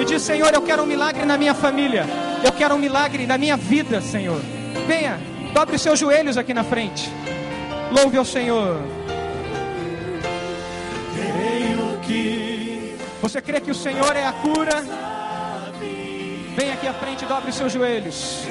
E 0.00 0.04
diz: 0.04 0.22
Senhor, 0.22 0.52
eu 0.52 0.62
quero 0.62 0.82
um 0.82 0.86
milagre 0.86 1.24
na 1.24 1.38
minha 1.38 1.54
família. 1.54 2.31
Eu 2.44 2.52
quero 2.52 2.74
um 2.74 2.78
milagre 2.78 3.26
na 3.26 3.38
minha 3.38 3.56
vida, 3.56 4.00
Senhor. 4.00 4.40
Venha, 4.86 5.18
dobre 5.54 5.76
os 5.76 5.82
seus 5.82 5.98
joelhos 5.98 6.36
aqui 6.36 6.52
na 6.52 6.64
frente. 6.64 7.10
Louve 7.90 8.16
ao 8.16 8.24
Senhor. 8.24 8.80
Você 13.22 13.40
crê 13.40 13.60
que 13.60 13.70
o 13.70 13.74
Senhor 13.74 14.16
é 14.16 14.26
a 14.26 14.32
cura? 14.32 14.82
Vem 16.56 16.72
aqui 16.72 16.88
à 16.88 16.92
frente, 16.92 17.24
dobre 17.24 17.50
os 17.50 17.56
seus 17.56 17.72
joelhos. 17.72 18.44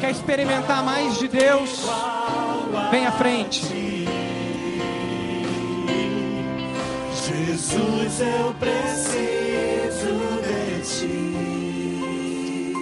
Quer 0.00 0.10
experimentar 0.10 0.84
mais 0.84 1.18
de 1.18 1.26
Deus? 1.26 1.86
Vem 2.90 3.06
à 3.06 3.12
frente. 3.12 3.62
Jesus, 7.26 8.20
eu 8.20 8.54
preciso 8.60 9.14
de 10.42 10.82
ti. 10.82 11.33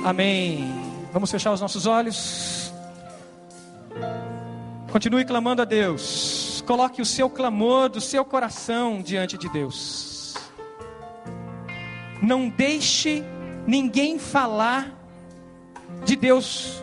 Amém. 0.05 0.69
Vamos 1.13 1.31
fechar 1.31 1.53
os 1.53 1.61
nossos 1.61 1.87
olhos. 1.87 2.73
Continue 4.91 5.25
clamando 5.25 5.63
a 5.63 5.65
Deus. 5.65 6.63
Coloque 6.67 7.01
o 7.01 7.05
seu 7.05 7.31
clamor 7.31 7.89
do 7.89 8.01
seu 8.01 8.25
coração 8.25 9.01
diante 9.01 9.39
de 9.39 9.49
Deus. 9.49 10.35
Não 12.21 12.49
deixe 12.49 13.25
ninguém 13.65 14.19
falar 14.19 14.93
de 16.05 16.17
Deus 16.17 16.83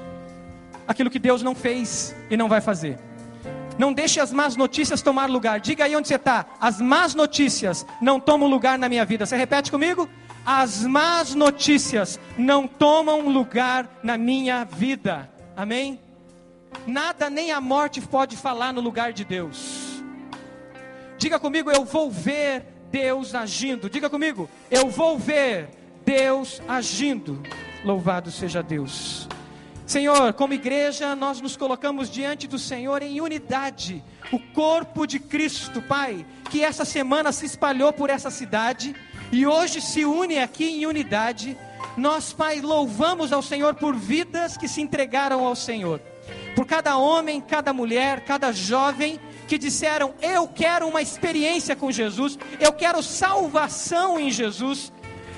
aquilo 0.87 1.09
que 1.09 1.19
Deus 1.19 1.43
não 1.43 1.53
fez 1.53 2.15
e 2.29 2.37
não 2.37 2.47
vai 2.47 2.61
fazer. 2.61 2.97
Não 3.77 3.91
deixe 3.91 4.21
as 4.21 4.31
más 4.31 4.55
notícias 4.55 5.01
tomar 5.01 5.29
lugar. 5.29 5.59
Diga 5.59 5.83
aí 5.83 5.95
onde 5.95 6.07
você 6.07 6.15
está. 6.15 6.45
As 6.59 6.79
más 6.79 7.13
notícias 7.13 7.85
não 8.01 8.17
tomam 8.17 8.49
lugar 8.49 8.79
na 8.79 8.87
minha 8.87 9.03
vida. 9.03 9.25
Você 9.25 9.35
repete 9.35 9.71
comigo? 9.71 10.09
As 10.45 10.83
más 10.83 11.35
notícias 11.35 12.19
não 12.37 12.67
tomam 12.67 13.29
lugar 13.29 13.99
na 14.03 14.17
minha 14.17 14.63
vida. 14.63 15.29
Amém? 15.55 15.99
Nada 16.87 17.29
nem 17.29 17.51
a 17.51 17.59
morte 17.59 18.01
pode 18.01 18.35
falar 18.37 18.73
no 18.73 18.81
lugar 18.81 19.13
de 19.13 19.25
Deus. 19.25 20.03
Diga 21.17 21.39
comigo, 21.39 21.69
eu 21.69 21.83
vou 21.83 22.09
ver 22.09 22.65
Deus 22.91 23.35
agindo. 23.35 23.89
Diga 23.89 24.09
comigo, 24.09 24.49
eu 24.71 24.89
vou 24.89 25.17
ver 25.17 25.69
Deus 26.05 26.61
agindo. 26.67 27.41
Louvado 27.83 28.31
seja 28.31 28.63
Deus. 28.63 29.27
Senhor, 29.85 30.33
como 30.33 30.53
igreja, 30.53 31.15
nós 31.15 31.41
nos 31.41 31.57
colocamos 31.57 32.11
diante 32.11 32.47
do 32.47 32.59
Senhor 32.59 33.01
em 33.01 33.19
unidade, 33.21 34.03
o 34.31 34.37
corpo 34.37 35.07
de 35.07 35.19
Cristo, 35.19 35.81
Pai, 35.81 36.23
que 36.51 36.63
essa 36.63 36.85
semana 36.85 37.31
se 37.31 37.47
espalhou 37.47 37.91
por 37.91 38.11
essa 38.11 38.29
cidade 38.29 38.95
e 39.31 39.45
hoje 39.45 39.81
se 39.81 40.05
une 40.05 40.39
aqui 40.39 40.65
em 40.65 40.85
unidade. 40.85 41.57
Nós, 41.95 42.33
Pai, 42.33 42.61
louvamos 42.61 43.31
ao 43.31 43.41
Senhor 43.41 43.75
por 43.75 43.95
vidas 43.95 44.57
que 44.57 44.67
se 44.67 44.81
entregaram 44.81 45.45
ao 45.45 45.55
Senhor, 45.55 45.99
por 46.55 46.65
cada 46.65 46.97
homem, 46.97 47.41
cada 47.41 47.73
mulher, 47.73 48.21
cada 48.21 48.51
jovem 48.51 49.19
que 49.47 49.57
disseram: 49.57 50.13
Eu 50.21 50.47
quero 50.47 50.87
uma 50.87 51.01
experiência 51.01 51.75
com 51.75 51.91
Jesus, 51.91 52.37
eu 52.59 52.71
quero 52.71 53.03
salvação 53.03 54.19
em 54.19 54.31
Jesus, 54.31 54.91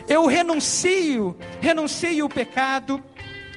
eu 0.08 0.26
renuncio, 0.26 1.36
renuncio 1.60 2.26
o 2.26 2.30
pecado, 2.30 3.04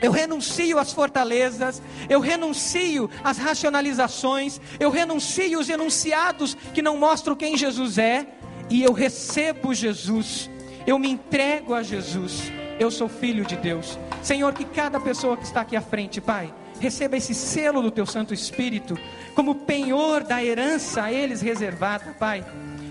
eu 0.01 0.13
renuncio 0.13 0.79
às 0.79 0.93
fortalezas, 0.93 1.83
eu 2.09 2.21
renuncio 2.21 3.11
às 3.23 3.39
racionalizações, 3.39 4.61
eu 4.79 4.91
renuncio 4.91 5.59
os 5.59 5.69
enunciados 5.69 6.57
que 6.73 6.83
não 6.83 6.97
mostram 6.97 7.35
quem 7.35 7.57
Jesus 7.57 7.99
é, 7.99 8.27
e 8.71 8.83
eu 8.83 8.93
recebo 8.93 9.75
Jesus, 9.75 10.51
eu 10.87 10.99
me 10.99 11.09
entrego 11.09 11.75
a 11.75 11.83
Jesus, 11.83 12.51
eu 12.79 12.91
sou 12.91 13.09
filho 13.09 13.45
de 13.45 13.57
Deus. 13.57 13.99
Senhor, 14.23 14.53
que 14.55 14.65
cada 14.65 14.99
pessoa 14.99 15.37
que 15.37 15.45
está 15.45 15.61
aqui 15.61 15.77
à 15.77 15.81
frente, 15.81 16.21
Pai, 16.21 16.53
receba 16.81 17.17
esse 17.17 17.35
selo 17.35 17.83
do 17.83 17.91
Teu 17.91 18.07
Santo 18.07 18.35
Espírito, 18.35 18.99
como 19.35 19.55
penhor 19.55 20.25
da 20.25 20.43
herança 20.43 21.05
a 21.05 21.13
eles 21.13 21.41
reservada, 21.41 22.15
Pai, 22.19 22.45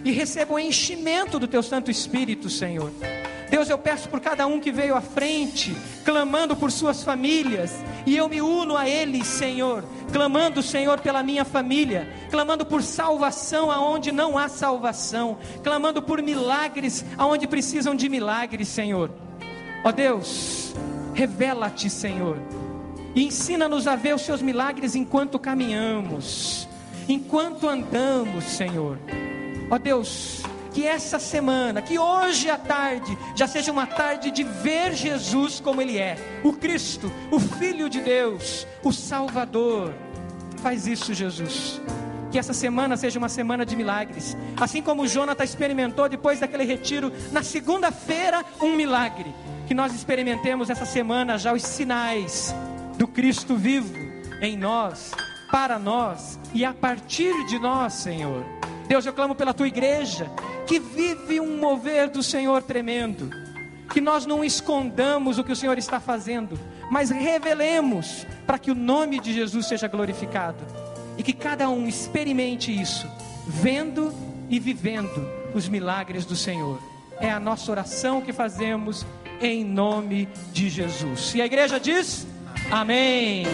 e 0.04 0.12
receba 0.12 0.54
o 0.54 0.60
enchimento 0.60 1.40
do 1.40 1.48
Teu 1.48 1.64
Santo 1.64 1.90
Espírito, 1.90 2.50
Senhor. 2.50 2.92
Deus, 3.50 3.70
eu 3.70 3.78
peço 3.78 4.10
por 4.10 4.20
cada 4.20 4.48
um 4.48 4.60
que 4.60 4.72
veio 4.72 4.96
à 4.96 5.02
frente, 5.02 5.76
clamando 6.04 6.56
por 6.56 6.72
suas 6.72 7.04
famílias, 7.04 7.72
e 8.06 8.16
eu 8.18 8.28
me 8.28 8.42
uno 8.42 8.76
a 8.76 8.90
eles, 8.90 9.28
Senhor, 9.28 9.84
clamando, 10.12 10.62
Senhor, 10.64 11.00
pela 11.00 11.24
minha 11.24 11.46
família, 11.46 12.08
clamando 12.30 12.66
por 12.66 12.82
salvação 12.82 13.72
aonde 13.72 14.12
não 14.12 14.38
há 14.38 14.48
salvação, 14.48 15.38
clamando 15.64 16.02
por 16.02 16.22
milagres 16.22 17.06
aonde 17.18 17.48
precisam 17.48 17.96
de 17.96 18.10
milagres, 18.10 18.68
Senhor. 18.68 19.12
Ó 19.84 19.92
Deus, 19.92 20.74
revela-te, 21.14 21.90
Senhor, 21.90 22.38
e 23.16 23.26
ensina-nos 23.26 23.88
a 23.88 23.96
ver 23.96 24.16
os 24.16 24.22
seus 24.22 24.42
milagres 24.42 24.96
enquanto 24.96 25.38
caminhamos, 25.38 26.68
enquanto 27.08 27.68
andamos, 27.68 28.46
Senhor. 28.46 28.98
Ó 29.70 29.78
Deus, 29.78 30.44
que 30.74 30.88
essa 30.88 31.20
semana, 31.20 31.82
que 31.82 32.00
hoje 32.00 32.50
à 32.50 32.58
tarde, 32.58 33.18
já 33.36 33.48
seja 33.48 33.72
uma 33.72 33.86
tarde 33.86 34.32
de 34.32 34.44
ver 34.44 34.94
Jesus 34.94 35.60
como 35.60 35.82
Ele 35.82 35.98
é, 35.98 36.18
o 36.44 36.52
Cristo, 36.52 37.12
o 37.32 37.40
Filho 37.40 37.88
de 37.88 38.02
Deus, 38.02 38.68
o 38.84 38.92
Salvador. 38.92 39.94
Faz 40.58 40.88
isso, 40.88 41.14
Jesus. 41.14 41.80
Que 42.32 42.40
essa 42.40 42.54
semana 42.54 42.98
seja 42.98 43.20
uma 43.20 43.30
semana 43.30 43.64
de 43.64 43.76
milagres. 43.76 44.36
Assim 44.58 44.82
como 44.82 45.08
Jonathan 45.08 45.44
experimentou 45.44 46.10
depois 46.10 46.40
daquele 46.40 46.64
retiro, 46.64 47.12
na 47.32 47.44
segunda-feira, 47.44 48.44
um 48.60 48.76
milagre. 48.76 49.34
Que 49.68 49.76
nós 49.76 49.94
experimentemos 49.94 50.72
essa 50.72 50.86
semana 50.86 51.38
já 51.38 51.54
os 51.54 51.62
sinais 51.62 52.56
do 52.98 53.08
Cristo 53.08 53.56
vivo 53.56 53.94
em 54.42 54.58
nós, 54.58 55.12
para 55.52 55.78
nós 55.78 56.40
e 56.54 56.66
a 56.66 56.74
partir 56.74 57.46
de 57.46 57.60
nós, 57.60 57.94
Senhor. 57.94 58.44
Deus, 58.88 59.06
eu 59.06 59.14
clamo 59.14 59.36
pela 59.36 59.54
tua 59.54 59.68
igreja, 59.68 60.30
que 60.68 60.80
vive 60.80 61.40
um 61.40 61.58
mover 61.58 62.10
do 62.10 62.22
Senhor 62.22 62.62
tremendo. 62.64 63.30
Que 63.92 64.02
nós 64.02 64.26
não 64.26 64.44
escondamos 64.44 65.38
o 65.38 65.44
que 65.44 65.52
o 65.52 65.56
Senhor 65.56 65.78
está 65.78 66.00
fazendo, 66.00 66.60
mas 66.90 67.10
revelemos 67.10 68.26
para 68.46 68.58
que 68.58 68.72
o 68.72 68.76
nome 68.76 69.20
de 69.20 69.34
Jesus 69.34 69.68
seja 69.68 69.88
glorificado. 69.88 70.64
E 71.18 71.24
que 71.24 71.34
cada 71.34 71.70
um 71.70 71.88
experimente 71.88 72.72
isso, 72.72 73.08
vendo 73.48 74.14
e 74.50 74.60
vivendo 74.60 75.30
os 75.54 75.70
milagres 75.70 76.26
do 76.26 76.36
Senhor. 76.36 76.82
É 77.20 77.32
a 77.32 77.40
nossa 77.40 77.72
oração 77.72 78.22
que 78.22 78.34
fazemos 78.34 79.06
em 79.40 79.64
nome 79.64 80.28
de 80.52 80.70
Jesus. 80.70 81.34
E 81.36 81.42
a 81.42 81.46
igreja 81.46 81.80
diz: 81.80 82.26
Amém. 82.72 83.46